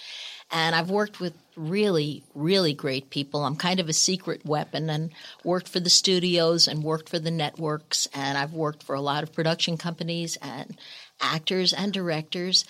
And 0.49 0.75
I've 0.75 0.89
worked 0.89 1.19
with 1.19 1.33
really, 1.57 2.23
really 2.33 2.73
great 2.73 3.09
people. 3.09 3.43
I'm 3.43 3.55
kind 3.55 3.79
of 3.79 3.89
a 3.89 3.93
secret 3.93 4.45
weapon 4.45 4.89
and 4.89 5.11
worked 5.43 5.67
for 5.67 5.79
the 5.79 5.89
studios 5.89 6.67
and 6.67 6.83
worked 6.83 7.09
for 7.09 7.19
the 7.19 7.31
networks. 7.31 8.07
And 8.13 8.37
I've 8.37 8.53
worked 8.53 8.83
for 8.83 8.95
a 8.95 9.01
lot 9.01 9.23
of 9.23 9.33
production 9.33 9.77
companies 9.77 10.37
and 10.41 10.77
actors 11.19 11.73
and 11.73 11.91
directors 11.91 12.63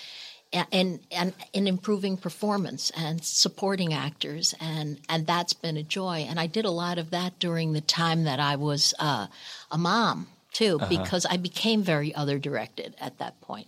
and 0.53 0.99
and 1.11 1.33
in 1.51 1.67
improving 1.67 2.15
performance 2.15 2.89
and 2.95 3.21
supporting 3.21 3.93
actors 3.93 4.55
and 4.61 4.97
and 5.09 5.27
that's 5.27 5.51
been 5.51 5.75
a 5.75 5.83
joy 5.83 6.25
and 6.27 6.39
I 6.39 6.47
did 6.47 6.63
a 6.63 6.71
lot 6.71 6.97
of 6.97 7.09
that 7.09 7.38
during 7.38 7.73
the 7.73 7.81
time 7.81 8.23
that 8.23 8.39
I 8.39 8.55
was 8.55 8.93
uh, 8.97 9.27
a 9.69 9.77
mom 9.77 10.27
too 10.53 10.79
because 10.89 11.25
I 11.25 11.38
became 11.38 11.83
very 11.83 12.15
other 12.15 12.39
directed 12.39 12.95
at 12.99 13.19
that 13.19 13.39
point. 13.41 13.67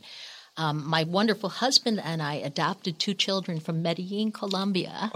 Um, 0.60 0.86
my 0.86 1.06
wonderful 1.06 1.48
husband 1.48 2.02
and 2.04 2.22
I 2.22 2.34
adopted 2.34 3.00
two 3.00 3.14
children 3.14 3.62
from 3.62 3.82
Medellin, 3.82 4.34
Colombia, 4.34 5.10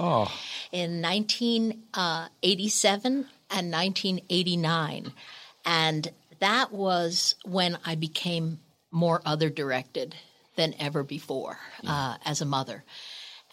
in 0.71 1.01
1987 1.01 3.27
and 3.51 3.71
1989, 3.71 5.11
and 5.65 6.11
that 6.39 6.71
was 6.71 7.35
when 7.43 7.77
I 7.85 7.95
became 7.95 8.61
more 8.89 9.21
other 9.25 9.49
directed 9.49 10.15
than 10.55 10.75
ever 10.79 11.03
before 11.03 11.59
uh, 11.85 12.15
as 12.23 12.39
a 12.39 12.45
mother. 12.45 12.85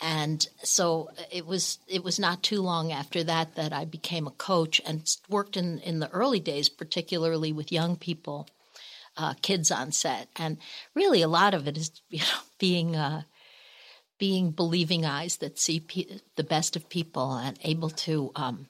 And 0.01 0.47
so 0.63 1.11
it 1.33 1.45
was 1.45 1.81
it 1.89 2.05
was 2.05 2.21
not 2.21 2.45
too 2.45 2.63
long 2.63 2.93
after 2.93 3.25
that 3.25 3.57
that 3.57 3.73
I 3.73 3.85
became 3.85 4.29
a 4.29 4.33
coach 4.33 4.81
and 4.87 5.03
worked 5.29 5.57
in, 5.57 5.81
in 5.81 5.99
the 5.99 6.11
early 6.11 6.41
days, 6.41 6.69
particularly 6.69 7.53
with 7.53 7.73
young 7.73 7.97
people, 7.97 8.47
uh, 9.21 9.35
kids 9.43 9.71
on 9.71 9.93
set. 9.93 10.29
And 10.37 10.57
really, 10.95 11.21
a 11.21 11.29
lot 11.29 11.53
of 11.53 11.69
it 11.69 11.77
is 11.77 11.91
you 12.09 12.21
know 12.21 12.41
being 12.59 12.97
uh, 12.97 13.23
being 14.19 14.51
believing 14.51 15.05
eyes 15.05 15.37
that 15.39 15.59
see 15.59 15.81
pe- 15.81 16.21
the 16.37 16.45
best 16.45 16.77
of 16.77 16.89
people 16.89 17.35
and 17.35 17.59
able 17.63 17.91
to 17.91 18.31
um, 18.35 18.67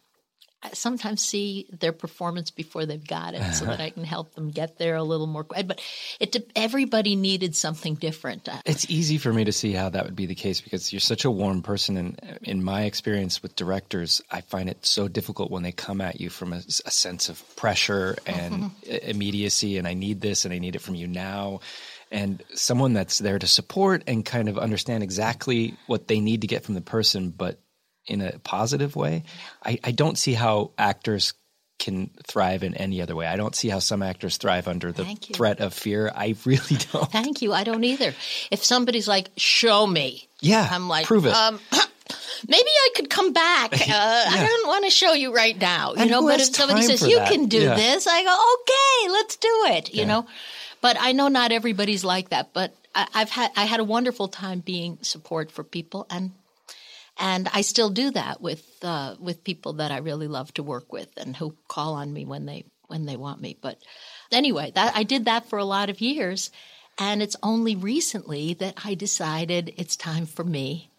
sometimes 0.72 1.22
see 1.22 1.66
their 1.80 1.92
performance 1.92 2.50
before 2.50 2.86
they've 2.86 3.06
got 3.06 3.34
it, 3.34 3.54
so 3.54 3.64
that 3.64 3.80
I 3.80 3.90
can 3.90 4.04
help 4.04 4.34
them 4.34 4.50
get 4.50 4.78
there 4.78 4.96
a 4.96 5.02
little 5.02 5.26
more. 5.26 5.44
But 5.44 5.80
it 6.20 6.36
everybody 6.54 7.16
needed 7.16 7.56
something 7.56 7.94
different. 7.94 8.48
Uh, 8.48 8.58
It's 8.66 8.88
easy 8.90 9.18
for 9.18 9.32
me 9.32 9.44
to 9.44 9.52
see 9.52 9.72
how 9.72 9.88
that 9.88 10.04
would 10.04 10.16
be 10.16 10.26
the 10.26 10.34
case 10.34 10.60
because 10.60 10.92
you're 10.92 11.00
such 11.00 11.24
a 11.24 11.30
warm 11.30 11.62
person. 11.62 11.96
And 11.96 12.38
in 12.42 12.62
my 12.62 12.82
experience 12.84 13.42
with 13.42 13.56
directors, 13.56 14.20
I 14.30 14.42
find 14.42 14.68
it 14.68 14.84
so 14.84 15.08
difficult 15.08 15.50
when 15.50 15.62
they 15.62 15.72
come 15.72 16.00
at 16.00 16.20
you 16.20 16.30
from 16.30 16.52
a, 16.52 16.58
a 16.84 16.90
sense 16.90 17.28
of 17.28 17.42
pressure 17.56 18.16
and 18.26 18.70
i- 18.86 19.00
immediacy, 19.04 19.78
and 19.78 19.88
I 19.88 19.94
need 19.94 20.20
this 20.20 20.44
and 20.44 20.52
I 20.52 20.58
need 20.58 20.76
it 20.76 20.82
from 20.82 20.94
you 20.94 21.06
now. 21.06 21.60
And 22.12 22.42
someone 22.54 22.92
that's 22.92 23.18
there 23.18 23.38
to 23.38 23.46
support 23.46 24.02
and 24.06 24.24
kind 24.24 24.48
of 24.48 24.58
understand 24.58 25.02
exactly 25.04 25.76
what 25.86 26.08
they 26.08 26.18
need 26.20 26.40
to 26.40 26.48
get 26.48 26.64
from 26.64 26.74
the 26.74 26.80
person, 26.80 27.30
but 27.30 27.60
in 28.10 28.20
a 28.20 28.38
positive 28.40 28.96
way. 28.96 29.24
I, 29.64 29.78
I 29.84 29.90
don't 29.92 30.18
see 30.18 30.34
how 30.34 30.72
actors 30.76 31.32
can 31.78 32.10
thrive 32.26 32.62
in 32.62 32.74
any 32.74 33.00
other 33.00 33.16
way. 33.16 33.26
I 33.26 33.36
don't 33.36 33.54
see 33.56 33.68
how 33.70 33.78
some 33.78 34.02
actors 34.02 34.36
thrive 34.36 34.68
under 34.68 34.92
the 34.92 35.04
threat 35.32 35.60
of 35.60 35.72
fear. 35.72 36.12
I 36.14 36.34
really 36.44 36.76
don't. 36.92 37.10
Thank 37.10 37.40
you. 37.40 37.54
I 37.54 37.64
don't 37.64 37.84
either. 37.84 38.12
If 38.50 38.62
somebody's 38.64 39.08
like, 39.08 39.30
"Show 39.38 39.86
me," 39.86 40.28
Yeah, 40.42 40.68
I'm 40.70 40.88
like, 40.88 41.06
prove 41.06 41.24
it. 41.24 41.32
Um, 41.32 41.58
maybe 42.48 42.68
I 42.68 42.88
could 42.96 43.08
come 43.10 43.32
back. 43.32 43.70
Uh, 43.90 44.24
I 44.28 44.46
don't 44.46 44.68
want 44.68 44.84
to 44.84 44.90
show 44.90 45.12
you 45.14 45.34
right 45.34 45.58
now, 45.58 45.94
you 45.94 46.02
And 46.02 46.10
know. 46.10 46.22
But 46.26 46.40
if 46.40 46.54
somebody 46.54 46.82
says 46.82 47.02
you 47.02 47.16
that? 47.16 47.30
can 47.30 47.46
do 47.46 47.58
Yeah. 47.62 47.74
this, 47.74 48.06
I 48.06 48.22
go, 48.24 48.54
okay, 48.60 49.12
let's 49.12 49.36
do 49.36 49.64
it, 49.76 49.94
you 49.94 50.04
know. 50.06 50.26
But 50.80 50.96
I 51.00 51.12
know 51.12 51.28
not 51.28 51.50
everybody's 51.50 52.04
like 52.04 52.28
that. 52.30 52.52
But 52.52 52.74
I, 52.94 53.06
I've 53.14 53.30
had 53.30 53.50
I 53.56 53.64
had 53.64 53.80
a 53.80 53.84
wonderful 53.84 54.28
time 54.28 54.60
being 54.60 54.98
support 55.02 55.50
for 55.50 55.64
people, 55.64 56.06
and 56.10 56.30
and 57.20 57.48
I 57.52 57.60
still 57.60 57.90
do 57.90 58.10
that 58.12 58.40
with 58.40 58.66
uh, 58.82 59.14
with 59.20 59.44
people 59.44 59.74
that 59.74 59.92
I 59.92 59.98
really 59.98 60.26
love 60.26 60.52
to 60.54 60.62
work 60.62 60.92
with 60.92 61.10
and 61.18 61.36
who 61.36 61.54
call 61.68 61.94
on 61.94 62.12
me 62.12 62.24
when 62.24 62.46
they 62.46 62.64
when 62.88 63.04
they 63.04 63.16
want 63.16 63.40
me. 63.40 63.56
But 63.60 63.78
anyway, 64.32 64.72
that 64.74 64.96
I 64.96 65.04
did 65.04 65.26
that 65.26 65.48
for 65.48 65.58
a 65.58 65.64
lot 65.64 65.90
of 65.90 66.00
years, 66.00 66.50
and 66.98 67.22
it's 67.22 67.36
only 67.42 67.76
recently 67.76 68.54
that 68.54 68.74
I 68.84 68.94
decided 68.94 69.74
it's 69.76 69.96
time 69.96 70.26
for 70.26 70.44
me 70.44 70.90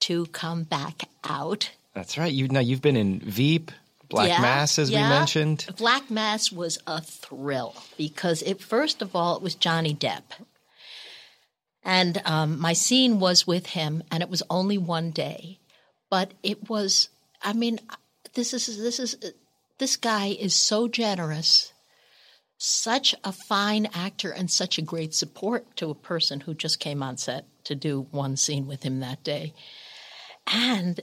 to 0.00 0.26
come 0.26 0.64
back 0.64 1.04
out. 1.24 1.70
That's 1.94 2.18
right. 2.18 2.32
You 2.32 2.48
now 2.48 2.60
you've 2.60 2.82
been 2.82 2.96
in 2.96 3.20
Veep, 3.20 3.70
Black 4.08 4.28
Yeah, 4.28 4.40
Mass, 4.40 4.80
as 4.80 4.90
we 4.90 4.96
mentioned. 4.96 5.66
Black 5.78 6.10
Mass 6.10 6.50
was 6.50 6.78
a 6.88 7.00
thrill 7.00 7.76
because 7.96 8.42
it 8.42 8.60
first 8.60 9.00
of 9.00 9.14
all 9.14 9.36
it 9.36 9.42
was 9.42 9.54
Johnny 9.54 9.94
Depp, 9.94 10.22
and 11.84 12.20
um, 12.24 12.60
my 12.60 12.72
scene 12.72 13.18
was 13.18 13.46
with 13.46 13.66
him, 13.66 14.02
and 14.10 14.22
it 14.22 14.30
was 14.30 14.42
only 14.48 14.78
one 14.78 15.10
day, 15.10 15.58
but 16.10 16.32
it 16.42 16.68
was. 16.68 17.08
I 17.42 17.52
mean, 17.52 17.80
this 18.34 18.54
is 18.54 18.78
this 18.78 19.00
is 19.00 19.16
this 19.78 19.96
guy 19.96 20.26
is 20.26 20.54
so 20.54 20.86
generous, 20.86 21.72
such 22.56 23.14
a 23.24 23.32
fine 23.32 23.86
actor, 23.94 24.30
and 24.30 24.50
such 24.50 24.78
a 24.78 24.82
great 24.82 25.14
support 25.14 25.76
to 25.76 25.90
a 25.90 25.94
person 25.94 26.40
who 26.40 26.54
just 26.54 26.78
came 26.78 27.02
on 27.02 27.16
set 27.16 27.46
to 27.64 27.74
do 27.74 28.06
one 28.10 28.36
scene 28.36 28.66
with 28.66 28.84
him 28.84 29.00
that 29.00 29.24
day, 29.24 29.52
and 30.46 31.00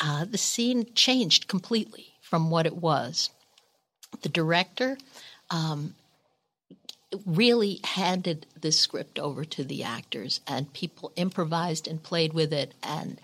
uh, 0.00 0.26
the 0.26 0.38
scene 0.38 0.92
changed 0.94 1.48
completely 1.48 2.08
from 2.20 2.50
what 2.50 2.66
it 2.66 2.76
was. 2.76 3.30
The 4.22 4.28
director 4.28 4.98
um, 5.50 5.94
really 7.26 7.80
handed 7.84 8.46
this 8.60 8.78
script 8.78 9.18
over 9.18 9.44
to 9.44 9.64
the 9.64 9.82
actors, 9.84 10.40
and 10.46 10.72
people 10.72 11.12
improvised 11.16 11.88
and 11.88 12.02
played 12.02 12.32
with 12.32 12.52
it. 12.52 12.72
And 12.82 13.20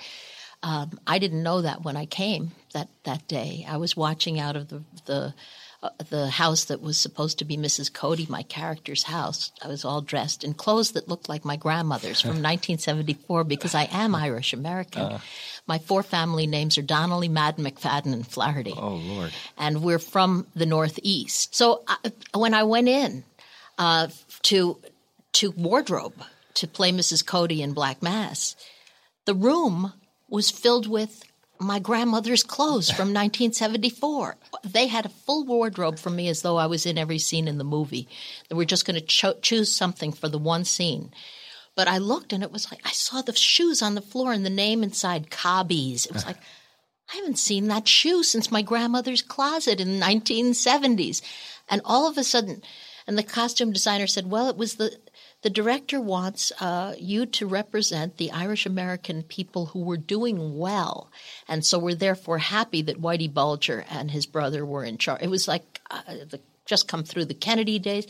um, 0.63 0.99
I 1.07 1.19
didn't 1.19 1.43
know 1.43 1.63
that 1.63 1.85
when 1.85 1.97
I 1.97 2.07
came 2.07 2.53
that, 2.73 2.89
that 3.05 3.27
day. 3.29 3.65
I 3.69 3.77
was 3.77 3.97
watching 3.97 4.39
out 4.41 4.57
of 4.57 4.69
the 4.69 4.83
the 5.07 5.35
uh, 5.83 5.91
the 6.09 6.29
house 6.31 6.65
that 6.65 6.81
was 6.81 6.97
supposed 6.97 7.39
to 7.39 7.45
be 7.45 7.57
Mrs. 7.59 7.93
Cody, 7.93 8.27
my 8.31 8.43
character's 8.43 9.03
house. 9.05 9.53
I 9.63 9.69
was 9.69 9.85
all 9.85 10.01
dressed 10.01 10.43
in 10.43 10.55
clothes 10.55 10.93
that 10.93 11.07
looked 11.07 11.29
like 11.29 11.45
my 11.45 11.57
grandmother's 11.57 12.23
from 12.23 12.31
1974 12.43 13.45
because 13.45 13.75
I 13.75 13.85
am 13.93 14.15
Irish 14.15 14.55
American. 14.55 15.21
my 15.67 15.79
four 15.79 16.03
family 16.03 16.47
names 16.47 16.79
are 16.79 16.83
Donnelly, 16.83 17.29
Madden, 17.29 17.63
McFadden, 17.65 18.15
and 18.15 18.27
Flaherty 18.27 18.73
Oh 18.77 18.95
Lord. 18.95 19.33
and 19.59 19.83
we're 19.83 19.99
from 19.99 20.47
the 20.55 20.65
Northeast. 20.67 21.55
So 21.55 21.83
I, 21.87 22.11
when 22.35 22.55
I 22.55 22.63
went 22.63 22.89
in 22.89 23.25
uh, 23.79 24.09
to 24.43 24.79
to 25.33 25.51
wardrobe 25.53 26.15
to 26.55 26.67
play 26.67 26.91
Mrs. 26.91 27.25
Cody 27.25 27.61
in 27.61 27.75
Black 27.75 28.03
Mass, 28.03 28.57
the 29.27 29.35
room 29.35 29.93
was 30.29 30.51
filled 30.51 30.89
with 30.89 31.25
my 31.59 31.79
grandmother's 31.79 32.43
clothes 32.43 32.91
from 32.91 33.09
1974. 33.15 34.37
They 34.65 34.87
had 34.87 35.07
a 35.07 35.11
full 35.11 35.45
wardrobe 35.45 35.99
for 35.99 36.11
me 36.11 36.29
as 36.29 36.43
though 36.43 36.57
I 36.57 36.67
was 36.67 36.87
in 36.87 36.99
every 36.99 37.19
scene 37.19 37.49
in 37.49 37.59
the 37.59 37.65
movie. 37.65 38.09
They 38.49 38.55
were 38.55 38.65
just 38.65 38.87
going 38.87 38.99
to 38.99 39.07
cho- 39.07 39.39
choose 39.43 39.73
something 39.73 40.13
for 40.13 40.29
the 40.29 40.39
one 40.39 40.65
scene. 40.65 41.13
But 41.75 41.89
I 41.89 41.99
looked 41.99 42.33
and 42.33 42.43
it 42.43 42.53
was 42.53 42.71
like 42.71 42.81
I 42.87 42.93
saw 42.93 43.21
the 43.21 43.35
shoes 43.35 43.83
on 43.83 43.95
the 43.95 44.01
floor 44.01 44.33
and 44.33 44.47
the 44.47 44.51
name 44.51 44.83
inside 44.83 45.31
Cobbies. 45.31 46.07
It 46.07 46.13
was 46.13 46.25
like 46.25 46.39
I 47.13 47.17
haven't 47.17 47.39
seen 47.39 47.69
that 47.69 47.87
shoe 47.87 48.23
since 48.23 48.51
my 48.51 48.63
grandmother's 48.63 49.23
closet 49.23 49.81
in 49.81 49.99
the 49.99 50.05
1970s. 50.05 51.21
And 51.69 51.83
all 51.85 52.09
of 52.09 52.17
a 52.17 52.25
sudden, 52.25 52.63
and 53.07 53.17
the 53.17 53.23
costume 53.23 53.73
designer 53.73 54.07
said, 54.07 54.31
"Well, 54.31 54.49
it 54.49 54.57
was 54.57 54.75
the 54.75 54.99
the 55.43 55.51
director 55.51 56.01
wants 56.01 56.53
uh, 56.61 56.95
you 56.99 57.27
to 57.27 57.47
represent 57.47 58.17
the 58.17 58.33
Irish 58.33 58.67
American 58.67 59.23
people 59.23 59.67
who 59.67 59.81
were 59.81 59.97
doing 59.97 60.59
well, 60.59 61.11
and 61.49 61.65
so 61.65 61.79
we're 61.79 61.95
therefore 61.95 62.39
happy 62.39 62.83
that 62.83 63.01
Whitey 63.01 63.33
Bulger 63.33 63.85
and 63.89 64.11
his 64.11 64.27
brother 64.27 64.65
were 64.65 64.85
in 64.85 64.99
charge." 64.99 65.23
It 65.23 65.31
was 65.31 65.47
like 65.47 65.81
uh, 65.91 66.03
the, 66.07 66.41
just 66.65 66.89
come 66.89 67.05
through 67.05 67.27
the 67.27 67.35
Kennedy 67.35 67.79
days. 67.79 68.07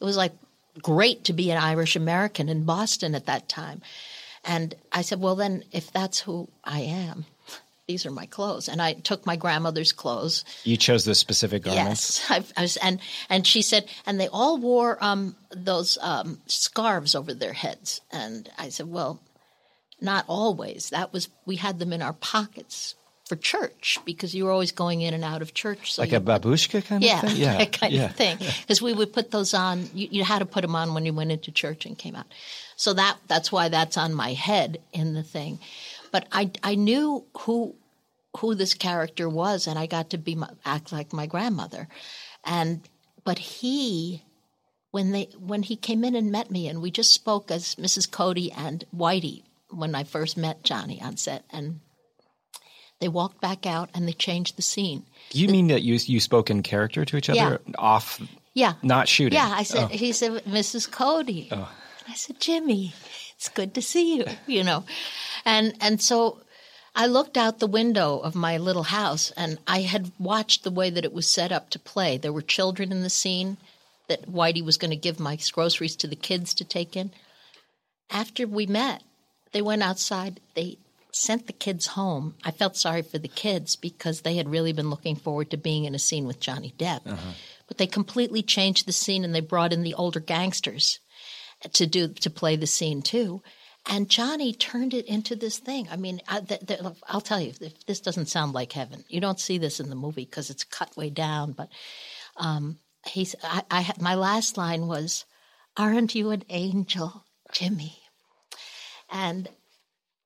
It 0.00 0.04
was 0.04 0.16
like 0.16 0.32
great 0.82 1.24
to 1.24 1.32
be 1.32 1.50
an 1.50 1.58
Irish 1.58 1.96
American 1.96 2.48
in 2.48 2.64
Boston 2.64 3.14
at 3.14 3.26
that 3.26 3.48
time. 3.48 3.82
And 4.44 4.74
I 4.92 5.02
said, 5.02 5.20
well, 5.20 5.36
then, 5.36 5.64
if 5.70 5.92
that's 5.92 6.20
who 6.20 6.48
I 6.64 6.80
am, 6.80 7.26
these 7.90 8.06
are 8.06 8.10
my 8.12 8.26
clothes. 8.26 8.68
And 8.68 8.80
I 8.80 8.92
took 8.92 9.26
my 9.26 9.34
grandmother's 9.34 9.92
clothes. 9.92 10.44
You 10.62 10.76
chose 10.76 11.04
those 11.04 11.18
specific 11.18 11.64
garments. 11.64 12.24
Yes, 12.30 12.46
I, 12.56 12.60
I 12.60 12.62
was, 12.62 12.76
and 12.76 13.00
and 13.28 13.44
she 13.46 13.62
said, 13.62 13.86
and 14.06 14.20
they 14.20 14.28
all 14.28 14.58
wore 14.58 14.96
um, 15.02 15.34
those 15.50 15.98
um, 16.00 16.40
scarves 16.46 17.16
over 17.16 17.34
their 17.34 17.52
heads. 17.52 18.00
And 18.12 18.48
I 18.56 18.68
said, 18.68 18.86
well, 18.86 19.20
not 20.00 20.24
always. 20.28 20.90
That 20.90 21.12
was 21.12 21.28
we 21.46 21.56
had 21.56 21.80
them 21.80 21.92
in 21.92 22.00
our 22.00 22.12
pockets 22.12 22.94
for 23.26 23.36
church 23.36 23.98
because 24.04 24.34
you 24.34 24.44
were 24.44 24.50
always 24.50 24.72
going 24.72 25.02
in 25.02 25.14
and 25.14 25.24
out 25.24 25.42
of 25.42 25.52
church. 25.52 25.94
So 25.94 26.02
Like 26.02 26.12
you 26.12 26.18
a 26.18 26.20
babushka 26.20 26.84
kind 26.84 27.02
yeah, 27.02 27.20
of 27.22 27.30
thing? 27.30 27.40
Yeah. 27.40 27.58
that 27.58 27.72
kind 27.72 27.92
yeah. 27.92 28.04
of 28.06 28.16
thing. 28.16 28.38
Because 28.38 28.80
we 28.80 28.92
would 28.92 29.12
put 29.12 29.30
those 29.32 29.52
on. 29.52 29.88
You, 29.94 30.08
you 30.10 30.24
had 30.24 30.40
to 30.40 30.46
put 30.46 30.62
them 30.62 30.76
on 30.76 30.94
when 30.94 31.06
you 31.06 31.12
went 31.12 31.32
into 31.32 31.50
church 31.50 31.86
and 31.86 31.98
came 31.98 32.14
out. 32.14 32.26
So 32.76 32.92
that 32.94 33.18
that's 33.26 33.50
why 33.50 33.68
that's 33.68 33.96
on 33.96 34.14
my 34.14 34.32
head 34.32 34.80
in 34.92 35.14
the 35.14 35.22
thing. 35.24 35.58
But 36.12 36.26
I 36.32 36.50
I 36.62 36.74
knew 36.74 37.24
who 37.40 37.74
who 38.38 38.54
this 38.54 38.74
character 38.74 39.28
was, 39.28 39.66
and 39.66 39.78
I 39.78 39.86
got 39.86 40.10
to 40.10 40.18
be 40.18 40.34
my, 40.34 40.48
act 40.64 40.92
like 40.92 41.12
my 41.12 41.26
grandmother. 41.26 41.88
And 42.44 42.80
but 43.24 43.38
he 43.38 44.22
when 44.92 45.12
they 45.12 45.28
when 45.38 45.62
he 45.62 45.76
came 45.76 46.04
in 46.04 46.14
and 46.14 46.30
met 46.32 46.50
me, 46.50 46.68
and 46.68 46.80
we 46.80 46.90
just 46.90 47.12
spoke 47.12 47.50
as 47.50 47.74
Mrs. 47.76 48.10
Cody 48.10 48.50
and 48.52 48.84
Whitey 48.96 49.42
when 49.70 49.94
I 49.94 50.04
first 50.04 50.36
met 50.36 50.62
Johnny 50.64 51.00
on 51.02 51.16
set, 51.16 51.44
and 51.50 51.80
they 53.00 53.08
walked 53.08 53.40
back 53.40 53.66
out 53.66 53.88
and 53.94 54.06
they 54.06 54.12
changed 54.12 54.56
the 54.56 54.62
scene. 54.62 55.04
Do 55.30 55.40
you 55.40 55.48
mean 55.48 55.68
that 55.68 55.82
you 55.82 55.94
you 55.94 56.20
spoke 56.20 56.50
in 56.50 56.62
character 56.62 57.04
to 57.04 57.16
each 57.16 57.30
other 57.30 57.60
off, 57.78 58.20
Yeah. 58.52 58.74
not 58.82 59.08
shooting? 59.08 59.36
Yeah, 59.38 59.50
I 59.52 59.62
said, 59.62 59.84
Oh. 59.84 59.86
he 59.88 60.12
said, 60.12 60.44
Mrs. 60.44 60.90
Cody. 60.90 61.48
And 61.50 61.64
I 62.08 62.14
said, 62.14 62.40
Jimmy, 62.40 62.92
it's 63.36 63.48
good 63.48 63.72
to 63.74 63.80
see 63.82 64.16
you, 64.16 64.24
you 64.46 64.64
know. 64.64 64.84
And, 65.46 65.74
and 65.80 66.02
so 66.02 66.40
I 66.94 67.06
looked 67.06 67.36
out 67.36 67.58
the 67.58 67.66
window 67.66 68.18
of 68.18 68.34
my 68.34 68.58
little 68.58 68.84
house 68.84 69.30
and 69.36 69.58
I 69.66 69.82
had 69.82 70.12
watched 70.18 70.64
the 70.64 70.70
way 70.70 70.90
that 70.90 71.04
it 71.04 71.12
was 71.12 71.30
set 71.30 71.52
up 71.52 71.70
to 71.70 71.78
play. 71.78 72.16
There 72.16 72.32
were 72.32 72.42
children 72.42 72.92
in 72.92 73.02
the 73.02 73.10
scene 73.10 73.56
that 74.08 74.30
Whitey 74.30 74.64
was 74.64 74.76
going 74.76 74.90
to 74.90 74.96
give 74.96 75.20
my 75.20 75.38
groceries 75.52 75.96
to 75.96 76.06
the 76.06 76.16
kids 76.16 76.52
to 76.54 76.64
take 76.64 76.96
in. 76.96 77.12
After 78.10 78.46
we 78.46 78.66
met, 78.66 79.02
they 79.52 79.62
went 79.62 79.82
outside. 79.82 80.40
They 80.54 80.78
sent 81.12 81.46
the 81.46 81.52
kids 81.52 81.88
home. 81.88 82.34
I 82.44 82.50
felt 82.50 82.76
sorry 82.76 83.02
for 83.02 83.18
the 83.18 83.28
kids 83.28 83.76
because 83.76 84.20
they 84.20 84.36
had 84.36 84.48
really 84.48 84.72
been 84.72 84.90
looking 84.90 85.16
forward 85.16 85.50
to 85.50 85.56
being 85.56 85.84
in 85.84 85.94
a 85.94 85.98
scene 85.98 86.26
with 86.26 86.40
Johnny 86.40 86.74
Depp. 86.76 87.06
Uh-huh. 87.06 87.32
But 87.68 87.78
they 87.78 87.86
completely 87.86 88.42
changed 88.42 88.86
the 88.86 88.92
scene 88.92 89.24
and 89.24 89.34
they 89.34 89.40
brought 89.40 89.72
in 89.72 89.82
the 89.82 89.94
older 89.94 90.20
gangsters 90.20 90.98
to 91.72 91.86
do 91.86 92.08
to 92.08 92.30
play 92.30 92.56
the 92.56 92.66
scene 92.66 93.02
too. 93.02 93.42
And 93.86 94.08
Johnny 94.10 94.52
turned 94.52 94.92
it 94.94 95.06
into 95.06 95.34
this 95.34 95.58
thing. 95.58 95.88
I 95.90 95.96
mean, 95.96 96.20
I, 96.28 96.40
th- 96.40 96.66
th- 96.66 96.80
I'll 97.08 97.20
tell 97.20 97.40
you, 97.40 97.52
if 97.60 97.86
this 97.86 98.00
doesn't 98.00 98.26
sound 98.28 98.52
like 98.52 98.72
heaven. 98.72 99.04
You 99.08 99.20
don't 99.20 99.40
see 99.40 99.58
this 99.58 99.80
in 99.80 99.88
the 99.88 99.96
movie 99.96 100.24
because 100.26 100.50
it's 100.50 100.64
cut 100.64 100.96
way 100.96 101.08
down. 101.10 101.52
But 101.52 101.70
um, 102.36 102.78
he's, 103.06 103.34
I, 103.42 103.62
I, 103.70 103.92
my 103.98 104.14
last 104.14 104.56
line 104.58 104.86
was, 104.86 105.24
"Aren't 105.76 106.14
you 106.14 106.30
an 106.30 106.44
angel, 106.50 107.24
Jimmy?" 107.52 107.96
And 109.10 109.48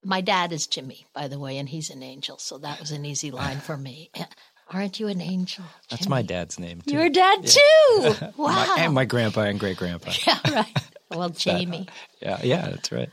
my 0.03 0.21
dad 0.21 0.53
is 0.53 0.67
Jimmy, 0.67 1.07
by 1.15 1.29
the 1.29 1.39
way, 1.39 1.57
and 1.59 1.69
he's 1.69 1.91
an 1.91 2.03
angel, 2.03 2.39
so 2.39 2.59
that 2.59 2.81
was 2.81 2.91
an 2.91 3.05
easy 3.07 3.31
line 3.31 3.61
for 3.61 3.77
me. 3.77 4.11
Aren't 4.71 4.99
you 4.99 5.09
an 5.09 5.21
angel? 5.21 5.65
That's 5.91 6.09
my 6.09 6.23
dad's 6.23 6.59
name. 6.59 6.81
Too. 6.81 6.95
Your 6.95 7.09
dad 7.11 7.47
too. 7.47 7.61
Wow. 8.01 8.33
My- 8.37 8.77
and 8.79 8.95
my 8.95 9.05
grandpa 9.05 9.43
and 9.43 9.61
great 9.61 9.77
grandpa. 9.77 10.11
yeah, 10.27 10.39
right. 10.51 10.77
Well, 11.15 11.31
Jamie. 11.37 11.87
Yeah, 12.21 12.41
yeah, 12.43 12.69
that's 12.71 12.93
right. 12.93 13.11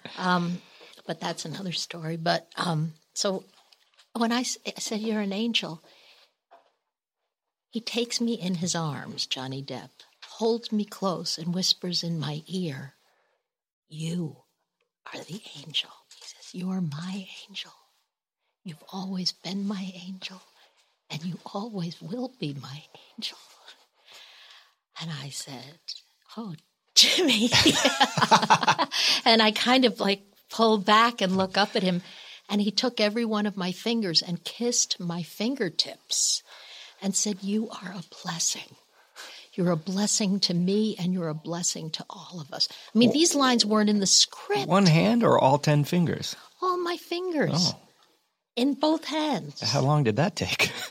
but 1.06 1.20
that's 1.20 1.45
another 1.45 1.72
story. 1.72 2.18
But 2.18 2.47
um, 2.58 2.93
so 3.14 3.43
when 4.14 4.32
I 4.32 4.43
said 4.43 4.99
you're 5.02 5.22
an 5.22 5.34
angel, 5.34 5.84
he 7.70 7.80
takes 7.80 8.20
me 8.20 8.34
in 8.34 8.56
his 8.56 8.76
arms, 8.76 9.26
Johnny 9.26 9.64
Depp, 9.64 9.89
holds 10.26 10.72
me 10.72 10.86
close, 10.86 11.38
and 11.38 11.54
whispers 11.54 12.04
in 12.04 12.20
my 12.20 12.43
ear, 12.47 12.95
"You 13.88 14.43
are 15.14 15.22
the 15.22 15.41
angel." 15.58 15.91
He 16.16 16.26
says, 16.26 16.54
"You 16.54 16.70
are 16.72 16.82
my 16.82 17.28
angel. 17.47 17.72
You've 18.64 18.84
always 18.91 19.32
been 19.32 19.66
my 19.66 19.91
angel, 19.95 20.41
and 21.10 21.24
you 21.24 21.39
always 21.54 22.02
will 22.02 22.34
be 22.39 22.54
my 22.54 22.84
angel." 23.16 23.38
And 24.99 25.10
I 25.10 25.30
said, 25.30 25.80
"Oh, 26.38 26.54
Jimmy," 27.02 27.49
and 29.26 29.41
I 29.41 29.52
kind 29.56 29.86
of 29.86 29.99
like 29.99 30.24
pull 30.49 30.78
back 30.78 31.22
and 31.22 31.38
look 31.38 31.58
up 31.58 31.76
at 31.76 31.84
him. 31.84 32.02
And 32.49 32.62
he 32.62 32.72
took 32.72 32.99
every 32.99 33.24
one 33.24 33.45
of 33.45 33.56
my 33.56 33.72
fingers 33.72 34.22
and 34.22 34.43
kissed 34.43 34.99
my 34.99 35.24
fingertips 35.24 36.43
and 37.02 37.16
said, 37.16 37.38
You 37.41 37.70
are 37.70 37.91
a 37.91 38.04
blessing. 38.24 38.76
You're 39.54 39.72
a 39.72 39.78
blessing 39.78 40.39
to 40.41 40.54
me 40.54 40.95
and 40.97 41.14
you're 41.14 41.28
a 41.28 41.34
blessing 41.34 41.89
to 41.91 42.06
all 42.10 42.39
of 42.39 42.54
us. 42.54 42.70
I 42.93 42.97
mean, 42.97 43.12
these 43.12 43.36
lines 43.36 43.66
weren't 43.66 43.89
in 43.89 43.99
the 43.99 44.06
script. 44.06 44.68
One 44.68 44.86
hand 44.86 45.24
or 45.24 45.39
all 45.39 45.58
10 45.58 45.84
fingers? 45.84 46.36
All 46.62 46.78
my 46.78 46.95
fingers. 46.97 47.52
Oh. 47.54 47.80
In 48.56 48.76
both 48.76 49.06
hands. 49.06 49.62
How 49.62 49.82
long 49.82 50.04
did 50.04 50.18
that 50.18 50.36
take? 50.36 50.72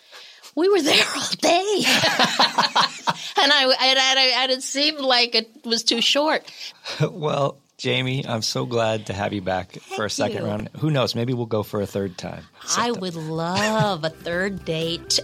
we 0.54 0.68
were 0.68 0.82
there 0.82 1.04
all 1.16 1.28
day. 1.40 1.84
and 3.42 3.52
I, 3.52 3.76
and, 3.80 3.98
I, 4.18 4.32
and 4.42 4.52
it 4.52 4.62
seemed 4.62 5.00
like 5.00 5.34
it 5.34 5.50
was 5.64 5.82
too 5.82 6.00
short. 6.00 6.50
well, 7.10 7.58
Jamie, 7.78 8.26
I'm 8.26 8.42
so 8.42 8.66
glad 8.66 9.06
to 9.06 9.12
have 9.12 9.32
you 9.32 9.40
back 9.40 9.72
for 9.72 10.04
a 10.04 10.10
second 10.10 10.42
you. 10.42 10.48
round. 10.48 10.70
Who 10.78 10.90
knows? 10.90 11.14
Maybe 11.14 11.32
we'll 11.32 11.46
go 11.46 11.62
for 11.62 11.80
a 11.80 11.86
third 11.86 12.18
time. 12.18 12.44
I 12.76 12.90
would 12.90 13.14
love 13.14 14.04
a 14.04 14.10
third 14.10 14.64
date. 14.64 15.18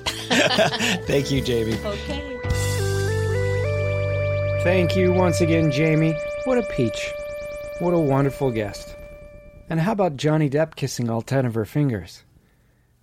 Thank 1.07 1.31
you, 1.31 1.43
Jamie. 1.43 1.79
okay. 1.85 2.33
Thank 4.63 4.97
you 4.97 5.13
once 5.13 5.41
again, 5.41 5.71
Jamie. 5.71 6.15
What 6.45 6.59
a 6.59 6.63
peach. 6.63 7.13
What 7.79 7.95
a 7.95 7.99
wonderful 7.99 8.51
guest. 8.51 8.97
And 9.69 9.79
how 9.81 9.93
about 9.93 10.17
Johnny 10.17 10.49
Depp 10.49 10.77
kissing 10.77 11.11
all 11.11 11.23
10 11.23 11.45
of 11.47 11.55
her 11.55 11.65
fingers? 11.65 12.25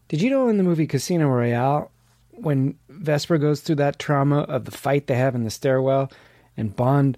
Did 0.07 0.21
you 0.21 0.29
know 0.29 0.47
in 0.49 0.57
the 0.57 0.63
movie 0.63 0.87
Casino 0.87 1.27
Royale, 1.27 1.89
when 2.35 2.75
Vesper 2.89 3.37
goes 3.37 3.61
through 3.61 3.75
that 3.75 3.99
trauma 3.99 4.41
of 4.41 4.65
the 4.65 4.71
fight 4.71 5.07
they 5.07 5.15
have 5.15 5.35
in 5.35 5.43
the 5.43 5.49
stairwell, 5.49 6.11
and 6.57 6.75
Bond 6.75 7.17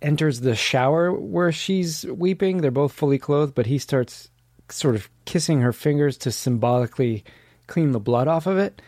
enters 0.00 0.40
the 0.40 0.56
shower 0.56 1.12
where 1.12 1.52
she's 1.52 2.04
weeping, 2.04 2.58
they're 2.58 2.70
both 2.70 2.92
fully 2.92 3.18
clothed, 3.18 3.54
but 3.54 3.66
he 3.66 3.78
starts 3.78 4.30
sort 4.68 4.94
of 4.94 5.08
kissing 5.24 5.60
her 5.60 5.72
fingers 5.72 6.16
to 6.18 6.32
symbolically 6.32 7.24
clean 7.66 7.92
the 7.92 8.00
blood 8.00 8.28
off 8.28 8.46
of 8.46 8.58
it? 8.58 8.80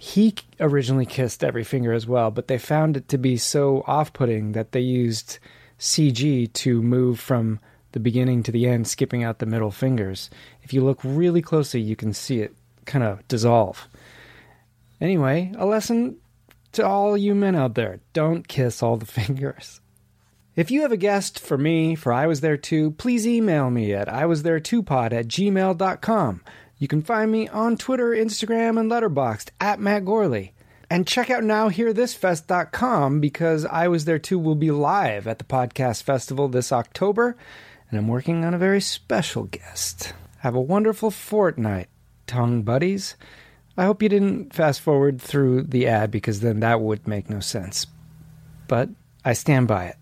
he 0.00 0.34
originally 0.58 1.04
kissed 1.04 1.44
every 1.44 1.62
finger 1.62 1.92
as 1.92 2.06
well, 2.06 2.30
but 2.30 2.48
they 2.48 2.56
found 2.56 2.96
it 2.96 3.06
to 3.08 3.18
be 3.18 3.36
so 3.36 3.84
off 3.86 4.12
putting 4.14 4.52
that 4.52 4.72
they 4.72 4.80
used 4.80 5.38
CG 5.78 6.50
to 6.54 6.82
move 6.82 7.20
from 7.20 7.60
the 7.92 8.00
beginning 8.00 8.42
to 8.42 8.50
the 8.50 8.66
end, 8.66 8.88
skipping 8.88 9.22
out 9.22 9.40
the 9.40 9.46
middle 9.46 9.70
fingers. 9.70 10.30
If 10.62 10.72
you 10.72 10.82
look 10.82 11.00
really 11.04 11.42
closely, 11.42 11.80
you 11.80 11.96
can 11.96 12.14
see 12.14 12.40
it 12.40 12.54
kind 12.86 13.04
of 13.04 13.26
dissolve. 13.28 13.88
Anyway, 15.00 15.52
a 15.56 15.66
lesson 15.66 16.16
to 16.72 16.86
all 16.86 17.16
you 17.16 17.34
men 17.34 17.56
out 17.56 17.74
there 17.74 18.00
don't 18.12 18.46
kiss 18.46 18.82
all 18.82 18.96
the 18.96 19.06
fingers. 19.20 19.80
If 20.56 20.70
you 20.70 20.82
have 20.82 20.92
a 20.92 20.96
guest 20.96 21.38
for 21.38 21.56
me, 21.56 21.94
for 21.94 22.12
I 22.12 22.26
Was 22.26 22.40
There 22.40 22.56
Too, 22.56 22.90
please 22.92 23.26
email 23.26 23.70
me 23.70 23.94
at 23.94 24.08
iwasthere2pod 24.08 25.12
at 25.12 25.28
gmail.com. 25.28 26.42
You 26.76 26.88
can 26.88 27.02
find 27.02 27.30
me 27.30 27.48
on 27.48 27.76
Twitter, 27.76 28.10
Instagram, 28.10 28.78
and 28.78 28.90
Letterboxd 28.90 29.50
at 29.60 29.80
Matt 29.80 30.04
Gorley. 30.04 30.54
And 30.90 31.06
check 31.06 31.30
out 31.30 31.44
nowhearthisfest.com 31.44 33.20
because 33.20 33.64
I 33.64 33.86
Was 33.86 34.06
There 34.06 34.18
Too 34.18 34.38
will 34.38 34.56
be 34.56 34.72
live 34.72 35.28
at 35.28 35.38
the 35.38 35.44
Podcast 35.44 36.02
Festival 36.02 36.48
this 36.48 36.72
October, 36.72 37.36
and 37.88 37.98
I'm 37.98 38.08
working 38.08 38.44
on 38.44 38.54
a 38.54 38.58
very 38.58 38.80
special 38.80 39.44
guest. 39.44 40.14
Have 40.38 40.56
a 40.56 40.60
wonderful 40.60 41.12
fortnight, 41.12 41.88
tongue 42.26 42.62
buddies. 42.62 43.14
I 43.80 43.84
hope 43.84 44.02
you 44.02 44.10
didn't 44.10 44.52
fast 44.52 44.82
forward 44.82 45.22
through 45.22 45.62
the 45.62 45.86
ad 45.86 46.10
because 46.10 46.40
then 46.40 46.60
that 46.60 46.82
would 46.82 47.08
make 47.08 47.30
no 47.30 47.40
sense. 47.40 47.86
But 48.68 48.90
I 49.24 49.32
stand 49.32 49.68
by 49.68 49.86
it. 49.86 49.96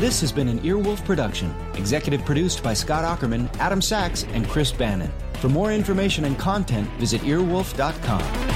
This 0.00 0.20
has 0.22 0.32
been 0.32 0.48
an 0.48 0.58
Earwolf 0.58 1.04
production, 1.04 1.54
executive 1.74 2.24
produced 2.24 2.64
by 2.64 2.74
Scott 2.74 3.04
Aukerman, 3.04 3.48
Adam 3.58 3.80
Sachs, 3.80 4.24
and 4.32 4.48
Chris 4.48 4.72
Bannon. 4.72 5.12
For 5.34 5.48
more 5.48 5.72
information 5.72 6.24
and 6.24 6.36
content, 6.36 6.90
visit 6.98 7.20
earwolf.com. 7.20 8.55